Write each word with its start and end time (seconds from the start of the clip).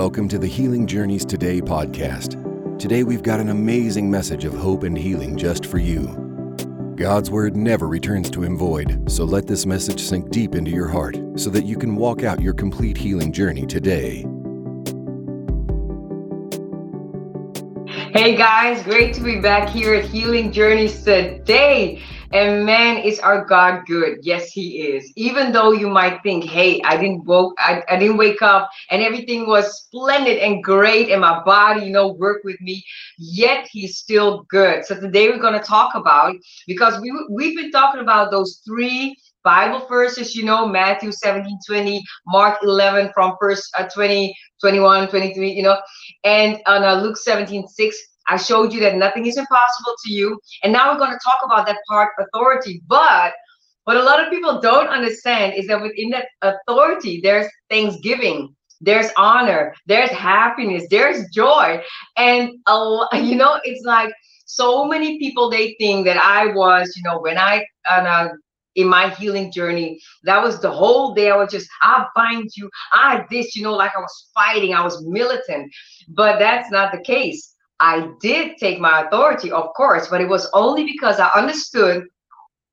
Welcome 0.00 0.28
to 0.28 0.38
the 0.38 0.46
Healing 0.46 0.86
Journeys 0.86 1.26
Today 1.26 1.60
podcast. 1.60 2.78
Today 2.78 3.04
we've 3.04 3.22
got 3.22 3.38
an 3.38 3.50
amazing 3.50 4.10
message 4.10 4.46
of 4.46 4.54
hope 4.54 4.82
and 4.84 4.96
healing 4.96 5.36
just 5.36 5.66
for 5.66 5.76
you. 5.76 6.06
God's 6.96 7.30
word 7.30 7.54
never 7.54 7.86
returns 7.86 8.30
to 8.30 8.42
him 8.42 8.56
void, 8.56 9.12
so 9.12 9.24
let 9.24 9.46
this 9.46 9.66
message 9.66 10.00
sink 10.00 10.30
deep 10.30 10.54
into 10.54 10.70
your 10.70 10.88
heart 10.88 11.18
so 11.36 11.50
that 11.50 11.66
you 11.66 11.76
can 11.76 11.96
walk 11.96 12.22
out 12.22 12.40
your 12.40 12.54
complete 12.54 12.96
healing 12.96 13.30
journey 13.30 13.66
today. 13.66 14.24
Hey 18.14 18.36
guys, 18.36 18.82
great 18.82 19.12
to 19.16 19.22
be 19.22 19.38
back 19.38 19.68
here 19.68 19.92
at 19.92 20.06
Healing 20.06 20.50
Journeys 20.50 21.02
today. 21.02 22.02
And 22.32 22.64
man, 22.64 22.98
is 22.98 23.18
our 23.18 23.44
God 23.44 23.82
good? 23.86 24.18
Yes, 24.22 24.52
He 24.52 24.82
is. 24.82 25.12
Even 25.16 25.50
though 25.50 25.72
you 25.72 25.88
might 25.88 26.22
think, 26.22 26.44
"Hey, 26.44 26.80
I 26.84 26.96
didn't 26.96 27.24
woke, 27.24 27.54
I, 27.58 27.82
I 27.88 27.96
didn't 27.98 28.18
wake 28.18 28.40
up, 28.40 28.70
and 28.90 29.02
everything 29.02 29.48
was 29.48 29.82
splendid 29.82 30.38
and 30.38 30.62
great, 30.62 31.08
and 31.08 31.20
my 31.20 31.42
body, 31.42 31.86
you 31.86 31.92
know, 31.92 32.12
worked 32.12 32.44
with 32.44 32.60
me," 32.60 32.84
yet 33.18 33.68
He's 33.72 33.98
still 33.98 34.44
good. 34.48 34.84
So 34.84 34.94
today 34.94 35.28
we're 35.28 35.40
going 35.40 35.58
to 35.58 35.66
talk 35.66 35.96
about 35.96 36.36
because 36.68 37.00
we 37.00 37.12
we've 37.30 37.56
been 37.56 37.72
talking 37.72 38.00
about 38.00 38.30
those 38.30 38.62
three 38.64 39.16
Bible 39.42 39.86
verses, 39.88 40.36
you 40.36 40.44
know, 40.44 40.68
Matthew 40.68 41.12
17, 41.12 41.58
20, 41.66 42.02
Mark 42.26 42.58
11 42.62 43.10
from 43.14 43.34
first 43.40 43.74
uh, 43.78 43.88
20, 43.88 44.36
21, 44.60 45.08
23, 45.08 45.50
you 45.50 45.62
know, 45.62 45.78
and 46.24 46.58
on 46.66 46.84
uh, 46.84 47.00
Luke 47.00 47.16
17, 47.16 47.66
6 47.66 47.96
I 48.30 48.36
showed 48.36 48.72
you 48.72 48.80
that 48.80 48.96
nothing 48.96 49.26
is 49.26 49.36
impossible 49.36 49.94
to 50.04 50.12
you. 50.12 50.38
And 50.62 50.72
now 50.72 50.92
we're 50.92 50.98
going 50.98 51.12
to 51.12 51.20
talk 51.22 51.40
about 51.44 51.66
that 51.66 51.78
part 51.88 52.10
authority. 52.18 52.82
But 52.86 53.34
what 53.84 53.96
a 53.96 54.02
lot 54.02 54.24
of 54.24 54.30
people 54.30 54.60
don't 54.60 54.88
understand 54.88 55.54
is 55.54 55.66
that 55.66 55.82
within 55.82 56.10
that 56.10 56.28
authority, 56.42 57.20
there's 57.22 57.48
thanksgiving, 57.68 58.54
there's 58.80 59.10
honor, 59.16 59.74
there's 59.86 60.10
happiness, 60.10 60.86
there's 60.90 61.28
joy. 61.34 61.82
And, 62.16 62.50
uh, 62.66 63.06
you 63.14 63.34
know, 63.36 63.60
it's 63.64 63.84
like 63.84 64.12
so 64.46 64.84
many 64.84 65.18
people, 65.18 65.50
they 65.50 65.74
think 65.80 66.06
that 66.06 66.16
I 66.16 66.46
was, 66.54 66.92
you 66.96 67.02
know, 67.02 67.20
when 67.20 67.36
I, 67.36 67.64
uh, 67.88 68.28
in 68.76 68.88
my 68.88 69.10
healing 69.10 69.52
journey. 69.52 70.00
That 70.24 70.42
was 70.42 70.60
the 70.60 70.70
whole 70.70 71.14
day. 71.14 71.30
I 71.30 71.36
was 71.36 71.50
just, 71.50 71.68
I 71.82 72.06
bind 72.14 72.50
you, 72.56 72.70
I 72.92 73.24
this, 73.30 73.56
you 73.56 73.62
know, 73.62 73.74
like 73.74 73.92
I 73.96 74.00
was 74.00 74.30
fighting, 74.34 74.74
I 74.74 74.82
was 74.82 75.04
militant. 75.04 75.72
But 76.08 76.38
that's 76.38 76.70
not 76.70 76.92
the 76.92 77.00
case. 77.02 77.54
I 77.80 78.10
did 78.20 78.58
take 78.58 78.78
my 78.78 79.02
authority, 79.02 79.50
of 79.50 79.72
course, 79.74 80.08
but 80.08 80.20
it 80.20 80.28
was 80.28 80.48
only 80.52 80.84
because 80.84 81.18
I 81.18 81.28
understood 81.34 82.04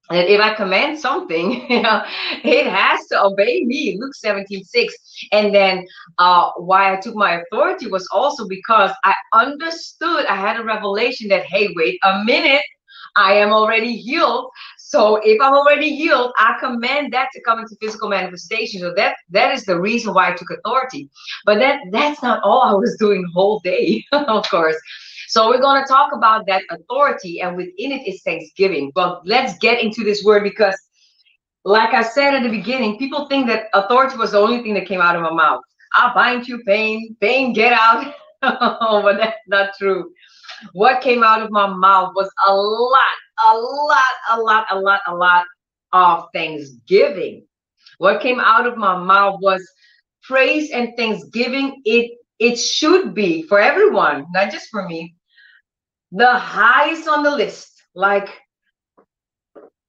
that 0.10 0.30
if 0.32 0.40
I 0.40 0.54
command 0.54 1.00
something, 1.00 1.66
you 1.70 1.82
know, 1.82 2.04
it 2.44 2.68
has 2.68 3.08
to 3.08 3.24
obey 3.24 3.64
me. 3.66 3.98
Luke 4.00 4.16
17, 4.16 4.64
6. 4.64 4.96
And 5.32 5.54
then 5.54 5.86
uh, 6.18 6.52
why 6.58 6.94
I 6.94 6.98
took 6.98 7.16
my 7.16 7.42
authority 7.42 7.90
was 7.90 8.08
also 8.12 8.48
because 8.48 8.92
I 9.04 9.14
understood, 9.34 10.26
I 10.28 10.36
had 10.36 10.60
a 10.60 10.64
revelation 10.64 11.30
that, 11.30 11.44
hey, 11.44 11.70
wait 11.76 12.00
a 12.04 12.24
minute, 12.24 12.64
I 13.16 13.34
am 13.34 13.52
already 13.52 13.96
healed. 13.96 14.50
So 14.88 15.18
if 15.22 15.42
I'm 15.42 15.54
already 15.54 15.94
healed, 15.98 16.32
I 16.38 16.56
command 16.62 17.12
that 17.12 17.28
to 17.34 17.42
come 17.42 17.60
into 17.60 17.76
physical 17.82 18.08
manifestation. 18.08 18.80
So 18.80 18.94
that 18.96 19.18
that 19.32 19.54
is 19.54 19.66
the 19.66 19.78
reason 19.78 20.14
why 20.14 20.30
I 20.30 20.34
took 20.34 20.50
authority. 20.50 21.10
But 21.46 21.60
that 21.60 21.82
that's 21.92 22.24
not 22.24 22.42
all 22.42 22.62
I 22.62 22.72
was 22.72 22.96
doing 22.98 23.30
whole 23.34 23.60
day, 23.60 24.06
of 24.14 24.50
course. 24.50 24.78
So 25.28 25.50
we're 25.50 25.60
going 25.60 25.84
to 25.84 25.88
talk 25.90 26.14
about 26.16 26.46
that 26.48 26.62
authority, 26.72 27.42
and 27.42 27.58
within 27.58 27.92
it 27.92 28.08
is 28.08 28.22
thanksgiving. 28.24 28.94
But 28.96 29.28
let's 29.28 29.58
get 29.58 29.84
into 29.84 30.06
this 30.06 30.24
word 30.24 30.44
because, 30.44 30.78
like 31.66 31.94
I 31.94 32.02
said 32.02 32.34
at 32.36 32.44
the 32.44 32.50
beginning, 32.50 32.98
people 32.98 33.28
think 33.28 33.48
that 33.48 33.66
authority 33.74 34.16
was 34.16 34.32
the 34.32 34.40
only 34.40 34.64
thing 34.64 34.74
that 34.76 34.88
came 34.88 35.02
out 35.02 35.18
of 35.18 35.22
my 35.22 35.34
mouth. 35.34 35.64
I 35.96 36.14
bind 36.16 36.48
you, 36.48 36.64
pain, 36.64 37.18
pain, 37.20 37.52
get 37.52 37.74
out. 37.74 38.14
but 38.42 39.18
that's 39.18 39.36
not 39.48 39.72
true 39.78 40.14
what 40.74 41.02
came 41.02 41.24
out 41.24 41.42
of 41.42 41.52
my 41.52 41.68
mouth 41.68 42.14
was 42.16 42.30
a 42.48 42.54
lot, 42.54 43.18
a 43.46 43.58
lot, 43.58 44.04
a 44.32 44.40
lot, 44.40 44.66
a 44.72 44.80
lot, 44.80 45.02
a 45.08 45.16
lot 45.16 45.46
of 45.94 46.26
thanksgiving. 46.34 47.46
What 47.98 48.22
came 48.22 48.40
out 48.40 48.68
of 48.68 48.78
my 48.78 48.98
mouth 48.98 49.40
was 49.42 49.68
praise 50.24 50.72
and 50.72 50.94
thanksgiving. 50.98 51.82
It 51.86 52.12
it 52.40 52.58
should 52.58 53.16
be 53.16 53.44
for 53.44 53.60
everyone, 53.60 54.26
not 54.34 54.52
just 54.52 54.70
for 54.70 54.88
me. 54.88 55.16
The 56.12 56.32
highest 56.34 57.08
on 57.08 57.24
the 57.24 57.32
list. 57.32 57.72
Like 57.96 58.30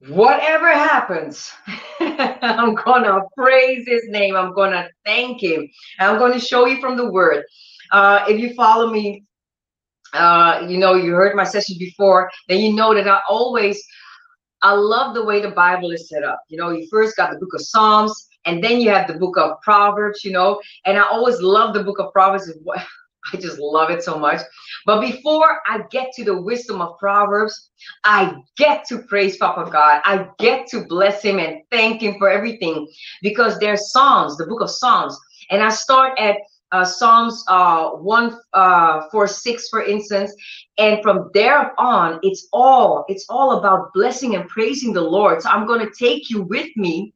whatever 0.08 0.68
happens, 0.68 1.50
I'm 2.00 2.74
gonna 2.74 3.20
praise 3.36 3.86
his 3.86 4.04
name. 4.08 4.36
I'm 4.36 4.54
gonna 4.54 4.88
thank 5.04 5.42
him. 5.42 5.68
I'm 5.98 6.18
gonna 6.18 6.40
show 6.40 6.66
you 6.66 6.80
from 6.80 6.96
the 6.96 7.10
word. 7.10 7.44
Uh, 7.92 8.24
if 8.28 8.40
you 8.40 8.54
follow 8.54 8.90
me 8.90 9.24
uh, 10.12 10.66
you 10.68 10.78
know, 10.78 10.94
you 10.94 11.12
heard 11.12 11.36
my 11.36 11.44
session 11.44 11.76
before, 11.78 12.30
then 12.48 12.58
you 12.58 12.72
know 12.72 12.94
that 12.94 13.08
I 13.08 13.20
always, 13.28 13.82
I 14.62 14.72
love 14.72 15.14
the 15.14 15.24
way 15.24 15.40
the 15.40 15.50
Bible 15.50 15.90
is 15.90 16.08
set 16.08 16.24
up. 16.24 16.40
You 16.48 16.58
know, 16.58 16.70
you 16.70 16.86
first 16.90 17.16
got 17.16 17.30
the 17.30 17.38
book 17.38 17.54
of 17.54 17.60
Psalms, 17.60 18.28
and 18.44 18.62
then 18.62 18.80
you 18.80 18.90
have 18.90 19.08
the 19.08 19.18
book 19.18 19.36
of 19.36 19.60
Proverbs, 19.62 20.24
you 20.24 20.32
know, 20.32 20.60
and 20.86 20.98
I 20.98 21.02
always 21.02 21.40
love 21.40 21.74
the 21.74 21.84
book 21.84 21.98
of 21.98 22.12
Proverbs. 22.12 22.50
I 23.32 23.36
just 23.36 23.58
love 23.58 23.90
it 23.90 24.02
so 24.02 24.18
much. 24.18 24.40
But 24.86 25.00
before 25.00 25.60
I 25.66 25.82
get 25.90 26.12
to 26.14 26.24
the 26.24 26.40
wisdom 26.40 26.80
of 26.80 26.98
Proverbs, 26.98 27.70
I 28.04 28.36
get 28.56 28.86
to 28.88 29.02
praise 29.02 29.36
Papa 29.36 29.70
God. 29.70 30.00
I 30.04 30.28
get 30.38 30.66
to 30.68 30.86
bless 30.86 31.22
him 31.22 31.38
and 31.38 31.60
thank 31.70 32.00
him 32.00 32.16
for 32.18 32.30
everything 32.30 32.88
because 33.20 33.58
there's 33.58 33.92
Psalms, 33.92 34.36
the 34.38 34.46
book 34.46 34.62
of 34.62 34.70
Psalms. 34.70 35.18
And 35.50 35.62
I 35.62 35.68
start 35.68 36.18
at 36.18 36.36
uh, 36.72 36.84
Psalms 36.84 37.44
uh, 37.48 37.90
1 37.90 38.38
uh, 38.52 39.08
4 39.10 39.26
6, 39.26 39.68
for 39.68 39.82
instance. 39.82 40.32
And 40.78 41.02
from 41.02 41.30
there 41.34 41.78
on, 41.80 42.18
it's 42.22 42.48
all 42.52 43.04
it's 43.08 43.26
all 43.28 43.58
about 43.58 43.92
blessing 43.94 44.34
and 44.34 44.48
praising 44.48 44.92
the 44.92 45.00
Lord. 45.00 45.42
So 45.42 45.50
I'm 45.50 45.66
going 45.66 45.86
to 45.86 45.92
take 45.98 46.30
you 46.30 46.42
with 46.42 46.68
me 46.76 47.14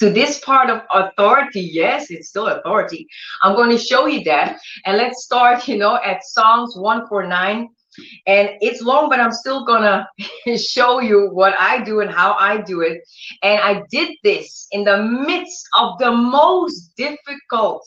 to 0.00 0.10
this 0.10 0.40
part 0.40 0.68
of 0.68 0.82
authority. 0.92 1.60
Yes, 1.60 2.10
it's 2.10 2.28
still 2.28 2.48
authority. 2.48 3.06
I'm 3.42 3.54
going 3.54 3.70
to 3.70 3.78
show 3.78 4.06
you 4.06 4.24
that. 4.24 4.58
And 4.84 4.96
let's 4.96 5.24
start, 5.24 5.68
you 5.68 5.78
know, 5.78 5.96
at 6.04 6.24
Psalms 6.24 6.76
149. 6.76 7.68
And 8.26 8.50
it's 8.60 8.80
long, 8.80 9.10
but 9.10 9.20
I'm 9.20 9.32
still 9.32 9.66
gonna 9.66 10.08
show 10.56 11.00
you 11.00 11.28
what 11.30 11.54
I 11.60 11.84
do 11.84 12.00
and 12.00 12.10
how 12.10 12.32
I 12.38 12.56
do 12.56 12.80
it. 12.80 13.02
And 13.42 13.60
I 13.60 13.82
did 13.90 14.16
this 14.24 14.66
in 14.72 14.84
the 14.84 15.02
midst 15.02 15.68
of 15.78 15.98
the 15.98 16.10
most 16.10 16.96
difficult 16.96 17.84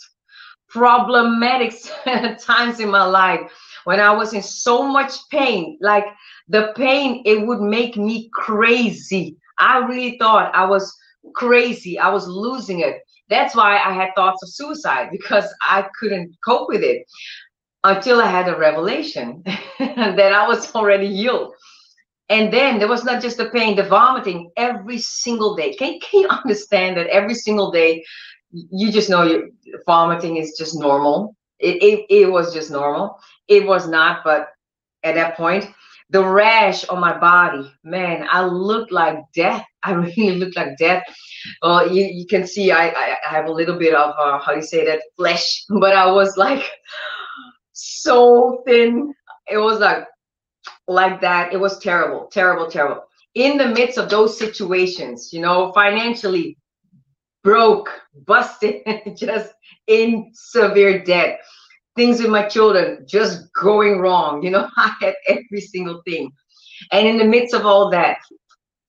problematic 0.75 1.73
times 2.39 2.81
in 2.81 2.89
my 2.89 3.05
life 3.05 3.39
when 3.85 4.01
I 4.01 4.11
was 4.11 4.33
in 4.33 4.43
so 4.43 4.83
much 4.83 5.13
pain. 5.29 5.77
Like 5.79 6.05
the 6.49 6.73
pain, 6.75 7.23
it 7.25 7.47
would 7.47 7.61
make 7.61 7.95
me 7.95 8.29
crazy. 8.33 9.37
I 9.57 9.77
really 9.79 10.17
thought 10.19 10.53
I 10.53 10.65
was 10.65 10.93
crazy. 11.33 11.97
I 11.97 12.09
was 12.09 12.27
losing 12.27 12.81
it. 12.81 12.97
That's 13.29 13.55
why 13.55 13.77
I 13.77 13.93
had 13.93 14.09
thoughts 14.15 14.43
of 14.43 14.49
suicide 14.49 15.09
because 15.11 15.45
I 15.61 15.87
couldn't 15.97 16.35
cope 16.45 16.67
with 16.67 16.83
it 16.83 17.03
until 17.85 18.19
I 18.19 18.27
had 18.27 18.49
a 18.49 18.57
revelation 18.57 19.43
that 19.79 20.33
I 20.33 20.45
was 20.45 20.75
already 20.75 21.07
healed. 21.07 21.53
And 22.27 22.51
then 22.51 22.79
there 22.79 22.87
was 22.87 23.05
not 23.05 23.21
just 23.21 23.37
the 23.37 23.49
pain, 23.51 23.75
the 23.75 23.83
vomiting 23.83 24.51
every 24.57 24.97
single 24.97 25.55
day. 25.55 25.73
Can, 25.75 25.99
can 26.01 26.21
you 26.21 26.27
understand 26.43 26.97
that 26.97 27.07
every 27.07 27.35
single 27.35 27.71
day 27.71 28.03
you 28.71 28.91
just 28.91 29.09
know 29.09 29.23
your 29.23 29.43
vomiting 29.85 30.37
is 30.37 30.55
just 30.57 30.75
normal. 30.79 31.35
It, 31.59 31.81
it, 31.81 32.05
it 32.09 32.31
was 32.31 32.53
just 32.53 32.71
normal. 32.71 33.17
It 33.47 33.65
was 33.65 33.87
not, 33.87 34.23
but 34.23 34.49
at 35.03 35.15
that 35.15 35.35
point, 35.37 35.65
the 36.09 36.23
rash 36.23 36.85
on 36.85 36.99
my 36.99 37.17
body, 37.17 37.71
man, 37.83 38.27
I 38.29 38.45
looked 38.45 38.91
like 38.91 39.17
death. 39.33 39.65
I 39.83 39.91
really 39.93 40.37
looked 40.37 40.55
like 40.55 40.77
death. 40.77 41.03
Well, 41.61 41.91
you, 41.91 42.05
you 42.05 42.25
can 42.25 42.47
see 42.47 42.71
I, 42.71 42.87
I, 42.89 43.17
I 43.27 43.31
have 43.35 43.45
a 43.45 43.51
little 43.51 43.77
bit 43.77 43.93
of, 43.93 44.13
uh, 44.17 44.39
how 44.39 44.53
you 44.53 44.61
say 44.61 44.85
that, 44.85 45.01
flesh, 45.15 45.63
but 45.69 45.95
I 45.95 46.11
was 46.11 46.37
like 46.37 46.63
so 47.73 48.63
thin. 48.65 49.13
It 49.49 49.57
was 49.57 49.79
like, 49.79 50.05
like 50.87 51.21
that. 51.21 51.53
It 51.53 51.59
was 51.59 51.79
terrible, 51.79 52.27
terrible, 52.31 52.69
terrible. 52.69 53.03
In 53.35 53.57
the 53.57 53.67
midst 53.67 53.97
of 53.97 54.09
those 54.09 54.37
situations, 54.37 55.31
you 55.33 55.41
know, 55.41 55.71
financially 55.73 56.57
broke, 57.45 57.89
busted, 58.25 58.81
just 59.15 59.53
in 59.87 60.31
severe 60.33 61.01
debt. 61.03 61.39
Things 61.95 62.19
with 62.19 62.31
my 62.31 62.45
children 62.49 63.05
just 63.07 63.47
going 63.53 63.99
wrong. 63.99 64.43
You 64.43 64.49
know, 64.49 64.67
I 64.77 64.93
had 64.99 65.13
every 65.27 65.61
single 65.61 66.01
thing. 66.05 66.33
And 66.91 67.07
in 67.07 67.17
the 67.17 67.23
midst 67.23 67.53
of 67.53 67.65
all 67.65 67.89
that, 67.91 68.17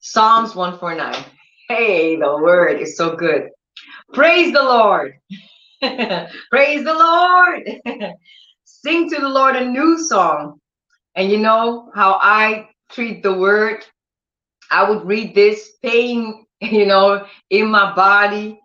Psalms 0.01 0.55
149. 0.55 1.23
Hey, 1.69 2.17
the 2.17 2.37
word 2.37 2.81
is 2.81 2.97
so 2.97 3.15
good. 3.15 3.49
Praise 4.13 4.51
the 4.51 4.63
Lord. 4.63 5.13
Praise 5.81 6.83
the 6.83 6.93
Lord. 6.93 7.63
Sing 8.65 9.09
to 9.09 9.21
the 9.21 9.29
Lord 9.29 9.55
a 9.55 9.65
new 9.65 10.03
song. 10.03 10.59
And 11.15 11.31
you 11.31 11.37
know 11.37 11.91
how 11.93 12.19
I 12.21 12.69
treat 12.89 13.21
the 13.21 13.33
word? 13.33 13.85
I 14.71 14.89
would 14.89 15.05
read 15.05 15.35
this, 15.35 15.73
pain 15.81 16.46
you 16.61 16.85
know, 16.85 17.25
in 17.49 17.69
my 17.69 17.93
body, 17.93 18.59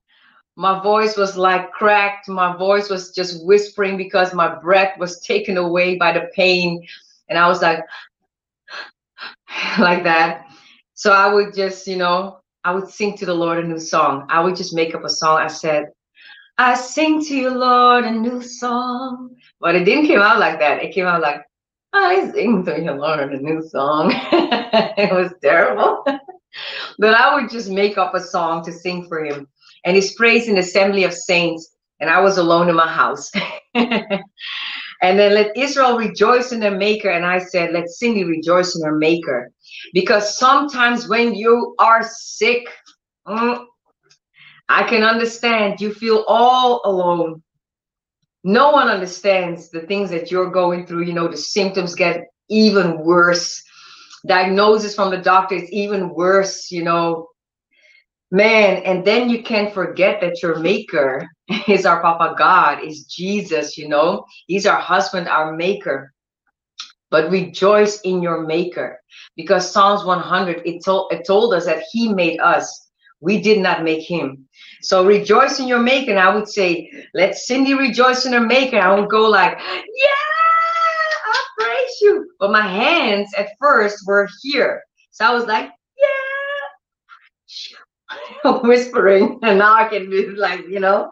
my 0.56 0.82
voice 0.82 1.16
was 1.16 1.36
like 1.36 1.70
cracked. 1.72 2.28
My 2.28 2.56
voice 2.56 2.88
was 2.88 3.12
just 3.12 3.44
whispering 3.44 3.96
because 3.96 4.34
my 4.34 4.54
breath 4.54 4.98
was 4.98 5.20
taken 5.20 5.56
away 5.56 5.96
by 5.96 6.12
the 6.12 6.28
pain. 6.34 6.86
And 7.28 7.38
I 7.38 7.48
was 7.48 7.62
like, 7.62 7.80
like 9.78 10.04
that. 10.04 10.46
So 10.94 11.12
I 11.12 11.32
would 11.32 11.54
just, 11.54 11.86
you 11.86 11.96
know, 11.96 12.38
I 12.64 12.72
would 12.72 12.88
sing 12.88 13.16
to 13.18 13.26
the 13.26 13.34
Lord 13.34 13.64
a 13.64 13.66
new 13.66 13.80
song. 13.80 14.26
I 14.28 14.40
would 14.40 14.56
just 14.56 14.74
make 14.74 14.94
up 14.94 15.04
a 15.04 15.08
song. 15.08 15.38
I 15.38 15.48
said, 15.48 15.86
I 16.58 16.74
sing 16.74 17.24
to 17.24 17.36
you, 17.36 17.50
Lord, 17.50 18.04
a 18.04 18.10
new 18.10 18.42
song. 18.42 19.34
But 19.58 19.74
it 19.74 19.84
didn't 19.84 20.06
come 20.08 20.20
out 20.22 20.38
like 20.38 20.58
that. 20.60 20.82
It 20.82 20.94
came 20.94 21.06
out 21.06 21.22
like, 21.22 21.42
I 21.92 22.30
sing 22.30 22.64
to 22.66 22.80
you, 22.80 22.92
Lord, 22.92 23.32
a 23.32 23.38
new 23.38 23.66
song. 23.68 24.12
it 24.32 25.12
was 25.12 25.32
terrible. 25.42 26.04
But 26.98 27.14
I 27.14 27.34
would 27.34 27.50
just 27.50 27.70
make 27.70 27.98
up 27.98 28.14
a 28.14 28.20
song 28.20 28.64
to 28.64 28.72
sing 28.72 29.06
for 29.08 29.24
him. 29.24 29.48
And 29.84 29.96
he's 29.96 30.14
praised 30.14 30.48
in 30.48 30.54
the 30.54 30.60
assembly 30.60 31.04
of 31.04 31.14
saints. 31.14 31.76
And 32.00 32.10
I 32.10 32.20
was 32.20 32.38
alone 32.38 32.68
in 32.68 32.74
my 32.74 32.88
house. 32.88 33.30
and 33.74 35.18
then 35.18 35.34
let 35.34 35.56
Israel 35.56 35.96
rejoice 35.96 36.52
in 36.52 36.60
their 36.60 36.76
maker. 36.76 37.10
And 37.10 37.24
I 37.24 37.38
said, 37.38 37.72
let 37.72 37.88
Cindy 37.88 38.24
rejoice 38.24 38.76
in 38.76 38.84
her 38.84 38.96
maker. 38.96 39.50
Because 39.92 40.38
sometimes 40.38 41.08
when 41.08 41.34
you 41.34 41.74
are 41.78 42.02
sick, 42.02 42.68
mm, 43.26 43.64
I 44.68 44.84
can 44.84 45.02
understand 45.02 45.80
you 45.80 45.92
feel 45.92 46.24
all 46.28 46.80
alone. 46.84 47.42
No 48.44 48.70
one 48.70 48.88
understands 48.88 49.70
the 49.70 49.80
things 49.82 50.10
that 50.10 50.30
you're 50.30 50.50
going 50.50 50.86
through. 50.86 51.04
You 51.04 51.12
know, 51.12 51.28
the 51.28 51.36
symptoms 51.36 51.94
get 51.94 52.26
even 52.48 52.98
worse. 53.00 53.62
Diagnosis 54.26 54.94
from 54.94 55.10
the 55.10 55.18
doctor 55.18 55.56
is 55.56 55.70
even 55.70 56.14
worse, 56.14 56.70
you 56.70 56.84
know. 56.84 57.28
Man, 58.30 58.82
and 58.84 59.04
then 59.04 59.28
you 59.28 59.42
can't 59.42 59.74
forget 59.74 60.20
that 60.20 60.42
your 60.42 60.58
maker 60.58 61.26
is 61.68 61.84
our 61.84 62.00
Papa 62.00 62.34
God, 62.38 62.82
is 62.82 63.04
Jesus, 63.04 63.76
you 63.76 63.88
know. 63.88 64.24
He's 64.46 64.66
our 64.66 64.80
husband, 64.80 65.28
our 65.28 65.54
maker. 65.54 66.12
But 67.10 67.30
rejoice 67.30 68.00
in 68.02 68.22
your 68.22 68.46
maker 68.46 68.98
because 69.36 69.70
Psalms 69.70 70.04
100, 70.04 70.62
it 70.64 70.82
told, 70.82 71.12
it 71.12 71.26
told 71.26 71.52
us 71.52 71.66
that 71.66 71.84
he 71.92 72.12
made 72.12 72.40
us. 72.40 72.88
We 73.20 73.40
did 73.40 73.60
not 73.60 73.84
make 73.84 74.02
him. 74.02 74.48
So 74.80 75.04
rejoice 75.04 75.60
in 75.60 75.68
your 75.68 75.78
maker. 75.78 76.10
And 76.12 76.18
I 76.18 76.34
would 76.34 76.48
say, 76.48 76.90
let 77.14 77.36
Cindy 77.36 77.74
rejoice 77.74 78.24
in 78.24 78.32
her 78.32 78.40
maker. 78.40 78.78
I 78.78 78.98
would 78.98 79.10
go 79.10 79.28
like, 79.28 79.58
yeah, 79.58 80.31
you. 82.00 82.30
But 82.38 82.52
my 82.52 82.66
hands 82.66 83.30
at 83.36 83.50
first 83.58 84.06
were 84.06 84.28
here. 84.42 84.82
So 85.10 85.24
I 85.24 85.34
was 85.34 85.44
like, 85.44 85.70
yeah, 88.44 88.60
whispering. 88.62 89.38
And 89.42 89.58
now 89.58 89.74
I 89.74 89.88
can 89.88 90.08
be 90.10 90.26
like, 90.28 90.60
you 90.68 90.80
know, 90.80 91.10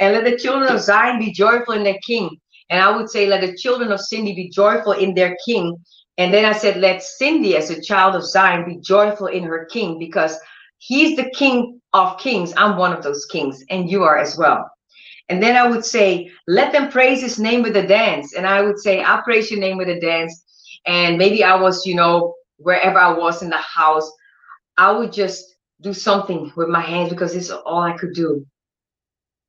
and 0.00 0.14
let 0.14 0.24
the 0.24 0.38
children 0.38 0.72
of 0.72 0.80
Zion 0.80 1.18
be 1.18 1.32
joyful 1.32 1.74
in 1.74 1.84
their 1.84 1.98
king. 2.06 2.36
And 2.70 2.80
I 2.82 2.96
would 2.96 3.10
say, 3.10 3.26
let 3.26 3.42
the 3.42 3.56
children 3.56 3.92
of 3.92 4.00
Cindy 4.00 4.34
be 4.34 4.48
joyful 4.48 4.92
in 4.92 5.14
their 5.14 5.36
king. 5.44 5.76
And 6.16 6.32
then 6.32 6.44
I 6.44 6.52
said, 6.52 6.76
let 6.76 7.02
Cindy, 7.02 7.56
as 7.56 7.70
a 7.70 7.80
child 7.80 8.14
of 8.14 8.24
Zion, 8.24 8.64
be 8.64 8.78
joyful 8.80 9.26
in 9.26 9.42
her 9.44 9.66
king 9.66 9.98
because 9.98 10.38
he's 10.78 11.16
the 11.16 11.30
king 11.30 11.80
of 11.92 12.18
kings. 12.18 12.52
I'm 12.56 12.76
one 12.76 12.92
of 12.92 13.02
those 13.02 13.26
kings, 13.26 13.62
and 13.70 13.90
you 13.90 14.02
are 14.04 14.16
as 14.18 14.36
well. 14.38 14.68
And 15.28 15.42
then 15.42 15.56
I 15.56 15.66
would 15.66 15.84
say, 15.84 16.30
let 16.46 16.72
them 16.72 16.90
praise 16.90 17.20
his 17.22 17.38
name 17.38 17.62
with 17.62 17.76
a 17.76 17.86
dance. 17.86 18.34
And 18.34 18.46
I 18.46 18.62
would 18.62 18.78
say, 18.78 19.02
I 19.02 19.20
praise 19.24 19.50
your 19.50 19.60
name 19.60 19.78
with 19.78 19.88
a 19.88 19.98
dance. 20.00 20.44
And 20.86 21.16
maybe 21.16 21.42
I 21.42 21.54
was, 21.54 21.86
you 21.86 21.94
know, 21.94 22.34
wherever 22.58 22.98
I 22.98 23.12
was 23.16 23.42
in 23.42 23.50
the 23.50 23.56
house, 23.56 24.10
I 24.76 24.92
would 24.92 25.12
just 25.12 25.56
do 25.80 25.92
something 25.92 26.52
with 26.56 26.68
my 26.68 26.80
hands 26.80 27.10
because 27.10 27.34
it's 27.34 27.50
all 27.50 27.80
I 27.80 27.96
could 27.96 28.12
do. 28.14 28.46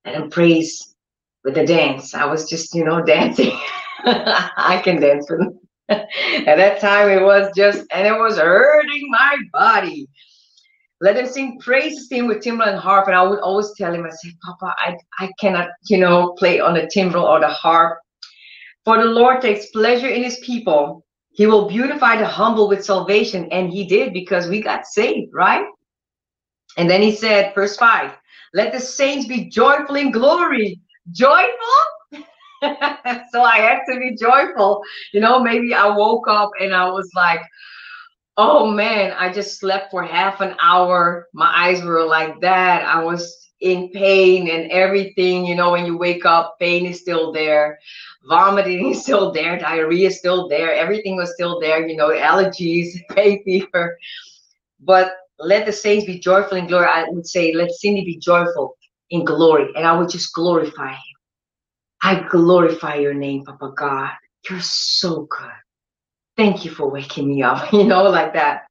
And 0.05 0.31
praise 0.31 0.95
with 1.43 1.55
the 1.55 1.65
dance. 1.65 2.13
I 2.13 2.25
was 2.25 2.49
just, 2.49 2.73
you 2.73 2.85
know, 2.85 3.01
dancing. 3.05 3.57
I 4.05 4.81
can 4.83 5.01
dance 5.01 5.29
At 5.89 6.07
that 6.57 6.79
time, 6.79 7.09
it 7.09 7.21
was 7.21 7.51
just, 7.55 7.85
and 7.93 8.07
it 8.07 8.17
was 8.17 8.37
hurting 8.37 9.09
my 9.11 9.37
body. 9.53 10.07
Let 11.01 11.17
him 11.17 11.25
sing 11.25 11.59
praises 11.59 12.07
to 12.07 12.15
him 12.15 12.27
with 12.27 12.41
timbrel 12.41 12.69
and 12.69 12.79
harp. 12.79 13.07
And 13.07 13.15
I 13.15 13.23
would 13.23 13.39
always 13.39 13.73
tell 13.77 13.93
him, 13.93 14.05
I 14.05 14.09
said, 14.09 14.31
Papa, 14.43 14.73
I, 14.77 14.95
I 15.19 15.29
cannot, 15.39 15.69
you 15.89 15.97
know, 15.97 16.33
play 16.37 16.59
on 16.59 16.73
the 16.73 16.89
timbrel 16.93 17.25
or 17.25 17.39
the 17.39 17.49
harp. 17.49 17.99
For 18.85 18.97
the 18.97 19.05
Lord 19.05 19.41
takes 19.41 19.67
pleasure 19.67 20.07
in 20.07 20.23
his 20.23 20.39
people. 20.39 21.03
He 21.31 21.47
will 21.47 21.67
beautify 21.67 22.15
the 22.15 22.27
humble 22.27 22.69
with 22.69 22.85
salvation. 22.85 23.51
And 23.51 23.69
he 23.69 23.85
did 23.85 24.13
because 24.13 24.47
we 24.47 24.61
got 24.61 24.85
saved, 24.85 25.31
right? 25.33 25.65
And 26.77 26.89
then 26.89 27.01
he 27.01 27.13
said, 27.13 27.53
verse 27.55 27.75
5, 27.77 28.13
let 28.53 28.71
the 28.71 28.79
saints 28.79 29.27
be 29.27 29.49
joyful 29.49 29.95
in 29.95 30.11
glory. 30.11 30.79
Joyful? 31.11 31.81
so 33.31 33.43
I 33.43 33.57
had 33.57 33.79
to 33.89 33.99
be 33.99 34.15
joyful. 34.15 34.81
You 35.13 35.19
know, 35.19 35.41
maybe 35.41 35.73
I 35.73 35.87
woke 35.87 36.27
up 36.27 36.51
and 36.59 36.73
I 36.73 36.89
was 36.89 37.09
like, 37.15 37.41
oh 38.37 38.69
man, 38.69 39.13
I 39.17 39.31
just 39.31 39.59
slept 39.59 39.91
for 39.91 40.03
half 40.03 40.41
an 40.41 40.55
hour. 40.61 41.27
My 41.33 41.51
eyes 41.55 41.83
were 41.83 42.05
like 42.05 42.39
that. 42.41 42.83
I 42.83 43.03
was 43.03 43.49
in 43.61 43.89
pain 43.89 44.49
and 44.49 44.69
everything. 44.71 45.45
You 45.45 45.55
know, 45.55 45.71
when 45.71 45.85
you 45.85 45.97
wake 45.97 46.25
up, 46.25 46.57
pain 46.59 46.85
is 46.85 46.99
still 46.99 47.31
there, 47.31 47.79
vomiting 48.27 48.91
is 48.91 49.01
still 49.03 49.31
there, 49.31 49.57
diarrhea 49.57 50.07
is 50.07 50.19
still 50.19 50.47
there, 50.47 50.73
everything 50.73 51.15
was 51.15 51.33
still 51.33 51.59
there, 51.59 51.87
you 51.87 51.95
know, 51.95 52.09
allergies, 52.09 52.89
hay 53.15 53.41
fever. 53.43 53.97
But 54.79 55.13
let 55.39 55.65
the 55.65 55.71
saints 55.71 56.05
be 56.05 56.19
joyful 56.19 56.57
in 56.57 56.67
glory. 56.67 56.87
I 56.87 57.05
would 57.09 57.27
say, 57.27 57.53
let 57.53 57.71
Cindy 57.71 58.05
be 58.05 58.17
joyful 58.17 58.75
in 59.09 59.25
glory. 59.25 59.69
And 59.75 59.85
I 59.85 59.97
would 59.97 60.09
just 60.09 60.33
glorify 60.33 60.91
him. 60.91 61.15
I 62.03 62.27
glorify 62.29 62.95
your 62.95 63.13
name, 63.13 63.43
Papa 63.45 63.73
God. 63.75 64.11
You're 64.49 64.59
so 64.61 65.27
good. 65.29 65.64
Thank 66.37 66.65
you 66.65 66.71
for 66.71 66.89
waking 66.89 67.27
me 67.27 67.43
up, 67.43 67.71
you 67.73 67.83
know, 67.83 68.03
like 68.03 68.33
that. 68.33 68.63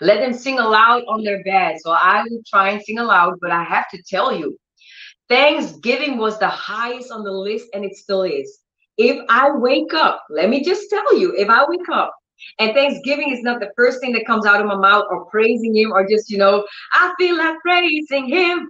Let 0.00 0.20
them 0.20 0.32
sing 0.32 0.58
aloud 0.58 1.04
on 1.08 1.24
their 1.24 1.42
bed. 1.42 1.76
So 1.80 1.90
I 1.90 2.22
will 2.28 2.42
try 2.46 2.70
and 2.70 2.82
sing 2.82 2.98
aloud, 2.98 3.38
but 3.40 3.50
I 3.50 3.64
have 3.64 3.88
to 3.90 4.02
tell 4.02 4.34
you, 4.34 4.58
Thanksgiving 5.28 6.16
was 6.18 6.38
the 6.38 6.48
highest 6.48 7.10
on 7.10 7.22
the 7.22 7.30
list, 7.30 7.66
and 7.74 7.84
it 7.84 7.96
still 7.96 8.22
is. 8.22 8.60
If 8.96 9.24
I 9.28 9.50
wake 9.50 9.94
up, 9.94 10.24
let 10.30 10.48
me 10.48 10.64
just 10.64 10.90
tell 10.90 11.18
you, 11.18 11.34
if 11.36 11.48
I 11.48 11.64
wake 11.68 11.88
up 11.92 12.14
and 12.58 12.72
Thanksgiving 12.72 13.32
is 13.32 13.42
not 13.42 13.60
the 13.60 13.70
first 13.76 14.00
thing 14.00 14.12
that 14.12 14.26
comes 14.26 14.46
out 14.46 14.60
of 14.60 14.66
my 14.66 14.76
mouth 14.76 15.04
or 15.10 15.26
praising 15.26 15.76
him 15.76 15.92
or 15.92 16.06
just, 16.08 16.30
you 16.30 16.38
know, 16.38 16.66
I 16.92 17.14
feel 17.18 17.36
like 17.36 17.56
praising 17.60 18.28
him. 18.28 18.68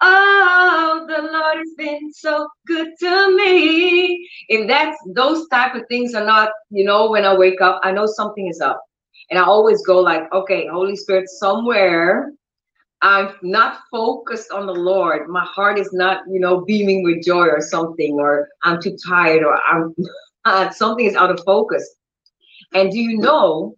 Oh, 0.00 1.06
the 1.08 1.22
Lord 1.22 1.58
has 1.58 1.74
been 1.76 2.12
so 2.12 2.48
good 2.66 2.88
to 3.00 3.36
me. 3.36 4.28
If 4.48 4.68
that's 4.68 4.96
those 5.14 5.46
type 5.48 5.74
of 5.74 5.82
things 5.88 6.14
are 6.14 6.24
not, 6.24 6.50
you 6.70 6.84
know, 6.84 7.10
when 7.10 7.24
I 7.24 7.36
wake 7.36 7.60
up, 7.60 7.80
I 7.82 7.92
know 7.92 8.06
something 8.06 8.48
is 8.48 8.60
up. 8.60 8.82
And 9.30 9.38
I 9.38 9.44
always 9.44 9.84
go 9.86 10.00
like, 10.00 10.30
okay, 10.32 10.66
Holy 10.66 10.96
Spirit, 10.96 11.28
somewhere 11.28 12.32
I'm 13.04 13.34
not 13.42 13.80
focused 13.90 14.50
on 14.50 14.64
the 14.64 14.72
Lord. 14.72 15.28
My 15.28 15.44
heart 15.44 15.78
is 15.78 15.92
not, 15.92 16.22
you 16.26 16.40
know, 16.40 16.64
beaming 16.64 17.04
with 17.04 17.22
joy 17.22 17.46
or 17.48 17.60
something, 17.60 18.14
or 18.14 18.48
I'm 18.62 18.80
too 18.80 18.96
tired, 19.06 19.44
or 19.44 19.60
I'm 19.62 19.94
uh, 20.46 20.70
something 20.70 21.04
is 21.04 21.14
out 21.14 21.30
of 21.30 21.38
focus. 21.44 21.96
And 22.72 22.90
do 22.90 22.98
you 22.98 23.18
know, 23.18 23.76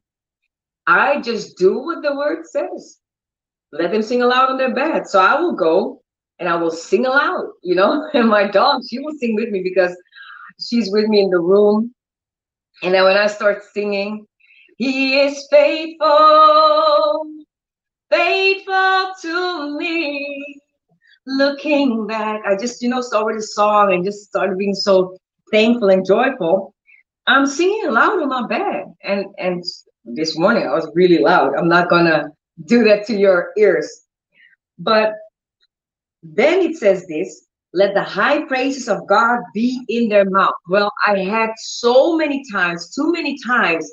I 0.87 1.21
just 1.21 1.59
do 1.59 1.81
what 1.81 2.03
the 2.03 2.15
word 2.15 2.47
says. 2.47 2.99
Let 3.73 3.91
them 3.91 4.03
sing 4.03 4.23
aloud 4.23 4.49
on 4.49 4.59
their 4.59 4.73
bed. 4.73 5.09
So 5.09 5.21
I 5.21 5.41
will 5.41 5.55
go 5.55 6.03
and 6.39 6.49
I 6.49 6.57
will 6.57 6.71
sing 6.71 7.07
aloud, 7.07 7.51
you 7.63 7.75
know. 7.75 8.09
And 8.15 8.29
my 8.29 8.47
dog, 8.49 8.83
she 8.89 8.99
will 8.99 9.15
sing 9.19 9.35
with 9.35 9.51
me 9.51 9.63
because 9.63 9.97
she's 10.61 10.91
with 10.91 11.07
me 11.09 11.21
in 11.21 11.31
the 11.31 11.41
room. 11.41 11.95
And 12.83 12.95
then 12.95 13.05
when 13.05 13.17
I 13.17 13.27
start 13.27 13.63
singing, 13.73 14.27
He 14.77 15.21
is 15.21 15.47
faithful, 15.51 17.27
faithful 18.11 19.13
to 19.23 19.79
me. 19.79 20.61
Looking 21.27 22.07
back, 22.07 22.43
I 22.47 22.57
just, 22.57 22.83
you 22.83 22.89
know, 22.89 23.01
started 23.01 23.39
a 23.39 23.43
song 23.43 23.93
and 23.93 24.05
just 24.05 24.25
started 24.27 24.59
being 24.59 24.75
so 24.75 25.17
thankful 25.51 25.89
and 25.91 26.07
joyful. 26.07 26.73
I'm 27.27 27.47
singing 27.47 27.91
loud 27.91 28.23
in 28.23 28.29
my 28.29 28.47
bed. 28.47 28.85
And 29.03 29.27
and 29.39 29.65
this 30.05 30.39
morning 30.39 30.67
I 30.67 30.75
was 30.75 30.89
really 30.95 31.19
loud. 31.19 31.55
I'm 31.59 31.69
not 31.69 31.89
gonna 31.89 32.29
do 32.67 32.85
that 32.85 33.07
to 33.07 33.17
your 33.17 33.53
ears. 33.57 33.91
But 34.79 35.15
then 36.35 36.61
it 36.61 36.77
says 36.77 37.07
this, 37.07 37.47
let 37.73 37.95
the 37.95 38.03
high 38.03 38.45
praises 38.47 38.89
of 38.89 39.07
God 39.07 39.41
be 39.53 39.85
in 39.89 40.09
their 40.09 40.25
mouth. 40.25 40.55
Well, 40.69 40.91
I 41.07 41.19
had 41.19 41.51
so 41.59 42.17
many 42.17 42.43
times, 42.51 42.95
too 42.95 43.13
many 43.13 43.37
times, 43.47 43.93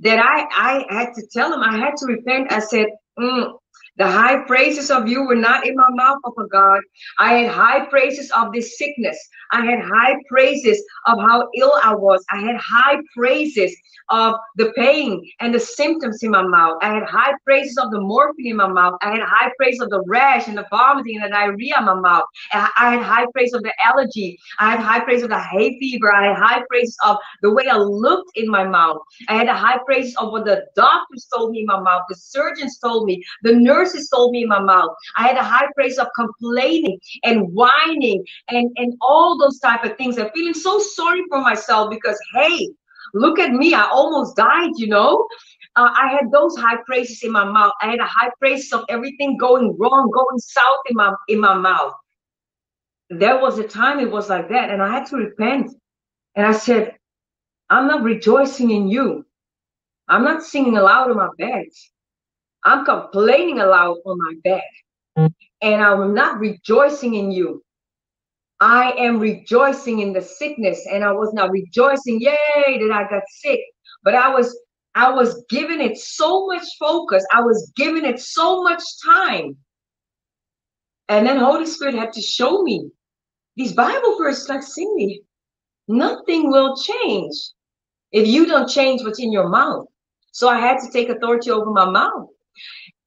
that 0.00 0.18
I, 0.18 0.46
I 0.54 0.94
had 0.94 1.12
to 1.14 1.26
tell 1.32 1.50
them, 1.50 1.60
I 1.60 1.76
had 1.78 1.96
to 1.96 2.06
repent. 2.06 2.52
I 2.52 2.60
said, 2.60 2.86
mm, 3.18 3.52
The 3.98 4.06
high 4.06 4.42
praises 4.46 4.90
of 4.90 5.08
you 5.08 5.26
were 5.26 5.34
not 5.34 5.66
in 5.66 5.74
my 5.74 5.88
mouth, 5.90 6.18
Papa 6.24 6.46
God. 6.50 6.80
I 7.18 7.34
had 7.34 7.50
high 7.50 7.86
praises 7.86 8.30
of 8.32 8.52
this 8.52 8.76
sickness. 8.78 9.18
I 9.52 9.64
had 9.64 9.80
high 9.80 10.16
praises 10.28 10.82
of 11.06 11.18
how 11.18 11.48
ill 11.56 11.72
I 11.82 11.94
was. 11.94 12.24
I 12.30 12.40
had 12.40 12.56
high 12.56 13.00
praises 13.16 13.74
of 14.10 14.34
the 14.56 14.72
pain 14.76 15.24
and 15.40 15.54
the 15.54 15.58
symptoms 15.58 16.22
in 16.22 16.30
my 16.30 16.42
mouth. 16.42 16.76
I 16.82 16.94
had 16.94 17.04
high 17.04 17.32
praises 17.44 17.76
of 17.78 17.90
the 17.90 18.00
morphine 18.00 18.50
in 18.50 18.56
my 18.56 18.68
mouth. 18.68 18.94
I 19.02 19.12
had 19.12 19.20
high 19.22 19.50
praise 19.56 19.80
of 19.80 19.90
the 19.90 20.02
rash 20.06 20.46
and 20.46 20.56
the 20.56 20.66
vomiting 20.70 21.16
and 21.16 21.24
the 21.24 21.28
diarrhea 21.30 21.74
in 21.78 21.84
my 21.84 21.94
mouth. 21.94 22.24
I 22.52 22.70
had 22.76 23.02
high 23.02 23.26
praise 23.32 23.52
of 23.52 23.62
the 23.62 23.72
allergy. 23.84 24.38
I 24.60 24.72
had 24.72 24.80
high 24.80 25.00
praise 25.00 25.22
of 25.22 25.30
the 25.30 25.40
hay 25.40 25.78
fever. 25.80 26.12
I 26.12 26.26
had 26.28 26.36
high 26.36 26.62
praise 26.68 26.96
of 27.04 27.16
the 27.42 27.52
way 27.52 27.66
I 27.68 27.78
looked 27.78 28.30
in 28.36 28.48
my 28.48 28.64
mouth. 28.64 28.98
I 29.28 29.34
had 29.34 29.48
a 29.48 29.54
high 29.54 29.78
praise 29.84 30.14
of 30.16 30.30
what 30.32 30.44
the 30.44 30.66
doctors 30.76 31.26
told 31.34 31.50
me 31.52 31.60
in 31.60 31.66
my 31.66 31.80
mouth, 31.80 32.02
the 32.08 32.16
surgeons 32.16 32.78
told 32.78 33.06
me, 33.06 33.22
the 33.42 33.54
nurses 33.86 34.08
told 34.08 34.32
me 34.32 34.42
in 34.42 34.48
my 34.48 34.60
mouth. 34.60 34.90
I 35.16 35.26
had 35.26 35.36
a 35.36 35.44
high 35.44 35.68
praise 35.74 35.98
of 35.98 36.08
complaining 36.16 36.98
and 37.24 37.52
whining 37.52 38.24
and, 38.48 38.70
and 38.76 38.94
all 39.00 39.38
those 39.38 39.58
type 39.60 39.84
of 39.84 39.96
things 39.96 40.16
and 40.18 40.30
feeling 40.34 40.54
so 40.54 40.78
sorry 40.78 41.22
for 41.28 41.40
myself 41.40 41.90
because, 41.90 42.18
hey, 42.34 42.68
Look 43.14 43.38
at 43.38 43.52
me. 43.52 43.74
I 43.74 43.88
almost 43.90 44.36
died, 44.36 44.72
you 44.76 44.88
know. 44.88 45.26
Uh, 45.76 45.90
I 45.94 46.08
had 46.10 46.30
those 46.32 46.56
high 46.56 46.78
praises 46.86 47.22
in 47.22 47.32
my 47.32 47.44
mouth. 47.44 47.72
I 47.82 47.90
had 47.90 48.00
a 48.00 48.06
high 48.06 48.30
praise 48.38 48.72
of 48.72 48.84
everything 48.88 49.36
going 49.38 49.76
wrong, 49.78 50.10
going 50.12 50.38
south 50.38 50.80
in 50.90 50.96
my 50.96 51.14
in 51.28 51.40
my 51.40 51.54
mouth. 51.54 51.92
There 53.10 53.38
was 53.40 53.58
a 53.58 53.64
time 53.68 54.00
it 54.00 54.10
was 54.10 54.28
like 54.28 54.48
that, 54.48 54.70
and 54.70 54.82
I 54.82 54.90
had 54.90 55.06
to 55.06 55.16
repent. 55.16 55.70
And 56.34 56.46
I 56.46 56.52
said, 56.52 56.96
I'm 57.70 57.86
not 57.86 58.02
rejoicing 58.02 58.70
in 58.70 58.88
you. 58.88 59.24
I'm 60.08 60.24
not 60.24 60.42
singing 60.42 60.76
aloud 60.76 61.10
on 61.10 61.16
my 61.16 61.30
bed. 61.38 61.66
I'm 62.66 62.84
complaining 62.84 63.60
aloud 63.60 63.98
on 64.04 64.18
my 64.18 64.34
bed. 64.42 65.30
And 65.62 65.82
I'm 65.82 66.12
not 66.12 66.40
rejoicing 66.40 67.14
in 67.14 67.30
you. 67.30 67.62
I 68.60 68.92
am 68.98 69.20
rejoicing 69.20 70.00
in 70.00 70.12
the 70.12 70.20
sickness, 70.20 70.86
and 70.90 71.04
I 71.04 71.12
was 71.12 71.32
not 71.32 71.50
rejoicing, 71.50 72.20
yay, 72.20 72.78
that 72.78 72.90
I 72.92 73.08
got 73.08 73.22
sick, 73.28 73.60
but 74.02 74.14
I 74.14 74.34
was 74.34 74.58
I 74.94 75.10
was 75.12 75.44
giving 75.50 75.82
it 75.82 75.98
so 75.98 76.46
much 76.46 76.64
focus, 76.80 77.24
I 77.32 77.42
was 77.42 77.70
giving 77.76 78.06
it 78.06 78.18
so 78.18 78.62
much 78.62 78.82
time. 79.04 79.56
And 81.08 81.26
then 81.26 81.36
Holy 81.36 81.66
Spirit 81.66 81.94
had 81.94 82.14
to 82.14 82.22
show 82.22 82.62
me 82.62 82.90
these 83.56 83.74
Bible 83.74 84.16
verses 84.18 84.48
like 84.48 84.62
Cindy, 84.62 85.22
nothing 85.86 86.50
will 86.50 86.76
change 86.76 87.34
if 88.10 88.26
you 88.26 88.46
don't 88.46 88.68
change 88.68 89.02
what's 89.02 89.20
in 89.20 89.32
your 89.32 89.50
mouth. 89.50 89.86
So 90.32 90.48
I 90.48 90.58
had 90.58 90.78
to 90.80 90.90
take 90.90 91.10
authority 91.10 91.50
over 91.50 91.70
my 91.70 91.88
mouth. 91.88 92.28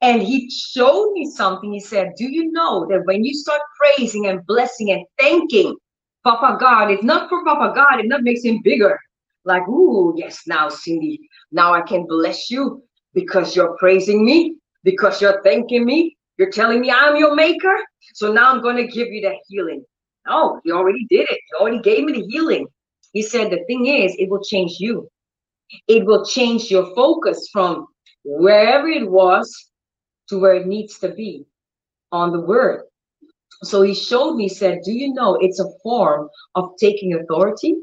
And 0.01 0.21
he 0.21 0.49
showed 0.49 1.11
me 1.13 1.29
something. 1.29 1.73
He 1.73 1.79
said, 1.79 2.13
Do 2.17 2.25
you 2.25 2.51
know 2.51 2.85
that 2.89 3.05
when 3.05 3.23
you 3.23 3.33
start 3.33 3.61
praising 3.77 4.27
and 4.27 4.45
blessing 4.45 4.91
and 4.91 5.05
thanking 5.19 5.75
Papa 6.23 6.57
God, 6.59 6.91
it's 6.91 7.03
not 7.03 7.29
for 7.29 7.43
Papa 7.43 7.73
God, 7.75 7.99
it 7.99 8.07
not 8.07 8.23
makes 8.23 8.43
him 8.43 8.61
bigger. 8.63 8.99
Like, 9.45 9.67
ooh, 9.67 10.13
yes, 10.17 10.41
now 10.47 10.69
Cindy, 10.69 11.19
now 11.51 11.73
I 11.73 11.81
can 11.81 12.05
bless 12.07 12.51
you 12.51 12.83
because 13.13 13.55
you're 13.55 13.75
praising 13.77 14.25
me, 14.25 14.55
because 14.83 15.21
you're 15.21 15.41
thanking 15.43 15.85
me, 15.85 16.17
you're 16.37 16.51
telling 16.51 16.81
me 16.81 16.91
I'm 16.91 17.15
your 17.15 17.35
maker. 17.35 17.77
So 18.13 18.31
now 18.31 18.51
I'm 18.51 18.61
going 18.61 18.77
to 18.77 18.87
give 18.87 19.07
you 19.07 19.21
the 19.21 19.35
healing. 19.47 19.83
Oh, 20.27 20.59
he 20.63 20.71
already 20.71 21.05
did 21.09 21.29
it. 21.29 21.39
He 21.47 21.53
already 21.59 21.79
gave 21.79 22.03
me 22.03 22.13
the 22.13 22.27
healing. 22.27 22.67
He 23.13 23.21
said, 23.21 23.49
the 23.49 23.63
thing 23.65 23.87
is, 23.87 24.15
it 24.19 24.29
will 24.29 24.43
change 24.43 24.75
you. 24.79 25.09
It 25.87 26.05
will 26.05 26.25
change 26.25 26.69
your 26.69 26.93
focus 26.95 27.49
from 27.51 27.87
wherever 28.23 28.87
it 28.87 29.09
was 29.09 29.69
to 30.29 30.39
where 30.39 30.55
it 30.55 30.67
needs 30.67 30.99
to 30.99 31.09
be 31.09 31.45
on 32.11 32.31
the 32.31 32.41
word. 32.41 32.83
So 33.63 33.81
he 33.81 33.93
showed 33.93 34.35
me, 34.35 34.47
said, 34.47 34.79
Do 34.83 34.91
you 34.91 35.13
know 35.13 35.35
it's 35.35 35.59
a 35.59 35.69
form 35.83 36.29
of 36.55 36.71
taking 36.79 37.13
authority? 37.13 37.75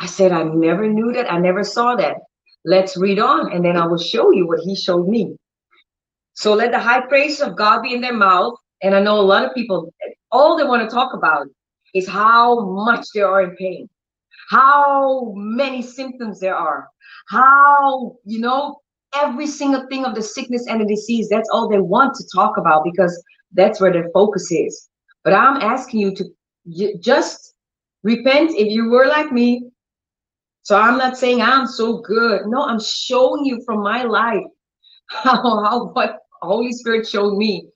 I 0.00 0.06
said, 0.06 0.32
I 0.32 0.44
never 0.44 0.88
knew 0.88 1.12
that. 1.12 1.30
I 1.30 1.38
never 1.38 1.64
saw 1.64 1.96
that. 1.96 2.16
Let's 2.64 2.96
read 2.96 3.18
on, 3.18 3.52
and 3.52 3.64
then 3.64 3.76
I 3.76 3.86
will 3.86 3.98
show 3.98 4.30
you 4.30 4.46
what 4.46 4.60
he 4.60 4.76
showed 4.76 5.08
me. 5.08 5.36
So 6.34 6.54
let 6.54 6.70
the 6.70 6.78
high 6.78 7.06
praise 7.06 7.40
of 7.40 7.56
God 7.56 7.82
be 7.82 7.94
in 7.94 8.00
their 8.00 8.12
mouth. 8.12 8.54
And 8.82 8.94
I 8.94 9.00
know 9.00 9.20
a 9.20 9.22
lot 9.22 9.44
of 9.44 9.54
people, 9.54 9.92
all 10.30 10.56
they 10.56 10.64
want 10.64 10.88
to 10.88 10.94
talk 10.94 11.14
about 11.14 11.46
is 11.94 12.08
how 12.08 12.60
much 12.60 13.06
they 13.14 13.20
are 13.20 13.42
in 13.42 13.56
pain, 13.56 13.88
how 14.50 15.32
many 15.36 15.82
symptoms 15.82 16.40
there 16.40 16.56
are, 16.56 16.88
how, 17.28 18.16
you 18.24 18.40
know, 18.40 18.81
every 19.14 19.46
single 19.46 19.86
thing 19.88 20.04
of 20.04 20.14
the 20.14 20.22
sickness 20.22 20.66
and 20.68 20.80
the 20.80 20.86
disease. 20.86 21.28
That's 21.28 21.48
all 21.52 21.68
they 21.68 21.78
want 21.78 22.14
to 22.16 22.24
talk 22.34 22.56
about 22.56 22.84
because 22.84 23.22
that's 23.52 23.80
where 23.80 23.92
their 23.92 24.10
focus 24.12 24.50
is. 24.50 24.88
But 25.24 25.34
I'm 25.34 25.60
asking 25.60 26.00
you 26.00 26.14
to 26.14 26.98
just 26.98 27.54
repent 28.02 28.50
if 28.56 28.68
you 28.68 28.88
were 28.90 29.06
like 29.06 29.32
me. 29.32 29.70
So 30.62 30.78
I'm 30.78 30.96
not 30.96 31.18
saying 31.18 31.42
I'm 31.42 31.66
so 31.66 31.98
good. 31.98 32.42
No, 32.46 32.62
I'm 32.62 32.80
showing 32.80 33.44
you 33.44 33.62
from 33.66 33.82
my 33.82 34.04
life 34.04 34.44
how, 35.08 35.64
how 35.64 35.86
what 35.92 36.18
Holy 36.40 36.72
Spirit 36.72 37.06
showed 37.08 37.36
me. 37.36 37.66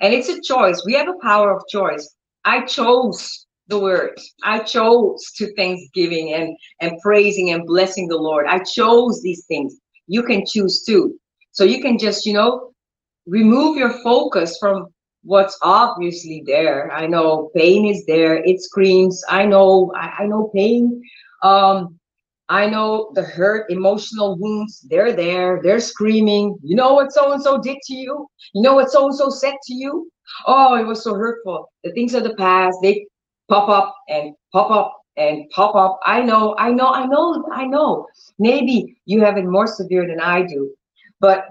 And 0.00 0.12
it's 0.12 0.28
a 0.28 0.40
choice. 0.40 0.82
We 0.84 0.94
have 0.94 1.08
a 1.08 1.22
power 1.22 1.54
of 1.54 1.62
choice. 1.68 2.16
I 2.44 2.62
chose 2.62 3.46
the 3.68 3.78
word. 3.78 4.18
I 4.42 4.58
chose 4.58 5.24
to 5.36 5.54
thanksgiving 5.54 6.34
and 6.34 6.56
and 6.80 7.00
praising 7.00 7.50
and 7.50 7.64
blessing 7.64 8.08
the 8.08 8.16
Lord. 8.16 8.46
I 8.48 8.58
chose 8.58 9.22
these 9.22 9.44
things 9.46 9.76
you 10.12 10.22
can 10.22 10.44
choose 10.46 10.82
too. 10.84 11.18
So 11.52 11.64
you 11.64 11.80
can 11.80 11.98
just, 11.98 12.26
you 12.26 12.34
know, 12.34 12.72
remove 13.26 13.78
your 13.78 13.92
focus 14.02 14.58
from 14.60 14.88
what's 15.24 15.56
obviously 15.62 16.42
there. 16.44 16.92
I 16.92 17.06
know 17.06 17.50
pain 17.56 17.86
is 17.86 18.04
there, 18.06 18.36
it 18.44 18.60
screams. 18.60 19.24
I 19.28 19.46
know, 19.46 19.90
I, 19.96 20.06
I 20.20 20.26
know 20.26 20.50
pain. 20.54 21.02
Um, 21.42 21.98
I 22.50 22.68
know 22.68 23.12
the 23.14 23.22
hurt, 23.22 23.70
emotional 23.70 24.36
wounds, 24.38 24.86
they're 24.90 25.14
there, 25.14 25.60
they're 25.62 25.80
screaming. 25.80 26.58
You 26.62 26.76
know 26.76 26.92
what 26.92 27.12
so 27.12 27.32
and 27.32 27.42
so 27.42 27.58
did 27.58 27.78
to 27.86 27.94
you? 27.94 28.28
You 28.52 28.60
know 28.60 28.74
what 28.74 28.90
so 28.90 29.06
and 29.06 29.14
so 29.14 29.30
said 29.30 29.54
to 29.66 29.74
you? 29.74 30.10
Oh, 30.46 30.74
it 30.74 30.86
was 30.86 31.02
so 31.02 31.14
hurtful. 31.14 31.70
The 31.84 31.92
things 31.92 32.12
of 32.12 32.24
the 32.24 32.34
past, 32.34 32.76
they 32.82 33.06
pop 33.48 33.70
up 33.70 33.94
and 34.08 34.34
pop 34.52 34.70
up 34.70 35.01
and 35.16 35.48
pop 35.50 35.74
up. 35.74 36.00
I 36.04 36.22
know, 36.22 36.54
I 36.58 36.70
know, 36.70 36.88
I 36.88 37.06
know, 37.06 37.44
I 37.52 37.66
know. 37.66 38.06
Maybe 38.38 38.96
you 39.04 39.22
have 39.22 39.36
it 39.36 39.44
more 39.44 39.66
severe 39.66 40.06
than 40.06 40.20
I 40.20 40.42
do, 40.42 40.74
but 41.20 41.48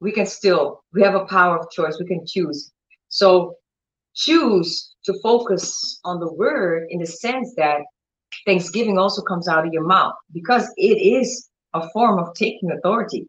we 0.00 0.12
can 0.12 0.26
still, 0.26 0.82
we 0.92 1.02
have 1.02 1.14
a 1.14 1.26
power 1.26 1.58
of 1.58 1.70
choice. 1.70 1.98
We 1.98 2.06
can 2.06 2.24
choose. 2.26 2.72
So 3.08 3.56
choose 4.14 4.94
to 5.04 5.14
focus 5.22 6.00
on 6.04 6.20
the 6.20 6.32
word 6.32 6.86
in 6.90 7.00
the 7.00 7.06
sense 7.06 7.54
that 7.56 7.80
Thanksgiving 8.46 8.98
also 8.98 9.22
comes 9.22 9.48
out 9.48 9.66
of 9.66 9.72
your 9.72 9.86
mouth 9.86 10.14
because 10.32 10.72
it 10.76 10.98
is 10.98 11.48
a 11.74 11.88
form 11.90 12.18
of 12.18 12.34
taking 12.34 12.70
authority. 12.70 13.26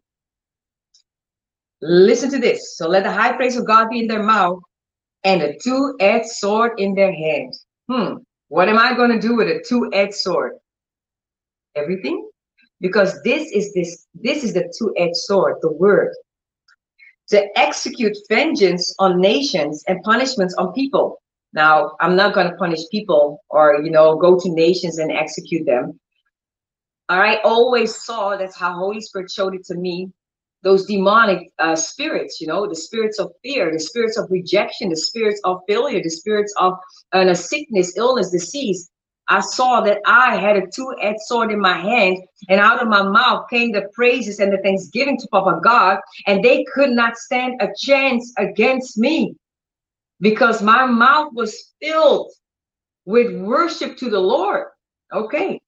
Listen 1.80 2.30
to 2.30 2.38
this. 2.38 2.76
So 2.76 2.88
let 2.88 3.02
the 3.02 3.12
high 3.12 3.32
praise 3.36 3.56
of 3.56 3.66
God 3.66 3.90
be 3.90 4.00
in 4.00 4.06
their 4.06 4.22
mouth 4.22 4.60
and 5.24 5.42
a 5.42 5.58
two-edged 5.58 6.26
sword 6.26 6.78
in 6.78 6.94
their 6.94 7.12
hand. 7.12 7.52
Hmm. 7.90 8.14
What 8.52 8.68
am 8.68 8.78
I 8.78 8.92
going 8.92 9.10
to 9.10 9.18
do 9.18 9.34
with 9.34 9.48
a 9.48 9.64
two-edged 9.66 10.12
sword? 10.12 10.52
Everything. 11.74 12.28
Because 12.82 13.18
this 13.22 13.50
is 13.50 13.72
this 13.72 14.06
this 14.12 14.44
is 14.44 14.52
the 14.52 14.70
two-edged 14.78 15.16
sword, 15.16 15.54
the 15.62 15.72
word. 15.72 16.12
To 17.28 17.58
execute 17.58 18.14
vengeance 18.28 18.94
on 18.98 19.18
nations 19.18 19.82
and 19.88 20.02
punishments 20.02 20.54
on 20.58 20.74
people. 20.74 21.22
Now, 21.54 21.96
I'm 22.00 22.14
not 22.14 22.34
going 22.34 22.50
to 22.50 22.56
punish 22.56 22.80
people 22.90 23.42
or, 23.48 23.80
you 23.82 23.90
know, 23.90 24.16
go 24.16 24.38
to 24.38 24.50
nations 24.50 24.98
and 24.98 25.10
execute 25.10 25.64
them. 25.64 25.98
I 27.08 27.36
always 27.44 28.04
saw 28.04 28.36
that's 28.36 28.54
how 28.54 28.74
Holy 28.74 29.00
Spirit 29.00 29.30
showed 29.30 29.54
it 29.54 29.64
to 29.68 29.76
me 29.76 30.12
those 30.62 30.86
demonic 30.86 31.50
uh, 31.58 31.74
spirits, 31.74 32.40
you 32.40 32.46
know, 32.46 32.68
the 32.68 32.74
spirits 32.74 33.18
of 33.18 33.32
fear, 33.42 33.72
the 33.72 33.80
spirits 33.80 34.16
of 34.16 34.30
rejection, 34.30 34.88
the 34.88 34.96
spirits 34.96 35.40
of 35.44 35.60
failure, 35.68 36.02
the 36.02 36.10
spirits 36.10 36.54
of 36.58 36.74
uh, 37.14 37.26
a 37.26 37.34
sickness, 37.34 37.96
illness, 37.96 38.30
disease. 38.30 38.88
I 39.28 39.40
saw 39.40 39.80
that 39.82 39.98
I 40.06 40.36
had 40.36 40.56
a 40.56 40.66
two-edged 40.66 41.20
sword 41.20 41.52
in 41.52 41.60
my 41.60 41.78
hand, 41.78 42.18
and 42.48 42.60
out 42.60 42.82
of 42.82 42.88
my 42.88 43.02
mouth 43.02 43.46
came 43.50 43.72
the 43.72 43.88
praises 43.92 44.40
and 44.40 44.52
the 44.52 44.58
thanksgiving 44.58 45.18
to 45.18 45.28
Papa 45.28 45.60
God, 45.62 45.98
and 46.26 46.42
they 46.42 46.64
could 46.74 46.90
not 46.90 47.16
stand 47.16 47.60
a 47.60 47.68
chance 47.76 48.32
against 48.38 48.98
me 48.98 49.34
because 50.20 50.62
my 50.62 50.86
mouth 50.86 51.32
was 51.32 51.72
filled 51.80 52.30
with 53.04 53.34
worship 53.40 53.96
to 53.98 54.10
the 54.10 54.20
Lord. 54.20 54.66
Okay. 55.12 55.60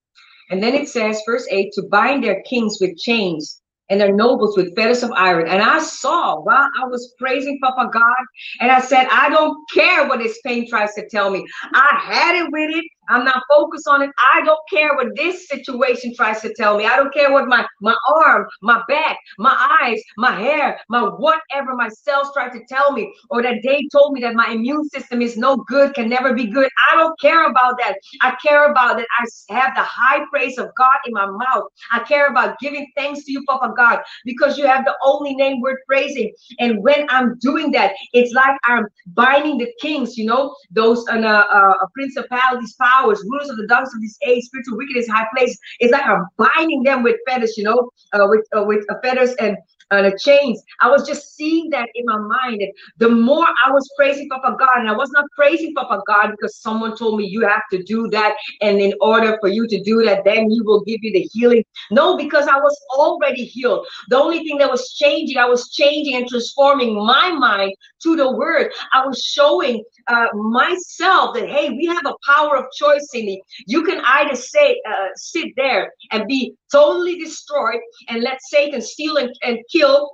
And 0.51 0.63
then 0.63 0.75
it 0.75 0.89
says, 0.89 1.21
verse 1.27 1.47
8, 1.51 1.73
to 1.75 1.83
bind 1.91 2.23
their 2.23 2.43
kings 2.43 2.79
with 2.81 2.97
chains 2.99 3.63
and 3.91 4.01
their 4.01 4.15
nobles 4.15 4.57
with 4.57 4.75
fetters 4.75 5.03
of 5.03 5.11
iron. 5.13 5.49
And 5.49 5.63
I 5.63 5.79
saw 5.81 6.41
while 6.41 6.69
I 6.83 6.87
was 6.87 7.15
praising 7.19 7.59
Papa 7.63 7.91
God, 7.93 8.27
and 8.61 8.71
I 8.71 8.81
said, 8.81 9.07
I 9.11 9.29
don't 9.29 9.57
care 9.73 10.07
what 10.09 10.19
this 10.19 10.41
pain 10.45 10.69
tries 10.69 10.95
to 10.95 11.09
tell 11.09 11.31
me. 11.31 11.45
I 11.63 12.01
had 12.03 12.37
it 12.37 12.51
with 12.51 12.71
it. 12.77 12.85
I'm 13.09 13.25
not 13.25 13.43
focused 13.55 13.89
on 13.89 14.03
it. 14.03 14.11
I 14.35 14.43
don't 14.45 14.61
care 14.71 14.95
what 14.95 15.09
this 15.17 15.49
situation 15.49 16.15
tries 16.15 16.41
to 16.43 16.53
tell 16.55 16.77
me. 16.77 16.87
I 16.87 16.97
don't 16.97 17.13
care 17.13 17.33
what 17.33 17.47
my 17.49 17.67
my 17.81 17.97
arm, 18.25 18.47
my 18.63 18.83
back, 18.89 19.19
my 19.39 19.79
eyes, 19.83 20.01
my 20.17 20.33
hair, 20.33 20.79
my 20.89 21.03
whatever 21.03 21.75
my 21.75 21.89
cells 21.89 22.29
try 22.35 22.49
to 22.51 22.61
tell 22.69 22.93
me, 22.93 23.13
or 23.31 23.43
that 23.43 23.57
they 23.63 23.89
told 23.93 24.13
me 24.13 24.21
that 24.23 24.35
my 24.35 24.49
immune 24.49 24.89
system 24.89 25.23
is 25.23 25.37
no 25.37 25.57
good, 25.57 25.95
can 25.95 26.09
never 26.09 26.35
be 26.35 26.47
good. 26.47 26.69
I 26.93 26.97
don't 26.97 27.19
care 27.21 27.47
about 27.47 27.79
that. 27.79 27.97
I 28.21 28.37
care 28.45 28.71
about 28.71 28.97
that 28.99 29.07
I 29.19 29.55
have 29.55 29.75
the 29.75 29.83
high 29.83 30.25
praise 30.31 30.59
of 30.59 30.71
God 30.77 30.99
in 31.07 31.13
my 31.13 31.27
mouth. 31.27 31.65
I 31.93 32.01
care 32.01 32.29
about 32.29 32.59
giving 32.61 32.87
thanks 32.97 33.25
to 33.25 33.33
you, 33.33 33.45
Papa 33.47 33.73
God, 33.77 34.01
because 34.25 34.59
you 34.59 34.67
have 34.67 34.85
the 34.85 34.95
only 35.05 35.35
name 35.35 35.61
worth 35.61 35.79
praising. 35.89 36.33
And 36.59 36.83
when 36.83 37.07
I'm 37.11 37.39
doing 37.41 37.71
that, 37.73 37.93
it's 38.13 38.33
like 38.33 38.57
I'm 38.65 38.87
binding 39.09 39.59
the 39.59 39.73
kings, 39.81 40.17
you 40.17 40.27
know, 40.27 40.55
those 40.71 41.05
uh, 41.09 41.17
uh, 41.19 41.75
principalities, 41.95 42.75
powers, 42.81 42.94
rulers 43.03 43.51
of 43.51 43.57
the 43.57 43.67
darkness 43.67 43.95
of 43.95 44.03
this 44.03 44.19
age, 44.27 44.45
spiritual 44.45 44.77
wickedness, 44.77 45.09
high 45.09 45.27
places. 45.35 45.59
It's 45.81 45.93
like 45.93 46.05
I'm 46.05 46.27
binding 46.37 46.83
them 46.83 47.03
with 47.03 47.17
fetters, 47.27 47.57
you 47.57 47.65
know, 47.65 47.91
uh, 48.13 48.27
with 48.29 48.47
uh, 48.57 48.65
with 48.65 48.85
uh, 48.91 48.95
feathers 49.03 49.35
and 49.35 49.57
uh, 49.91 50.03
the 50.03 50.19
chains. 50.21 50.63
I 50.81 50.91
was 50.91 51.07
just 51.07 51.35
seeing 51.37 51.71
that 51.71 51.89
in 51.95 52.05
my 52.07 52.19
mind. 52.19 52.63
And 52.63 52.73
the 52.99 53.09
more 53.09 53.47
I 53.65 53.71
was 53.71 53.89
praising 53.97 54.29
Papa 54.29 54.57
God, 54.59 54.77
and 54.77 54.89
I 54.89 54.97
was 54.97 55.11
not 55.11 55.25
praising 55.37 55.75
Papa 55.75 56.03
God 56.07 56.31
because 56.33 56.57
someone 56.57 56.97
told 56.97 57.19
me 57.19 57.27
you 57.27 57.43
have 57.43 57.63
to 57.71 57.83
do 57.83 58.09
that. 58.11 58.35
And 58.61 58.81
in 58.81 58.93
order 59.01 59.37
for 59.41 59.49
you 59.49 59.67
to 59.67 59.83
do 59.83 60.03
that, 60.05 60.25
then 60.25 60.51
he 60.51 60.61
will 60.63 60.83
give 60.85 61.01
you 61.03 61.13
the 61.13 61.29
healing. 61.33 61.65
No, 61.91 62.17
because 62.17 62.47
I 62.47 62.59
was 62.59 62.79
already 62.97 63.45
healed. 63.45 63.87
The 64.09 64.19
only 64.19 64.39
thing 64.39 64.59
that 64.59 64.71
was 64.71 64.93
changing, 64.95 65.39
I 65.39 65.47
was 65.47 65.71
changing 65.71 66.17
and 66.17 66.29
transforming 66.29 66.95
my 66.95 67.31
mind 67.33 67.75
to 68.03 68.17
the 68.17 68.33
word. 68.33 68.73
I 68.93 69.07
was 69.07 69.21
showing 69.23 69.83
uh, 70.09 70.27
myself 70.35 71.35
that, 71.35 71.49
hey, 71.49 71.71
we 71.71 71.87
have 71.87 72.05
a 72.07 72.15
power 72.35 72.57
of 72.57 72.67
choice 72.77 73.09
in 73.15 73.27
me. 73.27 73.43
You 73.67 73.83
can 73.83 74.01
either 74.05 74.37
say, 74.37 74.81
uh, 74.89 75.09
sit 75.17 75.49
there 75.57 75.93
and 76.11 76.27
be 76.27 76.55
totally 76.71 77.19
destroyed 77.19 77.81
and 78.09 78.23
let 78.23 78.39
Satan 78.43 78.83
steal 78.83 79.17
and, 79.17 79.31
and 79.43 79.59
kill 79.75 80.11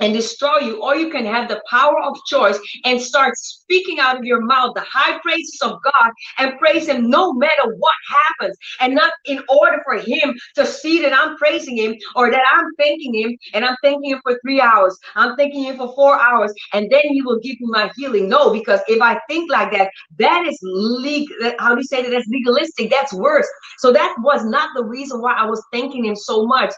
and 0.00 0.12
destroy 0.12 0.58
you, 0.58 0.82
or 0.82 0.96
you 0.96 1.10
can 1.10 1.24
have 1.24 1.48
the 1.48 1.62
power 1.70 2.00
of 2.02 2.16
choice 2.26 2.58
and 2.84 3.00
start 3.00 3.36
speaking 3.36 3.98
out 3.98 4.18
of 4.18 4.24
your 4.24 4.42
mouth 4.42 4.72
the 4.74 4.82
high 4.82 5.18
praises 5.20 5.58
of 5.62 5.78
God 5.82 6.10
and 6.38 6.58
praise 6.58 6.86
Him 6.86 7.08
no 7.08 7.32
matter 7.32 7.74
what 7.78 7.94
happens, 8.38 8.56
and 8.80 8.94
not 8.94 9.12
in 9.24 9.42
order 9.48 9.80
for 9.84 9.98
Him 9.98 10.34
to 10.56 10.66
see 10.66 11.00
that 11.00 11.12
I'm 11.12 11.36
praising 11.36 11.78
Him 11.78 11.96
or 12.14 12.30
that 12.30 12.42
I'm 12.52 12.66
thanking 12.78 13.14
Him 13.14 13.36
and 13.54 13.64
I'm 13.64 13.76
thanking 13.82 14.10
Him 14.10 14.20
for 14.22 14.38
three 14.44 14.60
hours, 14.60 14.98
I'm 15.14 15.36
thanking 15.36 15.64
Him 15.64 15.76
for 15.76 15.94
four 15.94 16.20
hours, 16.20 16.52
and 16.72 16.90
then 16.90 17.02
He 17.04 17.22
will 17.22 17.38
give 17.40 17.58
me 17.60 17.68
my 17.70 17.90
healing. 17.96 18.28
No, 18.28 18.52
because 18.52 18.80
if 18.88 19.00
I 19.00 19.18
think 19.28 19.50
like 19.50 19.72
that, 19.72 19.90
that 20.18 20.46
is 20.46 20.58
legal. 20.62 21.52
How 21.58 21.74
do 21.74 21.80
you 21.80 21.84
say 21.84 22.02
that? 22.02 22.10
That's 22.10 22.28
legalistic. 22.28 22.90
That's 22.90 23.12
worse. 23.14 23.48
So 23.78 23.92
that 23.92 24.14
was 24.20 24.44
not 24.44 24.70
the 24.76 24.84
reason 24.84 25.20
why 25.20 25.32
I 25.32 25.46
was 25.46 25.64
thanking 25.72 26.04
Him 26.04 26.16
so 26.16 26.46
much. 26.46 26.72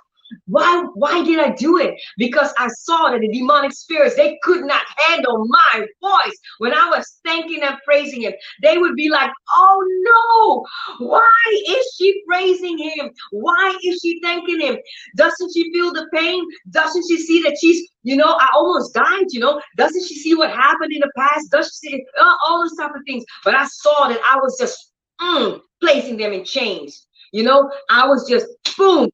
Why, 0.47 0.85
why 0.95 1.25
did 1.25 1.39
I 1.39 1.51
do 1.55 1.79
it? 1.79 1.95
Because 2.17 2.53
I 2.59 2.69
saw 2.69 3.11
that 3.11 3.21
the 3.21 3.29
demonic 3.29 3.73
spirits, 3.73 4.17
they 4.17 4.39
could 4.43 4.65
not 4.65 4.85
handle 4.97 5.47
my 5.47 5.87
voice. 6.01 6.39
When 6.59 6.73
I 6.73 6.89
was 6.89 7.21
thanking 7.25 7.63
and 7.63 7.77
praising 7.85 8.23
him, 8.23 8.33
they 8.63 8.79
would 8.79 8.95
be 8.95 9.09
like, 9.09 9.31
oh 9.57 10.67
no, 10.99 11.07
why 11.07 11.31
is 11.69 11.95
she 11.97 12.23
praising 12.27 12.79
him? 12.79 13.11
Why 13.31 13.77
is 13.85 14.01
she 14.03 14.21
thanking 14.23 14.61
him? 14.61 14.77
Doesn't 15.17 15.53
she 15.55 15.73
feel 15.73 15.93
the 15.93 16.09
pain? 16.13 16.45
Doesn't 16.71 17.05
she 17.09 17.19
see 17.19 17.43
that 17.43 17.57
she's, 17.61 17.89
you 18.03 18.17
know, 18.17 18.37
I 18.39 18.49
almost 18.55 18.95
died, 18.95 19.27
you 19.31 19.41
know? 19.41 19.61
Doesn't 19.77 20.07
she 20.07 20.15
see 20.15 20.35
what 20.35 20.51
happened 20.51 20.93
in 20.93 21.01
the 21.01 21.13
past? 21.17 21.51
Does 21.51 21.67
she 21.67 21.89
see 21.89 22.05
uh, 22.19 22.35
all 22.47 22.61
those 22.61 22.77
type 22.77 22.95
of 22.95 23.03
things? 23.07 23.25
But 23.45 23.55
I 23.55 23.67
saw 23.67 24.09
that 24.09 24.21
I 24.31 24.37
was 24.37 24.57
just 24.59 24.93
mm, 25.21 25.61
placing 25.81 26.17
them 26.17 26.33
in 26.33 26.45
chains. 26.45 27.07
You 27.33 27.43
know, 27.43 27.71
I 27.91 28.07
was 28.07 28.29
just 28.29 28.47
boom, 28.77 29.11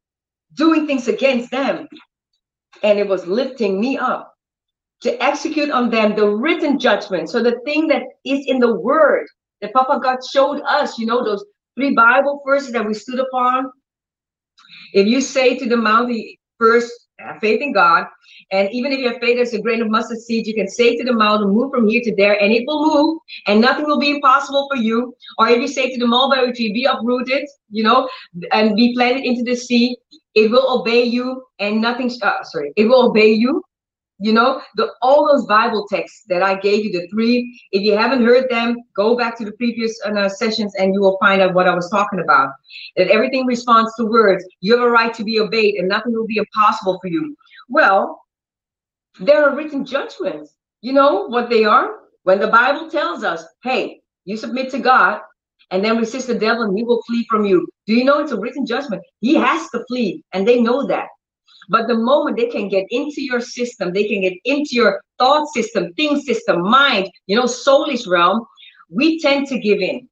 doing 0.55 0.87
things 0.87 1.09
against 1.09 1.51
them. 1.51 1.89
And 2.83 2.99
it 2.99 3.09
was 3.09 3.27
lifting 3.27 3.81
me 3.81 3.99
up 3.99 4.35
to 5.03 5.23
execute 5.23 5.71
on 5.71 5.91
them 5.91 6.17
the 6.17 6.29
written 6.29 6.79
judgment. 6.79 7.31
So 7.31 7.43
the 7.43 7.61
thing 7.65 7.89
that 7.89 8.03
is 8.25 8.47
in 8.47 8.59
the 8.59 8.75
word 8.75 9.27
that 9.61 9.73
Papa 9.73 10.01
God 10.03 10.19
showed 10.25 10.61
us, 10.63 10.99
you 10.99 11.07
know, 11.07 11.25
those 11.25 11.45
three 11.77 11.95
Bible 11.95 12.43
verses 12.47 12.73
that 12.73 12.87
we 12.87 12.95
stood 12.95 13.21
upon. 13.21 13.71
If 14.93 15.07
you 15.07 15.21
say 15.21 15.59
to 15.59 15.69
the 15.69 15.77
mountain, 15.77 16.35
first 16.59 16.93
have 17.19 17.41
faith 17.41 17.61
in 17.61 17.73
God, 17.73 18.07
and 18.51 18.69
even 18.73 18.93
if 18.93 18.99
you 18.99 19.09
have 19.09 19.21
faith 19.21 19.39
as 19.39 19.55
a 19.55 19.61
grain 19.61 19.83
of 19.83 19.91
mustard 19.91 20.19
seed, 20.19 20.47
you 20.47 20.55
can 20.55 20.69
say 20.69 20.97
to 20.97 21.05
the 21.05 21.13
mountain, 21.13 21.49
move 21.51 21.71
from 21.73 21.89
here 21.89 22.03
to 22.05 22.15
there, 22.15 22.41
and 22.41 22.53
it 22.53 22.65
will 22.67 22.95
move, 22.95 23.19
and 23.47 23.61
nothing 23.61 23.87
will 23.87 23.99
be 23.99 24.11
impossible 24.11 24.69
for 24.71 24.77
you. 24.77 25.15
Or 25.39 25.49
if 25.49 25.61
you 25.61 25.69
say 25.69 25.93
to 25.93 25.99
the 25.99 26.07
mulberry 26.07 26.53
tree, 26.53 26.73
be 26.73 26.85
uprooted, 26.85 27.47
you 27.71 27.83
know, 27.83 28.09
and 28.53 28.77
be 28.77 28.95
planted 28.95 29.25
into 29.25 29.43
the 29.43 29.55
sea, 29.55 29.97
it 30.35 30.51
will 30.51 30.81
obey 30.81 31.03
you 31.03 31.45
and 31.59 31.81
nothing 31.81 32.11
uh, 32.23 32.43
sorry 32.43 32.73
it 32.77 32.87
will 32.87 33.09
obey 33.11 33.33
you. 33.33 33.63
You 34.21 34.33
know 34.33 34.63
the 34.77 34.93
all 35.03 35.27
those 35.27 35.45
bible 35.47 35.87
texts 35.91 36.23
that 36.29 36.41
i 36.41 36.55
gave 36.55 36.85
you 36.85 36.93
the 36.93 37.07
three 37.09 37.61
if 37.73 37.83
you 37.83 37.97
haven't 37.97 38.25
heard 38.25 38.49
them 38.49 38.77
go 38.95 39.17
back 39.17 39.37
to 39.39 39.45
the 39.45 39.53
previous 39.53 39.93
uh, 40.07 40.29
sessions 40.29 40.73
and 40.79 40.95
you 40.95 41.01
will 41.01 41.19
find 41.21 41.43
out 41.43 41.53
what 41.55 41.67
i 41.67 41.75
was 41.75 41.91
talking 41.91 42.21
about. 42.21 42.51
That 42.97 43.09
everything 43.09 43.45
responds 43.45 43.93
to 43.97 44.07
words. 44.07 44.45
You 44.61 44.77
have 44.77 44.87
a 44.87 44.91
right 44.91 45.13
to 45.15 45.25
be 45.25 45.41
obeyed 45.41 45.75
and 45.77 45.89
nothing 45.89 46.13
will 46.13 46.29
be 46.29 46.39
impossible 46.39 46.99
for 47.03 47.09
you. 47.09 47.35
Well 47.69 48.21
there 49.19 49.45
are 49.45 49.57
written 49.57 49.85
judgments. 49.85 50.55
You 50.81 50.93
know 50.93 51.27
what 51.27 51.51
they 51.51 51.65
are? 51.65 51.89
When 52.23 52.39
the 52.39 52.49
bible 52.49 52.89
tells 52.89 53.25
us 53.25 53.45
hey 53.65 54.01
you 54.25 54.37
submit 54.37 54.71
to 54.71 54.79
god 54.79 55.21
and 55.71 55.85
then 55.85 55.99
resist 55.99 56.27
the 56.27 56.35
devil 56.35 56.63
and 56.63 56.77
he 56.77 56.85
will 56.85 57.03
flee 57.07 57.27
from 57.31 57.45
you. 57.45 57.67
Do 57.87 57.95
you 57.95 58.05
know 58.05 58.21
it's 58.21 58.33
a 58.33 58.39
written 58.39 58.67
judgment? 58.67 59.03
He 59.21 59.35
has 59.35 59.69
to 59.71 59.85
flee, 59.89 60.23
and 60.33 60.47
they 60.47 60.61
know 60.61 60.87
that. 60.87 61.09
But 61.69 61.89
the 61.89 61.95
moment 61.97 62.37
they 62.37 62.47
can 62.49 62.69
get 62.69 62.87
into 62.91 63.23
your 63.23 63.41
system, 63.41 63.93
they 63.93 64.07
can 64.07 64.21
get 64.21 64.35
into 64.45 64.71
your 64.73 65.03
thought 65.19 65.49
system, 65.49 65.93
thing 65.95 66.21
system, 66.21 66.63
mind, 66.63 67.11
you 67.27 67.37
know, 67.37 67.45
soulish 67.45 68.07
realm, 68.07 68.45
we 68.91 69.21
tend 69.21 69.47
to 69.49 69.59
give 69.59 69.81
in. 69.81 70.09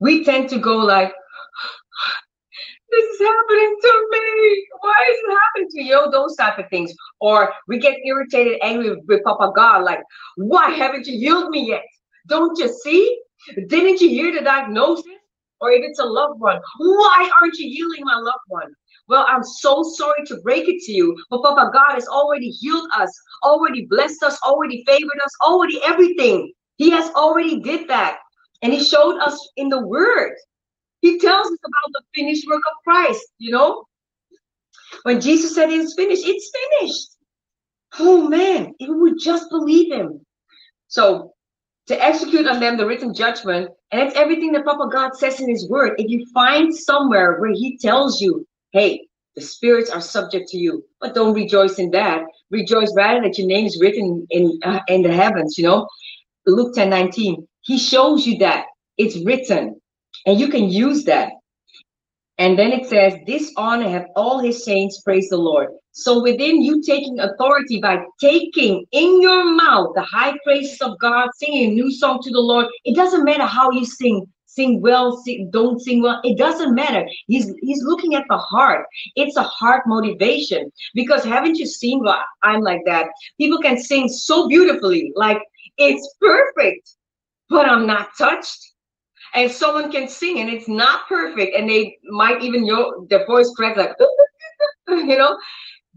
We 0.00 0.24
tend 0.24 0.48
to 0.50 0.58
go 0.58 0.76
like, 0.76 1.08
this 2.90 3.04
is 3.04 3.20
happening 3.20 3.76
to 3.80 4.08
me. 4.10 4.66
Why 4.80 5.06
is 5.10 5.16
it 5.22 5.38
happening 5.40 5.68
to 5.70 5.82
you? 5.82 6.10
Those 6.10 6.36
type 6.36 6.58
of 6.58 6.68
things. 6.68 6.92
Or 7.20 7.52
we 7.68 7.78
get 7.78 7.96
irritated, 8.04 8.58
angry 8.62 8.90
with, 8.90 9.04
with 9.06 9.24
Papa 9.24 9.52
God, 9.54 9.84
like, 9.84 10.00
why 10.36 10.70
haven't 10.70 11.06
you 11.06 11.18
healed 11.18 11.50
me 11.50 11.68
yet? 11.68 11.84
Don't 12.28 12.58
you 12.58 12.68
see? 12.68 13.20
Didn't 13.68 14.00
you 14.00 14.08
hear 14.08 14.32
the 14.32 14.42
diagnosis? 14.42 15.04
Or 15.60 15.70
if 15.70 15.82
it's 15.84 16.00
a 16.00 16.04
loved 16.04 16.40
one, 16.40 16.60
why 16.78 17.30
aren't 17.40 17.56
you 17.56 17.68
healing 17.68 18.04
my 18.04 18.16
loved 18.16 18.44
one? 18.48 18.74
Well, 19.08 19.24
I'm 19.28 19.44
so 19.44 19.84
sorry 19.84 20.24
to 20.26 20.40
break 20.42 20.68
it 20.68 20.80
to 20.86 20.92
you, 20.92 21.16
but 21.30 21.42
Papa 21.42 21.70
God 21.72 21.94
has 21.94 22.08
already 22.08 22.50
healed 22.50 22.88
us, 22.96 23.10
already 23.44 23.86
blessed 23.86 24.24
us, 24.24 24.38
already 24.42 24.82
favored 24.86 25.20
us, 25.24 25.32
already 25.40 25.80
everything. 25.84 26.52
He 26.76 26.90
has 26.90 27.10
already 27.10 27.60
did 27.60 27.88
that. 27.88 28.18
And 28.62 28.72
he 28.72 28.82
showed 28.82 29.18
us 29.18 29.50
in 29.56 29.68
the 29.68 29.86
word. 29.86 30.34
He 31.00 31.18
tells 31.18 31.46
us 31.46 31.58
about 31.64 31.92
the 31.92 32.02
finished 32.14 32.46
work 32.48 32.62
of 32.66 32.82
Christ, 32.84 33.24
you 33.38 33.52
know? 33.52 33.84
When 35.02 35.20
Jesus 35.20 35.54
said 35.54 35.70
it's 35.70 35.94
finished, 35.94 36.24
it's 36.24 36.50
finished. 36.78 37.08
Oh 37.98 38.28
man, 38.28 38.74
if 38.78 38.88
we 38.88 38.98
would 38.98 39.18
just 39.20 39.50
believe 39.50 39.92
him. 39.92 40.24
So 40.88 41.31
to 41.88 42.02
execute 42.02 42.46
on 42.46 42.60
them 42.60 42.76
the 42.76 42.86
written 42.86 43.14
judgment. 43.14 43.70
And 43.90 44.00
it's 44.00 44.16
everything 44.16 44.52
that 44.52 44.64
Papa 44.64 44.88
God 44.92 45.16
says 45.16 45.40
in 45.40 45.48
his 45.48 45.68
word. 45.68 45.94
If 45.98 46.10
you 46.10 46.24
find 46.32 46.74
somewhere 46.74 47.38
where 47.40 47.52
he 47.52 47.78
tells 47.78 48.20
you, 48.20 48.46
hey, 48.72 49.06
the 49.34 49.40
spirits 49.40 49.90
are 49.90 50.00
subject 50.00 50.48
to 50.48 50.58
you, 50.58 50.84
but 51.00 51.14
don't 51.14 51.34
rejoice 51.34 51.78
in 51.78 51.90
that. 51.92 52.22
Rejoice 52.50 52.92
rather 52.96 53.22
that 53.22 53.38
your 53.38 53.46
name 53.46 53.66
is 53.66 53.78
written 53.80 54.26
in 54.30 54.58
uh, 54.62 54.80
in 54.88 55.02
the 55.02 55.12
heavens, 55.12 55.56
you 55.56 55.64
know. 55.64 55.88
Luke 56.46 56.74
10 56.74 56.90
19. 56.90 57.46
He 57.62 57.78
shows 57.78 58.26
you 58.26 58.38
that 58.38 58.66
it's 58.98 59.16
written, 59.24 59.80
and 60.26 60.38
you 60.38 60.48
can 60.48 60.68
use 60.68 61.04
that. 61.04 61.32
And 62.38 62.58
then 62.58 62.72
it 62.72 62.88
says, 62.88 63.14
This 63.26 63.52
honor 63.56 63.88
have 63.88 64.06
all 64.16 64.38
his 64.40 64.64
saints, 64.64 65.00
praise 65.00 65.28
the 65.28 65.36
Lord. 65.36 65.68
So 65.92 66.22
within 66.22 66.62
you 66.62 66.82
taking 66.82 67.20
authority 67.20 67.78
by 67.78 68.02
taking 68.18 68.86
in 68.92 69.20
your 69.20 69.44
mouth 69.44 69.92
the 69.94 70.02
high 70.02 70.34
praises 70.42 70.80
of 70.80 70.98
God, 70.98 71.28
singing 71.36 71.70
a 71.70 71.74
new 71.74 71.92
song 71.92 72.20
to 72.22 72.30
the 72.30 72.40
Lord, 72.40 72.66
it 72.84 72.96
doesn't 72.96 73.24
matter 73.24 73.44
how 73.44 73.70
you 73.70 73.84
sing, 73.84 74.26
sing 74.46 74.80
well, 74.80 75.18
sing, 75.18 75.50
don't 75.52 75.80
sing 75.80 76.02
well. 76.02 76.20
It 76.24 76.38
doesn't 76.38 76.74
matter. 76.74 77.06
He's 77.26 77.52
he's 77.60 77.82
looking 77.82 78.14
at 78.14 78.24
the 78.30 78.38
heart. 78.38 78.86
It's 79.16 79.36
a 79.36 79.42
heart 79.42 79.82
motivation. 79.86 80.72
Because 80.94 81.24
haven't 81.24 81.58
you 81.58 81.66
seen 81.66 82.02
what 82.02 82.20
I'm 82.42 82.62
like 82.62 82.80
that? 82.86 83.08
People 83.38 83.58
can 83.58 83.78
sing 83.78 84.08
so 84.08 84.48
beautifully, 84.48 85.12
like 85.14 85.42
it's 85.76 86.14
perfect, 86.20 86.90
but 87.50 87.68
I'm 87.68 87.86
not 87.86 88.16
touched 88.16 88.72
and 89.34 89.50
someone 89.50 89.90
can 89.90 90.08
sing 90.08 90.40
and 90.40 90.48
it's 90.48 90.68
not 90.68 91.06
perfect 91.08 91.56
and 91.56 91.68
they 91.68 91.96
might 92.04 92.42
even 92.42 92.66
know 92.66 93.06
their 93.08 93.26
voice 93.26 93.50
cracks 93.56 93.78
like 93.78 93.92
you 94.88 95.16
know 95.16 95.36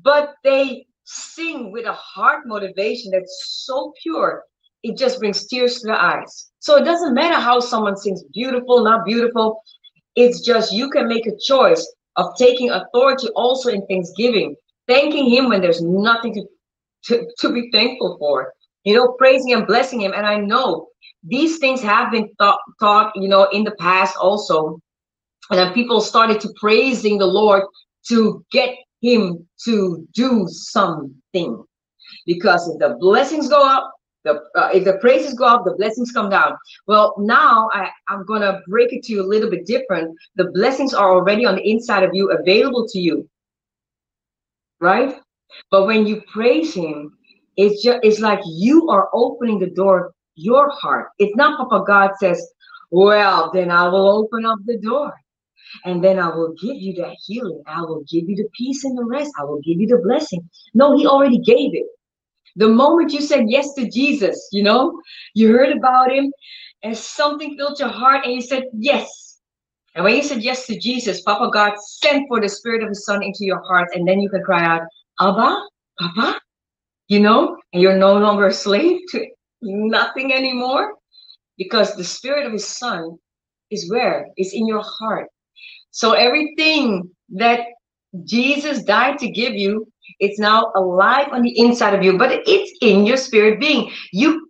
but 0.02 0.36
they 0.44 0.86
sing 1.04 1.72
with 1.72 1.86
a 1.86 1.94
heart 1.94 2.48
motivation 2.48 3.12
that's 3.12 3.64
so 3.66 3.94
pure 4.02 4.44
it 4.86 4.98
just 4.98 5.20
brings 5.20 5.48
tears 5.48 5.80
to 5.80 5.88
the 5.88 6.00
eyes. 6.00 6.52
So 6.60 6.76
it 6.76 6.86
doesn't 6.86 7.16
matter 7.16 7.42
how 7.42 7.60
someone 7.60 7.98
sings 7.98 8.24
beautiful, 8.32 8.84
not 8.84 9.04
beautiful. 9.04 9.64
It's 10.16 10.42
just 10.42 10.72
you 10.72 10.92
can 10.92 11.08
make 11.08 11.26
a 11.26 11.36
choice 11.44 11.84
of 12.18 12.38
taking 12.38 12.70
authority 12.70 13.30
also 13.36 13.70
in 13.70 13.84
thanksgiving, 13.88 14.56
thanking 14.88 15.28
Him 15.28 15.50
when 15.50 15.60
there's 15.60 15.82
nothing 15.82 16.36
to, 16.36 16.44
to, 17.06 17.28
to 17.40 17.52
be 17.52 17.72
thankful 17.72 18.16
for, 18.20 18.54
you 18.84 18.96
know, 18.96 19.14
praising 19.18 19.54
and 19.54 19.66
blessing 19.66 20.02
Him. 20.02 20.14
And 20.16 20.28
I 20.28 20.38
know 20.38 20.90
these 21.24 21.58
things 21.58 21.82
have 21.82 22.12
been 22.12 22.30
taught, 22.80 23.12
you 23.16 23.28
know, 23.28 23.46
in 23.46 23.64
the 23.64 23.76
past 23.80 24.16
also. 24.18 24.80
And 25.50 25.58
then 25.58 25.74
people 25.74 26.00
started 26.00 26.40
to 26.42 26.54
praising 26.60 27.18
the 27.18 27.26
Lord 27.26 27.64
to 28.10 28.46
get 28.52 28.76
Him 29.06 29.48
to 29.66 30.08
do 30.14 30.48
something. 30.48 31.64
Because 32.26 32.68
if 32.68 32.80
the 32.80 32.98
blessings 33.00 33.48
go 33.48 33.66
up, 33.66 33.92
the, 34.24 34.42
uh, 34.56 34.70
if 34.74 34.84
the 34.84 34.98
praises 34.98 35.36
go 35.36 35.46
up, 35.46 35.66
the 35.66 35.76
blessings 35.76 36.12
come 36.12 36.30
down. 36.30 36.58
Well, 36.88 37.14
now 37.20 37.70
I, 37.74 37.90
I'm 38.10 38.26
to 38.26 38.62
break 38.68 38.92
it 38.92 39.04
to 39.04 39.14
you 39.14 39.22
a 39.22 39.28
little 39.28 39.50
bit 39.50 39.66
different. 39.66 40.16
The 40.36 40.52
blessings 40.52 40.94
are 40.94 41.12
already 41.12 41.46
on 41.46 41.56
the 41.56 41.70
inside 41.70 42.04
of 42.04 42.10
you, 42.14 42.32
available 42.32 42.88
to 42.88 43.00
you. 43.00 43.30
Right? 44.80 45.16
But 45.70 45.86
when 45.86 46.08
you 46.08 46.22
praise 46.34 46.74
him, 46.74 47.16
it's 47.58 47.84
just 47.84 48.00
it's 48.04 48.20
like 48.20 48.42
you 48.46 48.90
are 48.90 49.10
opening 49.14 49.60
the 49.60 49.70
door 49.70 50.12
your 50.36 50.70
heart. 50.72 51.10
It's 51.20 51.36
not 51.36 51.58
Papa 51.58 51.84
God 51.86 52.12
says, 52.20 52.46
Well, 52.92 53.52
then 53.54 53.72
I 53.72 53.88
will 53.88 54.08
open 54.10 54.46
up 54.46 54.60
the 54.66 54.78
door. 54.78 55.14
And 55.84 56.04
then 56.04 56.20
I 56.20 56.30
will 56.30 56.54
give 56.62 56.78
you 56.78 56.94
that 56.96 57.16
healing. 57.26 57.62
I 57.68 57.82
will 57.82 58.04
give 58.10 58.30
you 58.30 58.36
the 58.36 58.48
peace 58.58 58.84
and 58.84 58.98
the 58.98 59.04
rest. 59.04 59.32
I 59.40 59.44
will 59.44 59.60
give 59.62 59.80
you 59.80 59.88
the 59.88 59.98
blessing. 59.98 60.48
No, 60.74 60.98
he 60.98 61.06
already 61.06 61.40
gave 61.40 61.74
it. 61.74 61.88
The 62.56 62.70
moment 62.70 63.12
you 63.12 63.22
said 63.22 63.46
yes 63.48 63.74
to 63.74 63.90
Jesus, 63.90 64.48
you 64.52 64.64
know, 64.64 65.02
you 65.34 65.52
heard 65.52 65.76
about 65.76 66.12
him 66.12 66.32
and 66.84 66.98
something 66.98 67.58
filled 67.58 67.80
your 67.80 67.90
heart 67.90 68.24
and 68.24 68.34
you 68.34 68.42
said 68.42 68.64
yes. 68.74 69.40
And 69.96 70.04
when 70.04 70.16
you 70.16 70.24
said 70.24 70.42
yes 70.42 70.66
to 70.68 70.80
Jesus, 70.80 71.22
Papa 71.22 71.50
God 71.52 71.74
sent 71.80 72.28
for 72.28 72.40
the 72.40 72.50
spirit 72.50 72.84
of 72.84 72.90
his 72.90 73.06
son 73.06 73.24
into 73.24 73.46
your 73.46 73.62
heart. 73.64 73.90
And 73.94 74.08
then 74.08 74.20
you 74.20 74.30
can 74.30 74.44
cry 74.44 74.64
out, 74.64 74.82
Abba, 75.20 75.62
Papa, 76.00 76.40
you 77.08 77.20
know, 77.20 77.58
and 77.74 77.82
you're 77.82 77.98
no 77.98 78.18
longer 78.18 78.48
a 78.48 78.54
slave 78.54 79.02
to 79.10 79.26
nothing 79.62 80.34
anymore 80.34 80.94
because 81.58 81.96
the 81.96 82.04
spirit 82.04 82.46
of 82.46 82.52
his 82.52 82.68
son 82.68 83.18
is 83.72 83.90
where? 83.90 84.28
Is 84.38 84.54
in 84.54 84.68
your 84.68 84.84
heart. 84.84 85.28
So 85.96 86.12
everything 86.12 87.10
that 87.30 87.62
Jesus 88.26 88.84
died 88.84 89.18
to 89.20 89.32
give 89.32 89.54
you 89.54 89.88
it's 90.20 90.40
now 90.40 90.72
alive 90.76 91.30
on 91.32 91.42
the 91.42 91.58
inside 91.58 91.94
of 91.94 92.04
you 92.04 92.18
but 92.18 92.44
it's 92.46 92.72
in 92.82 93.06
your 93.06 93.18
spirit 93.18 93.60
being. 93.60 93.92
You 94.12 94.50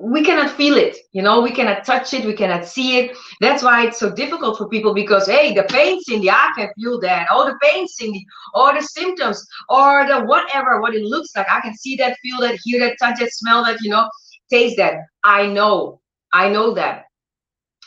we 0.00 0.24
cannot 0.24 0.56
feel 0.56 0.76
it 0.76 0.96
you 1.12 1.22
know 1.22 1.40
we 1.42 1.50
cannot 1.50 1.84
touch 1.84 2.14
it 2.14 2.24
we 2.24 2.34
cannot 2.34 2.66
see 2.66 2.98
it. 2.98 3.16
That's 3.40 3.62
why 3.62 3.86
it's 3.86 3.98
so 3.98 4.10
difficult 4.10 4.56
for 4.56 4.68
people 4.68 4.94
because 4.94 5.26
hey 5.26 5.54
the 5.54 5.64
pain 5.64 6.00
cindy 6.02 6.30
i 6.30 6.50
can 6.56 6.68
feel 6.76 6.98
that 7.00 7.28
oh 7.30 7.44
the 7.46 7.58
pain 7.62 7.86
cindy 7.86 8.24
or 8.54 8.72
the 8.72 8.82
symptoms 8.82 9.46
or 9.68 10.06
the 10.06 10.20
whatever 10.24 10.80
what 10.80 10.94
it 10.94 11.02
looks 11.02 11.30
like. 11.36 11.46
I 11.50 11.60
can 11.60 11.76
see 11.76 11.96
that 11.96 12.16
feel 12.22 12.40
that 12.40 12.58
hear 12.64 12.80
that 12.80 12.96
touch 12.98 13.20
that 13.20 13.32
smell 13.32 13.64
that 13.64 13.80
you 13.82 13.90
know 13.90 14.08
taste 14.50 14.78
that. 14.78 14.94
I 15.24 15.46
know 15.46 16.00
i 16.32 16.48
know 16.48 16.72
that. 16.72 17.04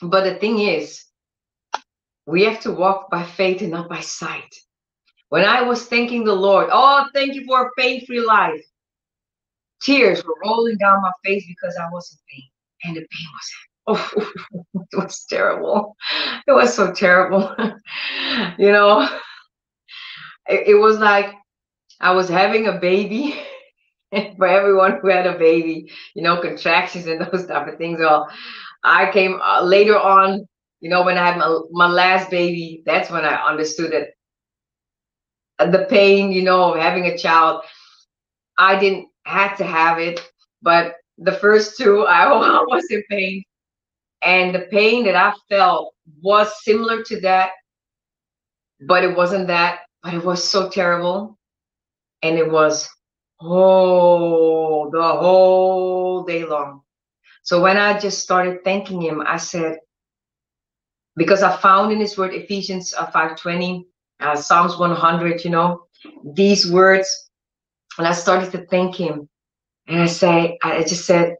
But 0.01 0.23
the 0.23 0.35
thing 0.35 0.59
is 0.59 1.08
we 2.29 2.43
have 2.43 2.59
to 2.61 2.71
walk 2.71 3.09
by 3.09 3.23
faith 3.23 3.61
and 3.61 3.71
not 3.71 3.89
by 3.89 3.99
sight 3.99 4.55
when 5.29 5.45
I 5.45 5.61
was 5.61 5.85
thanking 5.85 6.23
the 6.23 6.33
Lord, 6.33 6.69
oh, 6.71 7.05
thank 7.13 7.35
you 7.35 7.45
for 7.45 7.67
a 7.67 7.69
pain 7.77 8.05
free 8.05 8.19
life. 8.19 8.65
Tears 9.81 10.23
were 10.25 10.35
rolling 10.43 10.77
down 10.77 11.01
my 11.01 11.11
face 11.23 11.45
because 11.47 11.77
I 11.77 11.87
was 11.91 12.11
in 12.11 12.17
pain. 12.29 12.49
And 12.83 12.95
the 12.95 13.01
pain 13.01 13.27
was, 13.33 14.11
oh, 14.73 14.83
it 14.91 14.97
was 14.97 15.25
terrible. 15.29 15.95
It 16.47 16.51
was 16.51 16.73
so 16.73 16.91
terrible. 16.91 17.55
you 18.57 18.71
know, 18.71 19.07
it, 20.47 20.67
it 20.69 20.75
was 20.75 20.97
like 20.97 21.33
I 22.01 22.11
was 22.11 22.27
having 22.27 22.67
a 22.67 22.77
baby. 22.77 23.39
for 24.37 24.47
everyone 24.47 24.97
who 24.99 25.07
had 25.07 25.27
a 25.27 25.37
baby, 25.37 25.91
you 26.15 26.23
know, 26.23 26.41
contractions 26.41 27.05
and 27.05 27.21
those 27.21 27.45
type 27.45 27.67
of 27.67 27.77
things. 27.77 27.99
Well, 27.99 28.27
I 28.83 29.11
came 29.11 29.39
uh, 29.39 29.61
later 29.61 29.99
on, 29.99 30.47
you 30.81 30.89
know, 30.89 31.03
when 31.03 31.17
I 31.17 31.25
had 31.25 31.37
my, 31.37 31.59
my 31.71 31.87
last 31.87 32.29
baby, 32.29 32.83
that's 32.85 33.09
when 33.09 33.25
I 33.25 33.35
understood 33.35 33.91
that 33.91 35.71
the 35.71 35.85
pain, 35.89 36.31
you 36.31 36.41
know, 36.41 36.73
of 36.73 36.79
having 36.79 37.05
a 37.05 37.17
child. 37.17 37.63
I 38.57 38.79
didn't 38.79 39.07
have 39.25 39.57
to 39.57 39.65
have 39.65 39.99
it, 39.99 40.21
but 40.61 40.95
the 41.17 41.33
first 41.33 41.77
two, 41.77 42.01
I 42.07 42.31
was 42.31 42.85
in 42.89 43.03
pain. 43.09 43.43
And 44.21 44.53
the 44.53 44.67
pain 44.71 45.05
that 45.05 45.15
I 45.15 45.33
felt 45.49 45.93
was 46.21 46.51
similar 46.63 47.03
to 47.03 47.21
that, 47.21 47.51
but 48.85 49.03
it 49.03 49.15
wasn't 49.15 49.47
that, 49.47 49.81
but 50.03 50.13
it 50.13 50.23
was 50.23 50.43
so 50.43 50.69
terrible. 50.69 51.37
And 52.21 52.37
it 52.37 52.51
was, 52.51 52.89
oh, 53.41 54.89
the 54.91 55.01
whole 55.01 56.23
day 56.25 56.43
long. 56.43 56.81
So 57.43 57.61
when 57.61 57.77
I 57.77 57.97
just 57.97 58.19
started 58.19 58.63
thanking 58.65 59.01
him, 59.01 59.23
I 59.25 59.37
said, 59.37 59.77
because 61.19 61.43
I 61.43 61.55
found 61.57 61.91
in 61.91 61.99
his 61.99 62.17
word 62.17 62.33
Ephesians 62.33 62.93
uh, 62.97 63.11
5:20, 63.11 63.83
uh, 64.21 64.35
Psalms 64.37 64.77
100, 64.77 65.43
you 65.43 65.51
know, 65.51 65.83
these 66.23 66.71
words. 66.71 67.29
And 67.97 68.07
I 68.07 68.13
started 68.13 68.51
to 68.53 68.65
thank 68.67 68.95
him. 68.95 69.27
And 69.87 70.01
I 70.01 70.05
say, 70.05 70.57
I 70.63 70.79
just 70.83 71.05
said, 71.05 71.35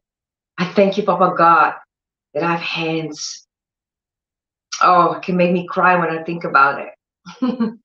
I 0.58 0.65
thank 0.65 0.98
you, 0.98 1.04
Papa 1.04 1.34
God, 1.38 1.76
that 2.34 2.44
I 2.44 2.52
have 2.52 2.60
hands. 2.62 3.48
Oh, 4.82 5.13
it 5.13 5.24
can 5.24 5.38
make 5.38 5.54
me 5.54 5.65
cry 5.65 5.96
when 5.96 6.10
I 6.10 6.24
think 6.24 6.44
about 6.44 6.82
it. 6.82 6.89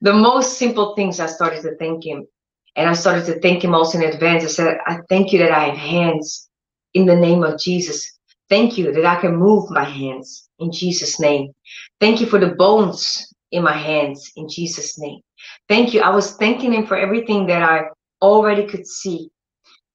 the 0.00 0.12
most 0.12 0.58
simple 0.58 0.96
things 0.96 1.20
I 1.20 1.26
started 1.26 1.62
to 1.62 1.76
thank 1.76 2.04
him. 2.04 2.26
And 2.74 2.90
I 2.90 2.94
started 2.94 3.24
to 3.26 3.40
thank 3.40 3.62
him 3.62 3.74
also 3.74 3.98
in 3.98 4.04
advance. 4.04 4.42
I 4.42 4.48
said, 4.48 4.78
I 4.84 4.98
thank 5.08 5.32
you 5.32 5.38
that 5.38 5.52
I 5.52 5.68
have 5.68 5.76
hands 5.76 6.48
in 6.94 7.06
the 7.06 7.14
name 7.14 7.44
of 7.44 7.60
Jesus. 7.60 8.15
Thank 8.48 8.78
you 8.78 8.92
that 8.92 9.04
I 9.04 9.20
can 9.20 9.36
move 9.36 9.70
my 9.70 9.84
hands 9.84 10.48
in 10.58 10.70
Jesus' 10.70 11.18
name. 11.18 11.52
Thank 12.00 12.20
you 12.20 12.26
for 12.26 12.38
the 12.38 12.54
bones 12.54 13.32
in 13.50 13.62
my 13.62 13.76
hands 13.76 14.32
in 14.36 14.48
Jesus' 14.48 14.98
name. 14.98 15.20
Thank 15.68 15.94
you. 15.94 16.00
I 16.00 16.10
was 16.10 16.36
thanking 16.36 16.72
him 16.72 16.86
for 16.86 16.96
everything 16.96 17.46
that 17.46 17.62
I 17.62 17.82
already 18.22 18.66
could 18.66 18.86
see. 18.86 19.30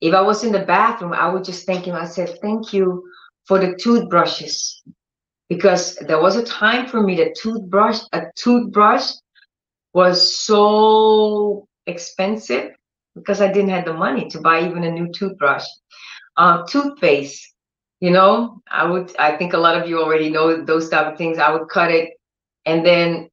If 0.01 0.13
I 0.13 0.21
was 0.21 0.43
in 0.43 0.51
the 0.51 0.65
bathroom, 0.65 1.13
I 1.13 1.29
would 1.29 1.43
just 1.43 1.65
thank 1.65 1.85
him. 1.85 1.95
I 1.95 2.05
said, 2.05 2.37
Thank 2.41 2.73
you 2.73 3.03
for 3.45 3.59
the 3.59 3.75
toothbrushes. 3.75 4.83
Because 5.47 5.95
there 5.95 6.21
was 6.21 6.37
a 6.37 6.45
time 6.45 6.87
for 6.87 7.01
me 7.01 7.15
that 7.17 7.35
toothbrush, 7.35 7.99
a 8.13 8.23
toothbrush 8.35 9.11
was 9.93 10.37
so 10.39 11.67
expensive 11.87 12.71
because 13.15 13.41
I 13.41 13.51
didn't 13.51 13.71
have 13.71 13.85
the 13.85 13.93
money 13.93 14.29
to 14.29 14.39
buy 14.39 14.65
even 14.65 14.83
a 14.83 14.91
new 14.91 15.11
toothbrush. 15.11 15.65
Uh, 16.37 16.63
toothpaste, 16.65 17.53
you 18.01 18.09
know, 18.09 18.61
I 18.69 18.83
would 18.83 19.15
I 19.17 19.37
think 19.37 19.53
a 19.53 19.57
lot 19.57 19.81
of 19.81 19.87
you 19.87 20.01
already 20.01 20.29
know 20.29 20.65
those 20.65 20.89
type 20.89 21.07
of 21.11 21.17
things. 21.17 21.37
I 21.37 21.51
would 21.51 21.69
cut 21.69 21.91
it 21.91 22.09
and 22.65 22.85
then 22.85 23.29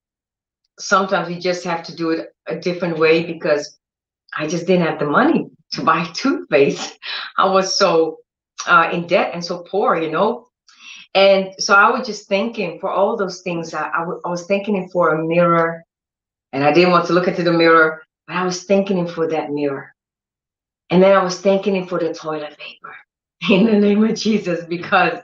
sometimes 0.79 1.31
you 1.31 1.41
just 1.41 1.65
have 1.65 1.83
to 1.85 1.97
do 1.97 2.11
it 2.11 2.29
a 2.47 2.57
different 2.57 2.99
way 2.99 3.25
because 3.25 3.79
I 4.37 4.47
just 4.47 4.67
didn't 4.67 4.87
have 4.87 4.99
the 4.99 5.07
money 5.07 5.49
to 5.73 5.83
buy 5.83 6.07
toothpaste. 6.15 6.99
I 7.37 7.47
was 7.47 7.79
so 7.79 8.19
uh, 8.67 8.91
in 8.93 9.07
debt 9.07 9.31
and 9.33 9.45
so 9.45 9.65
poor, 9.71 9.97
you 9.97 10.11
know. 10.11 10.47
And 11.15 11.55
so 11.59 11.75
I 11.75 11.91
was 11.91 12.07
just 12.07 12.29
thinking 12.29 12.79
for 12.79 12.91
all 12.91 13.17
those 13.17 13.41
things. 13.41 13.73
I, 13.73 13.89
I, 13.89 14.01
w- 14.01 14.21
I 14.25 14.29
was 14.29 14.47
thanking 14.47 14.77
him 14.77 14.89
for 14.91 15.15
a 15.15 15.25
mirror, 15.25 15.83
and 16.53 16.63
I 16.63 16.73
didn't 16.73 16.91
want 16.91 17.07
to 17.07 17.15
look 17.15 17.27
into 17.27 17.43
the 17.43 17.53
mirror, 17.53 18.03
but 18.27 18.37
I 18.37 18.45
was 18.45 18.65
thanking 18.65 18.99
him 18.99 19.07
for 19.07 19.27
that 19.29 19.51
mirror. 19.51 19.95
And 20.91 21.03
then 21.03 21.17
I 21.17 21.25
was 21.25 21.41
thanking 21.41 21.75
him 21.77 21.87
for 21.87 21.99
the 21.99 22.13
toilet 22.13 22.57
paper 22.59 22.95
in 23.51 23.67
the 23.67 23.73
name 23.73 24.05
of 24.05 24.15
Jesus 24.15 24.65
because 24.65 25.19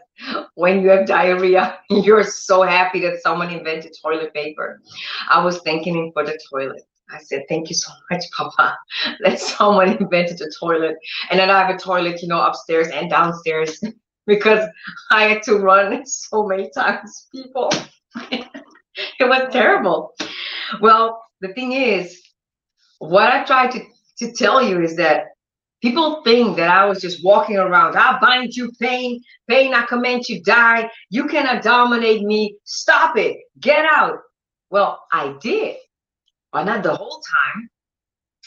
when 0.55 0.81
you 0.83 0.88
have 0.90 1.07
diarrhea, 1.07 1.79
you're 1.90 2.24
so 2.24 2.62
happy 2.62 3.00
that 3.00 3.20
someone 3.22 3.50
invented 3.50 3.96
toilet 4.00 4.33
paper. 4.33 4.81
I 5.29 5.44
was 5.44 5.59
thanking 5.61 5.96
him 5.96 6.12
for 6.12 6.24
the 6.24 6.38
toilet. 6.50 6.83
I 7.11 7.18
said, 7.18 7.44
thank 7.48 7.68
you 7.68 7.74
so 7.74 7.92
much, 8.11 8.24
Papa, 8.37 8.77
that 9.24 9.40
someone 9.40 9.96
invented 9.96 10.38
the 10.38 10.53
toilet. 10.59 10.96
And 11.31 11.38
then 11.38 11.50
I 11.50 11.59
have 11.59 11.74
a 11.74 11.79
toilet, 11.79 12.22
you 12.22 12.29
know, 12.29 12.40
upstairs 12.40 12.88
and 12.88 13.11
downstairs 13.11 13.83
because 14.27 14.68
I 15.11 15.24
had 15.24 15.42
to 15.44 15.59
run 15.59 16.07
so 16.07 16.46
many 16.46 16.70
times, 16.70 17.29
people. 17.33 17.70
it 18.31 18.48
was 19.20 19.53
terrible. 19.53 20.14
Well, 20.81 21.22
the 21.40 21.53
thing 21.53 21.72
is, 21.72 22.22
what 22.98 23.33
I 23.33 23.44
tried 23.44 23.72
to, 23.72 23.81
to 24.18 24.33
tell 24.33 24.62
you 24.62 24.81
is 24.81 24.96
that 24.96 25.34
People 25.85 26.23
think 26.25 26.57
that 26.59 26.70
I 26.70 26.87
was 26.87 27.03
just 27.03 27.25
walking 27.25 27.59
around. 27.59 27.97
I 27.97 28.18
bind 28.20 28.57
you, 28.57 28.73
pain. 28.81 29.23
Pain, 29.49 29.75
I 29.75 29.85
command 29.87 30.29
you, 30.29 30.42
die. 30.42 30.90
You 31.11 31.29
cannot 31.29 31.62
dominate 31.64 32.23
me. 32.25 32.57
Stop 32.64 33.18
it. 33.18 33.38
Get 33.61 33.87
out. 33.92 34.20
Well, 34.70 35.01
I 35.12 35.37
did, 35.42 35.77
but 36.53 36.64
not 36.64 36.85
the 36.85 36.97
whole 36.97 37.23
time. 37.23 37.70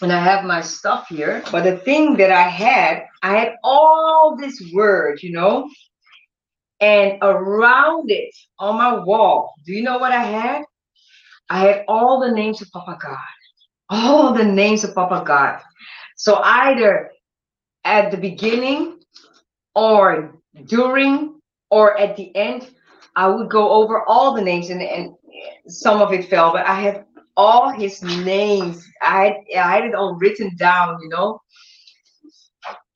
and 0.04 0.14
I 0.14 0.20
have 0.24 0.46
my 0.46 0.62
stuff 0.62 1.08
here. 1.10 1.44
But 1.52 1.64
the 1.66 1.78
thing 1.80 2.18
that 2.18 2.32
I 2.32 2.44
had, 2.44 3.06
I 3.24 3.38
had 3.38 3.56
all 3.64 4.38
this 4.40 4.62
word, 4.74 5.24
you 5.24 5.34
know, 5.34 5.70
and 6.82 7.20
around 7.24 8.12
it 8.12 8.36
on 8.60 8.78
my 8.78 9.00
wall, 9.00 9.54
do 9.66 9.74
you 9.74 9.84
know 9.84 10.00
what 10.00 10.14
I 10.14 10.24
had? 10.24 10.64
I 11.50 11.60
had 11.62 11.86
all 11.88 12.22
the 12.22 12.32
names 12.32 12.62
of 12.62 12.70
Papa 12.72 12.98
God, 13.02 13.18
all 13.90 14.34
the 14.34 14.46
names 14.46 14.84
of 14.84 14.96
Papa 14.96 15.24
God. 15.26 15.62
So 16.18 16.38
either 16.44 17.12
at 17.88 18.12
the 18.12 18.18
beginning 18.18 19.00
or 19.76 20.36
during 20.66 21.40
or 21.72 21.98
at 21.98 22.16
the 22.16 22.36
end, 22.36 22.70
I 23.16 23.28
would 23.28 23.50
go 23.50 23.70
over 23.72 24.04
all 24.08 24.34
the 24.34 24.42
names 24.42 24.70
and, 24.70 24.82
and 24.82 25.14
some 25.68 26.02
of 26.02 26.14
it 26.14 26.30
fell, 26.30 26.52
but 26.52 26.66
I 26.66 26.80
had 26.80 27.06
all 27.36 27.70
his 27.72 28.02
names. 28.02 28.86
I 29.02 29.24
had, 29.24 29.34
I 29.58 29.72
had 29.76 29.86
it 29.86 29.96
all 29.96 30.16
written 30.16 30.56
down, 30.58 30.98
you 31.02 31.10
know. 31.10 31.40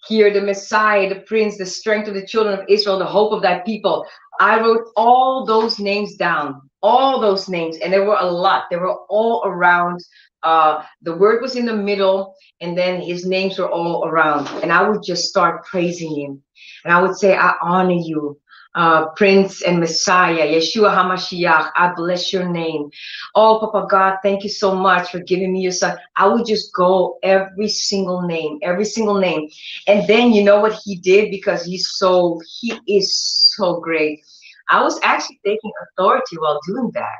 Here, 0.08 0.34
the 0.34 0.42
Messiah, 0.42 1.08
the 1.08 1.22
Prince, 1.22 1.58
the 1.58 1.66
strength 1.66 2.08
of 2.08 2.16
the 2.16 2.26
children 2.26 2.60
of 2.60 2.66
Israel, 2.68 3.00
the 3.00 3.06
hope 3.06 3.34
of 3.34 3.42
thy 3.42 3.60
people. 3.60 4.06
I 4.40 4.60
wrote 4.60 4.88
all 4.98 5.46
those 5.46 5.80
names 5.80 6.16
down, 6.16 6.60
all 6.82 7.22
those 7.22 7.48
names, 7.48 7.78
and 7.78 7.94
there 7.94 8.06
were 8.06 8.18
a 8.20 8.26
lot. 8.26 8.64
They 8.70 8.78
were 8.78 8.98
all 9.10 9.44
around. 9.46 10.00
Uh, 10.44 10.84
the 11.02 11.16
word 11.16 11.42
was 11.42 11.56
in 11.56 11.66
the 11.66 11.76
middle, 11.76 12.36
and 12.62 12.78
then 12.78 13.02
his 13.02 13.26
names 13.26 13.60
were 13.60 13.70
all 13.70 14.06
around. 14.08 14.48
And 14.64 14.72
I 14.72 14.88
would 14.88 15.04
just 15.04 15.26
start 15.26 15.66
praising 15.66 16.16
him. 16.16 16.42
And 16.84 16.94
I 16.94 17.02
would 17.02 17.16
say, 17.16 17.36
I 17.36 17.56
honor 17.62 18.00
you 18.00 18.40
uh, 18.76 19.10
Prince 19.16 19.62
and 19.64 19.80
Messiah, 19.80 20.48
Yeshua 20.48 20.96
HaMashiach, 20.96 21.72
I 21.76 21.94
bless 21.96 22.32
your 22.32 22.48
name. 22.48 22.90
Oh, 23.36 23.60
Papa 23.60 23.88
God, 23.90 24.18
thank 24.24 24.44
you 24.44 24.50
so 24.50 24.74
much 24.76 25.12
for 25.12 25.20
giving 25.20 25.52
me 25.52 25.62
your 25.62 25.72
son. 25.72 25.98
I 26.16 26.28
would 26.28 26.46
just 26.46 26.74
go 26.74 27.18
every 27.24 27.68
single 27.68 28.22
name, 28.22 28.60
every 28.62 28.86
single 28.86 29.20
name. 29.20 29.50
And 29.88 30.08
then 30.08 30.32
you 30.32 30.44
know 30.44 30.62
what 30.62 30.80
he 30.84 30.96
did 30.96 31.32
because 31.32 31.66
he's 31.66 31.92
so, 31.92 32.40
he 32.60 32.80
is 32.88 33.14
so 33.56 33.80
great. 33.80 34.22
I 34.70 34.82
was 34.82 35.00
actually 35.04 35.40
taking 35.46 35.72
authority 35.98 36.38
while 36.38 36.60
doing 36.66 36.92
that. 36.94 37.18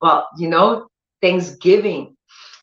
Well, 0.00 0.28
you 0.38 0.48
know, 0.48 0.88
Thanksgiving. 1.20 2.16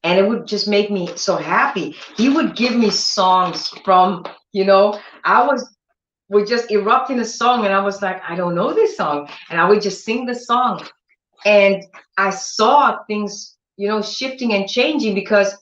And 0.07 0.17
it 0.17 0.25
would 0.25 0.47
just 0.47 0.69
make 0.69 0.89
me 0.89 1.09
so 1.17 1.35
happy. 1.35 1.93
He 2.15 2.29
would 2.29 2.55
give 2.55 2.77
me 2.77 2.89
songs 2.89 3.67
from, 3.83 4.25
you 4.53 4.63
know, 4.63 4.97
I 5.25 5.45
was 5.45 5.75
would 6.29 6.47
just 6.47 6.71
erupt 6.71 7.09
in 7.09 7.19
a 7.19 7.25
song 7.25 7.65
and 7.65 7.73
I 7.73 7.83
was 7.83 8.01
like, 8.01 8.21
I 8.27 8.35
don't 8.35 8.55
know 8.55 8.73
this 8.73 8.95
song. 8.95 9.29
And 9.49 9.59
I 9.59 9.67
would 9.67 9.81
just 9.81 10.05
sing 10.05 10.25
the 10.25 10.33
song. 10.33 10.85
And 11.45 11.83
I 12.17 12.29
saw 12.29 13.03
things, 13.05 13.57
you 13.75 13.89
know, 13.89 14.01
shifting 14.01 14.53
and 14.53 14.69
changing 14.69 15.13
because 15.13 15.57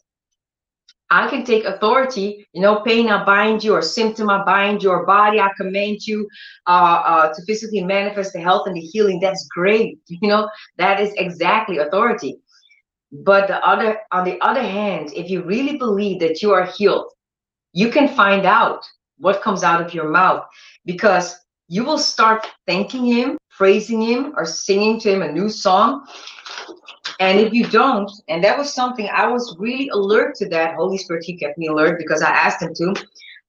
I 1.10 1.28
can 1.28 1.44
take 1.44 1.66
authority, 1.66 2.48
you 2.54 2.62
know, 2.62 2.82
pain 2.82 3.10
I 3.10 3.26
bind 3.26 3.64
you 3.64 3.74
or 3.74 3.82
symptom 3.82 4.30
I 4.30 4.44
bind 4.44 4.84
your 4.84 5.08
body, 5.08 5.40
I 5.40 5.50
command 5.58 6.06
you 6.06 6.28
uh, 6.68 7.02
uh, 7.06 7.34
to 7.34 7.42
physically 7.46 7.84
manifest 7.84 8.34
the 8.34 8.42
health 8.42 8.68
and 8.68 8.76
the 8.76 8.82
healing. 8.82 9.20
That's 9.20 9.48
great. 9.48 9.98
You 10.08 10.30
know, 10.30 10.50
that 10.78 11.00
is 11.00 11.14
exactly 11.18 11.80
authority. 11.80 12.38
But 13.24 13.48
the 13.48 13.64
other, 13.66 14.00
on 14.12 14.26
the 14.26 14.40
other 14.42 14.64
hand, 14.64 15.14
if 15.16 15.30
you 15.30 15.44
really 15.44 15.78
believe 15.78 16.20
that 16.20 16.42
you 16.42 16.52
are 16.52 16.66
healed, 16.66 17.12
you 17.74 17.90
can 17.90 18.08
find 18.08 18.46
out 18.46 18.84
what 19.18 19.42
comes 19.42 19.64
out 19.64 19.82
of 19.82 19.94
your 19.94 20.10
mouth 20.10 20.46
because 20.86 21.38
you 21.68 21.84
will 21.84 21.98
start 21.98 22.48
thanking 22.68 23.06
him, 23.06 23.38
praising 23.50 24.02
him, 24.02 24.34
or 24.36 24.46
singing 24.46 25.00
to 25.00 25.12
him 25.12 25.22
a 25.22 25.32
new 25.32 25.50
song. 25.50 26.06
And 27.20 27.40
if 27.40 27.54
you 27.54 27.66
don't, 27.68 28.12
and 28.28 28.44
that 28.44 28.58
was 28.58 28.74
something 28.74 29.08
I 29.12 29.28
was 29.28 29.56
really 29.58 29.90
alert 29.90 30.36
to 30.36 30.50
that. 30.50 30.76
Holy 30.76 30.98
Spirit, 30.98 31.24
he 31.24 31.38
kept 31.38 31.58
me 31.58 31.68
alert 31.68 31.98
because 31.98 32.22
I 32.22 32.30
asked 32.30 32.62
him 32.62 32.74
to. 32.76 32.96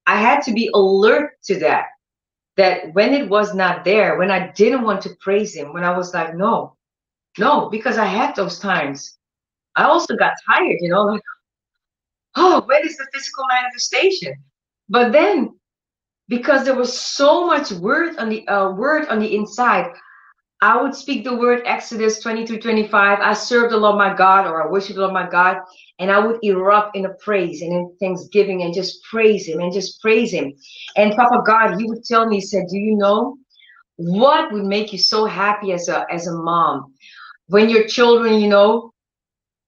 I 0.06 0.20
had 0.20 0.42
to 0.42 0.52
be 0.52 0.70
alert 0.74 1.32
to 1.44 1.58
that. 1.60 1.86
That 2.56 2.94
when 2.94 3.12
it 3.12 3.28
was 3.28 3.54
not 3.54 3.84
there, 3.84 4.16
when 4.16 4.30
I 4.30 4.52
didn't 4.52 4.82
want 4.82 5.02
to 5.02 5.16
praise 5.20 5.54
him, 5.54 5.72
when 5.72 5.84
I 5.84 5.96
was 5.96 6.14
like, 6.14 6.34
no, 6.34 6.76
no, 7.38 7.68
because 7.68 7.98
I 7.98 8.06
had 8.06 8.34
those 8.34 8.58
times. 8.58 9.18
I 9.76 9.84
also 9.84 10.16
got 10.16 10.32
tired, 10.48 10.78
you 10.80 10.88
know, 10.88 11.04
like, 11.04 11.22
oh, 12.36 12.62
when 12.66 12.86
is 12.86 12.96
the 12.96 13.06
physical 13.12 13.44
manifestation? 13.52 14.34
But 14.88 15.12
then, 15.12 15.58
because 16.28 16.64
there 16.64 16.74
was 16.74 16.98
so 16.98 17.46
much 17.46 17.70
word 17.72 18.16
on 18.18 18.28
the 18.28 18.46
uh, 18.48 18.70
word 18.72 19.06
on 19.08 19.20
the 19.20 19.34
inside, 19.34 19.92
I 20.62 20.80
would 20.80 20.94
speak 20.94 21.24
the 21.24 21.36
word 21.36 21.62
Exodus 21.66 22.20
23, 22.20 22.58
25. 22.58 23.18
I 23.20 23.32
serve 23.34 23.70
the 23.70 23.76
Lord 23.76 23.96
my 23.96 24.14
God, 24.14 24.46
or 24.46 24.66
I 24.66 24.70
worship 24.70 24.96
the 24.96 25.02
Lord 25.02 25.12
my 25.12 25.28
God, 25.28 25.58
and 25.98 26.10
I 26.10 26.18
would 26.18 26.38
erupt 26.42 26.96
in 26.96 27.04
a 27.04 27.14
praise 27.22 27.60
and 27.60 27.72
in 27.72 27.94
thanksgiving 28.00 28.62
and 28.62 28.72
just 28.72 29.02
praise 29.04 29.46
him 29.46 29.60
and 29.60 29.72
just 29.72 30.00
praise 30.00 30.32
him. 30.32 30.54
And 30.96 31.14
Papa 31.14 31.42
God, 31.46 31.78
he 31.78 31.84
would 31.84 32.04
tell 32.04 32.26
me, 32.26 32.36
he 32.36 32.40
said, 32.40 32.64
Do 32.70 32.78
you 32.78 32.96
know 32.96 33.36
what 33.96 34.50
would 34.52 34.64
make 34.64 34.92
you 34.92 34.98
so 34.98 35.26
happy 35.26 35.72
as 35.72 35.88
a 35.88 36.06
as 36.10 36.26
a 36.26 36.34
mom? 36.34 36.94
When 37.48 37.68
your 37.68 37.86
children, 37.86 38.40
you 38.40 38.48
know, 38.48 38.92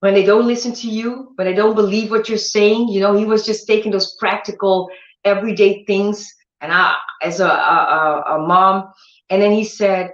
when 0.00 0.14
they 0.14 0.24
don't 0.24 0.46
listen 0.46 0.72
to 0.74 0.88
you, 0.88 1.32
when 1.34 1.46
they 1.46 1.54
don't 1.54 1.74
believe 1.74 2.10
what 2.10 2.28
you're 2.28 2.38
saying, 2.38 2.88
you 2.88 3.00
know, 3.00 3.16
he 3.16 3.24
was 3.24 3.44
just 3.44 3.66
taking 3.66 3.90
those 3.90 4.14
practical 4.16 4.88
everyday 5.24 5.84
things 5.84 6.32
and 6.60 6.72
I 6.72 6.94
as 7.22 7.40
a, 7.40 7.46
a, 7.46 8.24
a 8.36 8.38
mom. 8.46 8.92
And 9.30 9.42
then 9.42 9.52
he 9.52 9.64
said, 9.64 10.12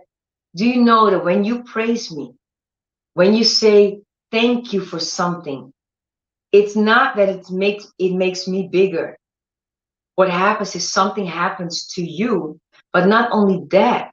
do 0.57 0.67
you 0.67 0.83
know 0.83 1.11
that 1.11 1.25
when 1.25 1.45
you 1.45 1.65
praise 1.65 2.11
me, 2.11 2.33
when 3.15 3.35
you 3.35 3.45
say 3.45 4.01
thank 4.31 4.73
you 4.73 4.81
for 4.81 4.99
something, 4.99 5.73
it's 6.53 6.77
not 6.77 7.17
that 7.17 7.29
it 7.29 7.51
makes 7.51 7.93
it 7.99 8.15
makes 8.15 8.47
me 8.47 8.69
bigger. 8.71 9.17
What 10.15 10.31
happens 10.31 10.77
is 10.77 10.89
something 10.89 11.27
happens 11.27 11.89
to 11.95 12.03
you, 12.03 12.61
but 12.93 13.09
not 13.09 13.31
only 13.33 13.67
that, 13.71 14.13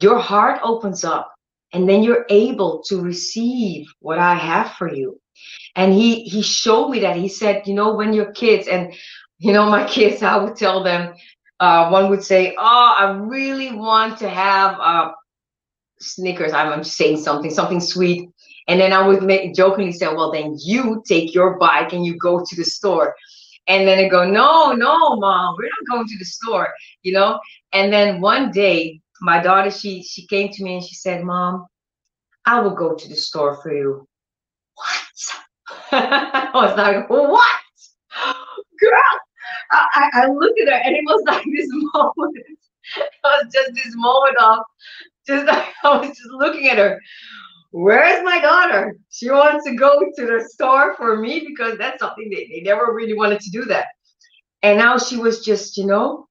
your 0.00 0.18
heart 0.18 0.60
opens 0.64 1.04
up 1.04 1.32
and 1.72 1.88
then 1.88 2.02
you're 2.02 2.26
able 2.30 2.82
to 2.88 3.00
receive 3.00 3.86
what 4.00 4.18
I 4.18 4.34
have 4.34 4.72
for 4.74 4.92
you. 4.92 5.20
And 5.76 5.92
he 5.92 6.24
he 6.24 6.42
showed 6.42 6.88
me 6.88 7.00
that 7.00 7.16
he 7.16 7.28
said, 7.28 7.66
you 7.66 7.74
know, 7.74 7.94
when 7.94 8.12
your 8.12 8.32
kids 8.32 8.66
and 8.66 8.92
you 9.38 9.52
know, 9.52 9.66
my 9.66 9.86
kids, 9.88 10.22
I 10.22 10.36
would 10.36 10.56
tell 10.56 10.82
them, 10.82 11.14
uh, 11.60 11.88
one 11.90 12.10
would 12.10 12.22
say, 12.22 12.54
oh, 12.58 12.94
I 12.98 13.10
really 13.12 13.72
want 13.72 14.18
to 14.18 14.28
have 14.28 14.78
uh, 14.80 15.12
Snickers. 16.00 16.52
I'm 16.52 16.84
saying 16.84 17.18
something, 17.18 17.50
something 17.50 17.80
sweet. 17.80 18.30
And 18.68 18.78
then 18.78 18.92
I 18.92 19.06
would 19.06 19.22
make 19.22 19.54
jokingly 19.54 19.92
say, 19.92 20.06
well, 20.08 20.30
then 20.30 20.56
you 20.60 21.02
take 21.06 21.34
your 21.34 21.58
bike 21.58 21.92
and 21.92 22.04
you 22.04 22.16
go 22.18 22.44
to 22.44 22.56
the 22.56 22.64
store. 22.64 23.14
And 23.66 23.86
then 23.86 23.98
they 23.98 24.08
go, 24.08 24.28
no, 24.28 24.72
no, 24.72 25.16
mom, 25.16 25.56
we're 25.58 25.64
not 25.68 25.96
going 25.96 26.06
to 26.06 26.18
the 26.18 26.24
store, 26.24 26.72
you 27.02 27.12
know? 27.12 27.38
And 27.72 27.92
then 27.92 28.20
one 28.20 28.50
day, 28.50 29.00
my 29.20 29.42
daughter, 29.42 29.70
she 29.70 30.02
she 30.02 30.26
came 30.26 30.50
to 30.52 30.62
me 30.62 30.74
and 30.74 30.84
she 30.84 30.94
said, 30.94 31.24
mom, 31.24 31.66
I 32.46 32.60
will 32.60 32.74
go 32.74 32.94
to 32.94 33.08
the 33.08 33.16
store 33.16 33.60
for 33.62 33.72
you. 33.72 34.06
What? 34.74 35.92
I 35.92 36.50
was 36.54 36.76
like, 36.76 37.08
what? 37.10 37.56
Girl, 38.80 39.02
I, 39.72 40.10
I 40.12 40.26
looked 40.28 40.60
at 40.60 40.68
her 40.68 40.80
and 40.84 40.96
it 40.96 41.02
was 41.04 41.22
like 41.26 41.44
this 41.56 41.68
moment. 41.94 42.36
It 42.96 43.10
was 43.22 43.52
just 43.52 43.74
this 43.74 43.94
moment 43.96 44.36
of 44.40 44.58
just 45.26 45.46
I 45.84 45.98
was 45.98 46.08
just 46.08 46.30
looking 46.30 46.68
at 46.68 46.78
her. 46.78 47.00
Where's 47.70 48.24
my 48.24 48.40
daughter? 48.40 48.96
She 49.10 49.30
wants 49.30 49.64
to 49.66 49.74
go 49.74 50.00
to 50.16 50.26
the 50.26 50.48
store 50.48 50.94
for 50.96 51.18
me 51.18 51.44
because 51.46 51.76
that's 51.76 52.00
something 52.00 52.30
they, 52.30 52.48
they 52.50 52.62
never 52.62 52.94
really 52.94 53.14
wanted 53.14 53.40
to 53.40 53.50
do 53.50 53.64
that. 53.66 53.88
And 54.62 54.78
now 54.78 54.98
she 54.98 55.16
was 55.16 55.44
just, 55.44 55.76
you 55.76 55.86
know, 55.86 56.27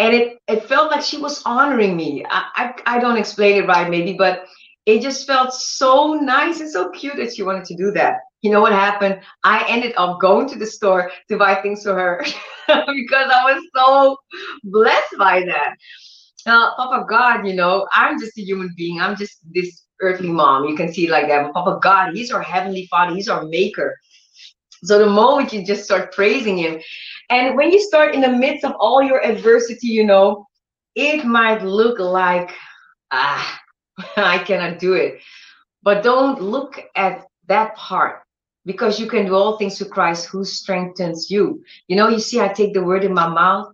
and 0.00 0.14
it 0.14 0.38
it 0.48 0.64
felt 0.64 0.90
like 0.90 1.02
she 1.02 1.18
was 1.18 1.42
honoring 1.44 1.94
me. 1.94 2.24
I, 2.28 2.72
I, 2.86 2.96
I 2.96 2.98
don't 2.98 3.18
explain 3.18 3.62
it 3.62 3.66
right, 3.66 3.88
maybe, 3.88 4.14
but 4.14 4.46
it 4.86 5.02
just 5.02 5.26
felt 5.26 5.52
so 5.52 6.14
nice 6.14 6.60
and 6.60 6.70
so 6.70 6.90
cute 6.90 7.16
that 7.16 7.34
she 7.34 7.42
wanted 7.42 7.66
to 7.66 7.76
do 7.76 7.90
that. 7.92 8.14
You 8.40 8.50
know 8.50 8.62
what 8.62 8.72
happened? 8.72 9.20
I 9.44 9.64
ended 9.68 9.92
up 9.98 10.18
going 10.18 10.48
to 10.48 10.58
the 10.58 10.66
store 10.66 11.10
to 11.28 11.36
buy 11.36 11.60
things 11.60 11.82
for 11.82 11.94
her 11.94 12.24
because 12.66 13.30
I 13.30 13.52
was 13.52 13.62
so 13.76 14.16
blessed 14.64 15.14
by 15.18 15.44
that. 15.44 15.74
Uh, 16.46 16.74
Papa 16.76 17.04
God, 17.06 17.46
you 17.46 17.52
know, 17.52 17.86
I'm 17.92 18.18
just 18.18 18.38
a 18.38 18.42
human 18.42 18.72
being. 18.78 19.02
I'm 19.02 19.16
just 19.16 19.40
this 19.52 19.84
earthly 20.00 20.30
mom. 20.30 20.64
You 20.64 20.74
can 20.76 20.90
see 20.90 21.10
like 21.10 21.28
that. 21.28 21.42
But 21.44 21.52
Papa 21.52 21.78
God, 21.82 22.14
He's 22.14 22.30
our 22.30 22.40
heavenly 22.40 22.86
Father. 22.90 23.14
He's 23.14 23.28
our 23.28 23.44
Maker. 23.44 23.94
So 24.84 24.98
the 24.98 25.10
moment 25.10 25.52
you 25.52 25.64
just 25.64 25.84
start 25.84 26.12
praising 26.14 26.58
Him, 26.58 26.80
and 27.30 27.56
when 27.56 27.70
you 27.70 27.80
start 27.80 28.14
in 28.14 28.20
the 28.20 28.28
midst 28.28 28.64
of 28.64 28.72
all 28.78 29.02
your 29.02 29.24
adversity, 29.24 29.88
you 29.88 30.04
know, 30.04 30.46
it 30.94 31.24
might 31.24 31.62
look 31.62 31.98
like 31.98 32.50
ah 33.10 33.60
I 34.16 34.38
cannot 34.38 34.78
do 34.78 34.94
it. 34.94 35.20
But 35.82 36.02
don't 36.02 36.40
look 36.40 36.80
at 36.96 37.26
that 37.48 37.74
part 37.76 38.22
because 38.64 39.00
you 39.00 39.06
can 39.06 39.26
do 39.26 39.34
all 39.34 39.56
things 39.56 39.78
through 39.78 39.88
Christ 39.88 40.26
who 40.26 40.44
strengthens 40.44 41.30
you. 41.30 41.62
You 41.88 41.96
know, 41.96 42.08
you 42.08 42.20
see, 42.20 42.40
I 42.40 42.48
take 42.48 42.74
the 42.74 42.82
word 42.82 43.04
in 43.04 43.14
my 43.14 43.28
mouth 43.28 43.72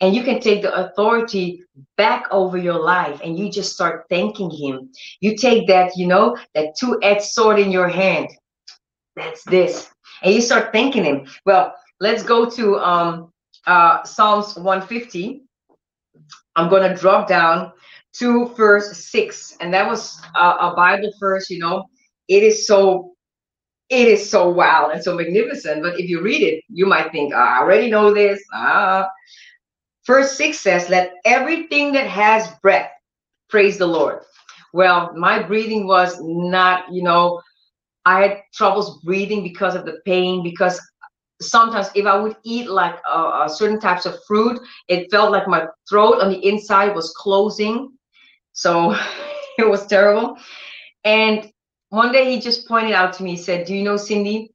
and 0.00 0.14
you 0.14 0.22
can 0.22 0.40
take 0.40 0.62
the 0.62 0.74
authority 0.74 1.62
back 1.96 2.24
over 2.30 2.58
your 2.58 2.80
life 2.80 3.20
and 3.22 3.38
you 3.38 3.50
just 3.50 3.72
start 3.72 4.06
thanking 4.10 4.50
him. 4.50 4.90
You 5.20 5.36
take 5.36 5.66
that, 5.68 5.96
you 5.96 6.06
know, 6.06 6.36
that 6.54 6.76
two-edged 6.78 7.22
sword 7.22 7.58
in 7.58 7.70
your 7.70 7.88
hand. 7.88 8.28
That's 9.16 9.44
this. 9.44 9.93
And 10.24 10.34
you 10.34 10.40
start 10.40 10.72
thanking 10.72 11.04
him. 11.04 11.26
Well, 11.44 11.74
let's 12.00 12.22
go 12.22 12.48
to 12.50 12.78
um, 12.78 13.32
uh, 13.66 14.02
Psalms 14.02 14.56
150. 14.56 15.42
I'm 16.56 16.68
going 16.68 16.88
to 16.88 16.98
drop 16.98 17.28
down 17.28 17.72
to 18.14 18.48
verse 18.54 18.96
6, 18.96 19.58
and 19.60 19.72
that 19.74 19.86
was 19.86 20.20
a 20.34 20.72
Bible 20.74 21.12
verse, 21.20 21.50
you 21.50 21.58
know. 21.58 21.84
It 22.28 22.42
is 22.42 22.66
so 22.66 23.14
it 23.90 24.08
is 24.08 24.28
so 24.28 24.48
wild 24.48 24.92
and 24.92 25.02
so 25.02 25.14
magnificent. 25.14 25.82
But 25.82 26.00
if 26.00 26.08
you 26.08 26.22
read 26.22 26.42
it, 26.42 26.64
you 26.68 26.86
might 26.86 27.12
think, 27.12 27.34
I 27.34 27.58
already 27.60 27.90
know 27.90 28.14
this. 28.14 28.42
Ah. 28.52 29.08
Verse 30.06 30.36
6 30.36 30.58
says, 30.58 30.88
Let 30.88 31.14
everything 31.24 31.92
that 31.92 32.08
has 32.08 32.50
breath 32.62 32.90
praise 33.50 33.76
the 33.76 33.86
Lord. 33.86 34.20
Well, 34.72 35.12
my 35.14 35.42
breathing 35.42 35.86
was 35.86 36.18
not, 36.20 36.92
you 36.92 37.02
know, 37.02 37.40
I 38.04 38.22
had 38.22 38.42
troubles 38.54 39.00
breathing 39.02 39.42
because 39.42 39.74
of 39.74 39.84
the 39.86 39.98
pain, 40.04 40.42
because 40.42 40.80
sometimes 41.40 41.90
if 41.94 42.06
I 42.06 42.16
would 42.18 42.36
eat 42.44 42.68
like 42.68 42.96
uh, 43.10 43.48
certain 43.48 43.80
types 43.80 44.06
of 44.06 44.16
fruit, 44.26 44.60
it 44.88 45.10
felt 45.10 45.32
like 45.32 45.48
my 45.48 45.66
throat 45.88 46.20
on 46.20 46.30
the 46.30 46.46
inside 46.46 46.94
was 46.94 47.12
closing. 47.16 47.92
So 48.52 48.92
it 49.58 49.68
was 49.68 49.86
terrible. 49.86 50.36
And 51.04 51.50
one 51.90 52.12
day 52.12 52.30
he 52.30 52.40
just 52.40 52.68
pointed 52.68 52.92
out 52.92 53.12
to 53.14 53.22
me, 53.22 53.32
he 53.32 53.36
said, 53.36 53.66
Do 53.66 53.74
you 53.74 53.82
know, 53.82 53.96
Cindy, 53.96 54.50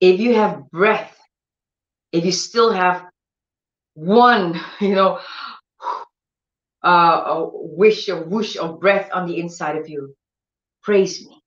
if 0.00 0.20
you 0.20 0.34
have 0.34 0.70
breath, 0.70 1.16
if 2.12 2.24
you 2.24 2.32
still 2.32 2.72
have 2.72 3.04
one, 3.94 4.60
you 4.80 4.94
know, 4.94 5.20
uh, 6.84 7.22
a 7.26 7.50
wish, 7.52 8.08
a 8.08 8.16
whoosh 8.16 8.56
of 8.56 8.80
breath 8.80 9.10
on 9.12 9.26
the 9.26 9.38
inside 9.38 9.76
of 9.76 9.88
you, 9.88 10.14
praise 10.82 11.26
me. 11.26 11.41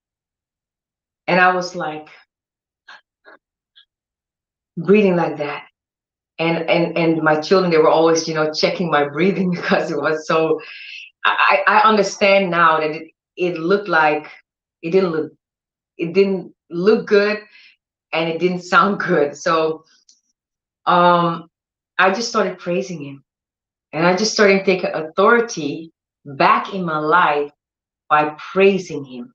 And 1.27 1.39
I 1.39 1.53
was 1.53 1.75
like, 1.75 2.07
breathing 4.77 5.15
like 5.15 5.37
that. 5.37 5.63
And 6.39 6.69
and 6.69 6.97
and 6.97 7.21
my 7.23 7.39
children, 7.39 7.71
they 7.71 7.77
were 7.77 7.89
always, 7.89 8.27
you 8.27 8.33
know, 8.33 8.51
checking 8.53 8.89
my 8.91 9.07
breathing 9.07 9.51
because 9.55 9.91
it 9.91 9.97
was 9.97 10.27
so 10.27 10.59
I, 11.25 11.63
I 11.67 11.79
understand 11.89 12.49
now 12.51 12.79
that 12.79 12.91
it, 12.91 13.11
it 13.37 13.57
looked 13.57 13.87
like 13.89 14.27
it 14.81 14.91
didn't 14.91 15.11
look 15.11 15.31
it 15.97 16.13
didn't 16.13 16.53
look 16.69 17.07
good 17.07 17.39
and 18.13 18.29
it 18.29 18.39
didn't 18.39 18.61
sound 18.61 18.99
good. 19.07 19.35
So 19.35 19.83
um 20.85 21.49
I 21.97 22.11
just 22.13 22.29
started 22.29 22.59
praising 22.59 23.03
him. 23.03 23.23
And 23.93 24.05
I 24.05 24.15
just 24.15 24.33
started 24.33 24.65
taking 24.65 24.91
authority 24.93 25.91
back 26.25 26.73
in 26.73 26.83
my 26.85 26.97
life 26.99 27.51
by 28.09 28.35
praising 28.53 29.05
him, 29.05 29.33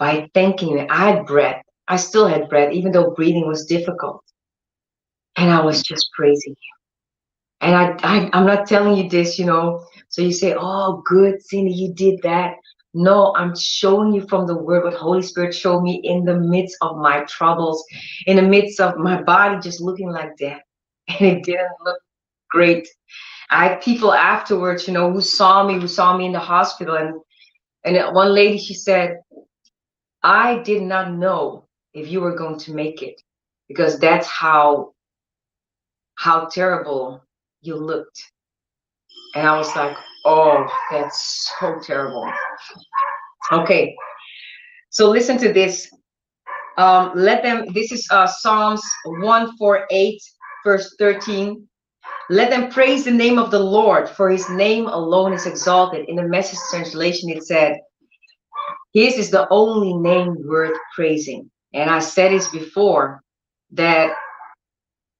by 0.00 0.28
thanking 0.34 0.78
him. 0.78 0.88
I 0.90 1.10
had 1.10 1.26
breath. 1.26 1.62
I 1.86 1.96
still 1.96 2.26
had 2.26 2.48
breath, 2.48 2.72
even 2.72 2.90
though 2.90 3.12
breathing 3.12 3.46
was 3.46 3.66
difficult. 3.66 4.24
And 5.36 5.50
I 5.52 5.62
was 5.62 5.82
just 5.82 6.08
praising 6.16 6.54
him. 6.54 6.56
And 7.60 7.76
I, 7.76 7.96
I 8.02 8.30
I'm 8.32 8.46
not 8.46 8.66
telling 8.66 8.96
you 8.96 9.08
this, 9.08 9.38
you 9.38 9.44
know. 9.44 9.84
So 10.08 10.22
you 10.22 10.32
say, 10.32 10.56
"Oh, 10.58 11.02
good, 11.06 11.42
Cindy, 11.42 11.72
you 11.72 11.92
did 11.94 12.20
that." 12.22 12.54
No, 12.94 13.34
I'm 13.36 13.54
showing 13.56 14.12
you 14.12 14.26
from 14.26 14.46
the 14.46 14.56
word 14.56 14.84
what 14.84 14.94
Holy 14.94 15.22
Spirit 15.22 15.54
showed 15.54 15.82
me 15.82 16.00
in 16.02 16.24
the 16.24 16.36
midst 16.36 16.76
of 16.80 16.96
my 16.96 17.22
troubles, 17.28 17.84
in 18.26 18.36
the 18.36 18.42
midst 18.42 18.80
of 18.80 18.96
my 18.96 19.22
body 19.22 19.60
just 19.60 19.80
looking 19.80 20.10
like 20.10 20.36
death. 20.38 20.62
And 21.08 21.38
it 21.38 21.44
didn't 21.44 21.76
look 21.84 21.98
great. 22.50 22.88
I 23.50 23.68
had 23.68 23.82
people 23.82 24.12
afterwards, 24.12 24.88
you 24.88 24.94
know, 24.94 25.12
who 25.12 25.20
saw 25.20 25.66
me, 25.66 25.74
who 25.80 25.88
saw 25.88 26.16
me 26.16 26.26
in 26.26 26.32
the 26.32 26.38
hospital. 26.40 26.96
And 26.96 27.20
and 27.84 28.14
one 28.14 28.34
lady, 28.34 28.58
she 28.58 28.74
said, 28.74 29.18
I 30.22 30.58
did 30.58 30.82
not 30.82 31.12
know 31.12 31.66
if 31.94 32.08
you 32.08 32.20
were 32.20 32.36
going 32.36 32.58
to 32.60 32.74
make 32.74 33.02
it 33.02 33.20
because 33.68 33.98
that's 33.98 34.26
how 34.26 34.92
how 36.18 36.46
terrible 36.46 37.22
you 37.62 37.76
looked. 37.76 38.22
And 39.34 39.46
I 39.46 39.56
was 39.56 39.74
like, 39.74 39.96
oh, 40.26 40.66
that's 40.90 41.50
so 41.58 41.78
terrible. 41.82 42.30
Okay. 43.52 43.94
So 44.90 45.08
listen 45.08 45.38
to 45.38 45.52
this. 45.52 45.90
Um, 46.76 47.12
let 47.14 47.42
them, 47.42 47.72
this 47.72 47.92
is 47.92 48.06
uh, 48.10 48.26
Psalms 48.26 48.82
148, 49.04 50.20
verse 50.64 50.94
13. 50.98 51.66
Let 52.28 52.50
them 52.50 52.70
praise 52.70 53.04
the 53.04 53.10
name 53.10 53.38
of 53.38 53.50
the 53.50 53.58
Lord, 53.58 54.08
for 54.08 54.30
his 54.30 54.48
name 54.50 54.86
alone 54.86 55.32
is 55.32 55.46
exalted. 55.46 56.08
In 56.08 56.16
the 56.16 56.22
message 56.22 56.58
translation, 56.70 57.30
it 57.30 57.44
said, 57.44 57.78
His 58.92 59.16
is 59.16 59.30
the 59.30 59.48
only 59.50 59.94
name 59.94 60.36
worth 60.46 60.76
praising. 60.94 61.50
And 61.72 61.88
I 61.90 62.00
said 62.00 62.32
this 62.32 62.48
before 62.48 63.22
that 63.72 64.12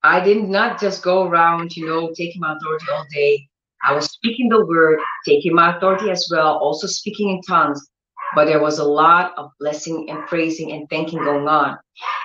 I 0.02 0.20
did 0.20 0.48
not 0.48 0.80
just 0.80 1.02
go 1.02 1.28
around, 1.28 1.76
you 1.76 1.86
know, 1.86 2.10
taking 2.16 2.40
my 2.40 2.54
authority 2.56 2.86
all 2.92 3.06
day. 3.12 3.46
I 3.84 3.94
was 3.94 4.06
speaking 4.06 4.48
the 4.48 4.64
word, 4.64 4.98
taking 5.26 5.54
my 5.54 5.76
authority 5.76 6.10
as 6.10 6.28
well, 6.30 6.58
also 6.58 6.86
speaking 6.86 7.30
in 7.30 7.40
tongues. 7.42 7.86
But 8.34 8.46
there 8.46 8.60
was 8.60 8.78
a 8.78 8.84
lot 8.84 9.34
of 9.36 9.50
blessing 9.58 10.08
and 10.08 10.26
praising 10.26 10.72
and 10.72 10.88
thanking 10.88 11.22
going 11.24 11.48
on. 11.48 11.78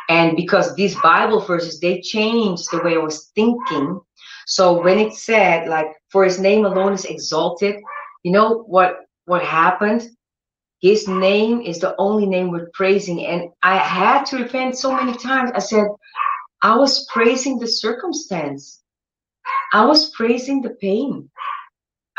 And 0.09 0.37
because 0.37 0.75
these 0.75 0.95
Bible 1.01 1.41
verses, 1.41 1.79
they 1.79 2.01
changed 2.01 2.67
the 2.71 2.81
way 2.83 2.93
I 2.93 2.99
was 2.99 3.31
thinking. 3.35 3.99
So 4.45 4.81
when 4.81 4.99
it 4.99 5.13
said, 5.13 5.67
like, 5.67 5.87
for 6.11 6.23
his 6.23 6.39
name 6.39 6.65
alone 6.65 6.93
is 6.93 7.05
exalted, 7.05 7.75
you 8.23 8.31
know 8.31 8.63
what 8.67 8.99
what 9.25 9.43
happened? 9.43 10.07
His 10.85 11.07
name 11.07 11.61
is 11.61 11.79
the 11.79 11.95
only 11.97 12.27
name 12.27 12.51
worth 12.51 12.71
praising. 12.73 13.25
And 13.25 13.49
I 13.63 13.75
had 13.77 14.23
to 14.27 14.37
repent 14.37 14.77
so 14.77 14.95
many 14.95 15.17
times. 15.17 15.49
I 15.55 15.57
said, 15.57 15.87
I 16.61 16.75
was 16.75 17.07
praising 17.11 17.57
the 17.57 17.67
circumstance. 17.67 18.83
I 19.73 19.83
was 19.83 20.11
praising 20.11 20.61
the 20.61 20.75
pain. 20.79 21.31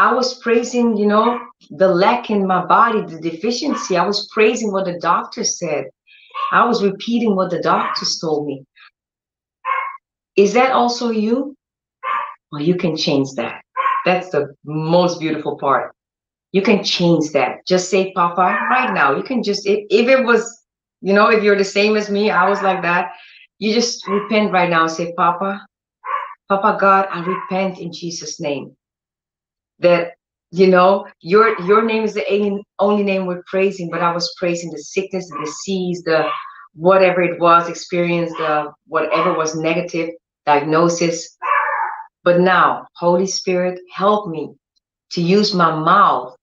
I 0.01 0.13
was 0.15 0.41
praising, 0.41 0.97
you 0.97 1.07
know, 1.07 1.39
the 1.71 1.87
lack 1.87 2.29
in 2.29 2.45
my 2.45 2.67
body, 2.67 3.03
the 3.03 3.21
deficiency. 3.21 3.97
I 3.97 4.05
was 4.05 4.29
praising 4.35 4.73
what 4.73 4.87
the 4.87 4.99
doctor 4.99 5.45
said. 5.45 5.85
I 6.51 6.65
was 6.65 6.83
repeating 6.83 7.37
what 7.37 7.51
the 7.51 7.63
doctors 7.63 8.19
told 8.19 8.49
me. 8.49 8.65
Is 10.35 10.55
that 10.55 10.73
also 10.73 11.11
you? 11.11 11.55
Well, 12.51 12.63
you 12.63 12.75
can 12.75 12.97
change 12.97 13.29
that. 13.37 13.61
That's 14.05 14.31
the 14.31 14.57
most 14.65 15.21
beautiful 15.21 15.57
part. 15.57 15.96
You 16.57 16.63
can 16.63 16.83
change 16.83 17.33
that. 17.33 17.67
Just 17.67 17.91
say, 17.91 18.13
Papa, 18.13 18.41
right 18.71 18.95
now. 18.95 19.15
You 19.15 19.23
can 19.23 19.43
just, 19.43 19.67
if, 19.67 19.85
if 19.91 20.09
it 20.09 20.25
was, 20.25 20.43
you 21.03 21.13
know, 21.13 21.29
if 21.29 21.45
you're 21.45 21.59
the 21.59 21.73
same 21.79 21.97
as 21.97 22.09
me, 22.09 22.31
I 22.31 22.49
was 22.49 22.63
like 22.63 22.81
that. 22.81 23.13
You 23.59 23.75
just 23.75 24.09
repent 24.09 24.55
right 24.55 24.71
now 24.71 24.87
say, 24.87 25.13
Papa, 25.19 25.61
Papa 26.49 26.79
God, 26.81 27.09
I 27.11 27.21
repent 27.27 27.79
in 27.79 27.93
Jesus' 27.93 28.41
name. 28.41 28.75
That 29.81 30.13
you 30.51 30.69
know 30.69 31.07
your 31.21 31.61
your 31.61 31.85
name 31.85 32.05
is 32.05 32.15
the 32.15 32.25
only 32.79 33.03
name 33.03 33.27
we're 33.27 33.43
praising, 33.47 33.91
but 33.91 34.01
I 34.01 34.15
was 34.15 34.35
praising 34.39 34.71
the 34.71 34.79
sickness, 34.79 35.29
the 35.29 35.45
disease, 35.45 36.05
the 36.05 36.27
whatever 36.73 37.21
it 37.21 37.39
was, 37.39 37.69
experience, 37.69 38.33
the 38.39 38.73
whatever 38.87 39.35
was 39.35 39.55
negative 39.55 40.09
diagnosis. 40.47 41.37
But 42.25 42.41
now, 42.41 42.87
Holy 42.95 43.27
Spirit, 43.27 43.79
help 43.93 44.31
me 44.31 44.55
to 45.11 45.21
use 45.21 45.53
my 45.53 45.71
mouth 45.79 46.35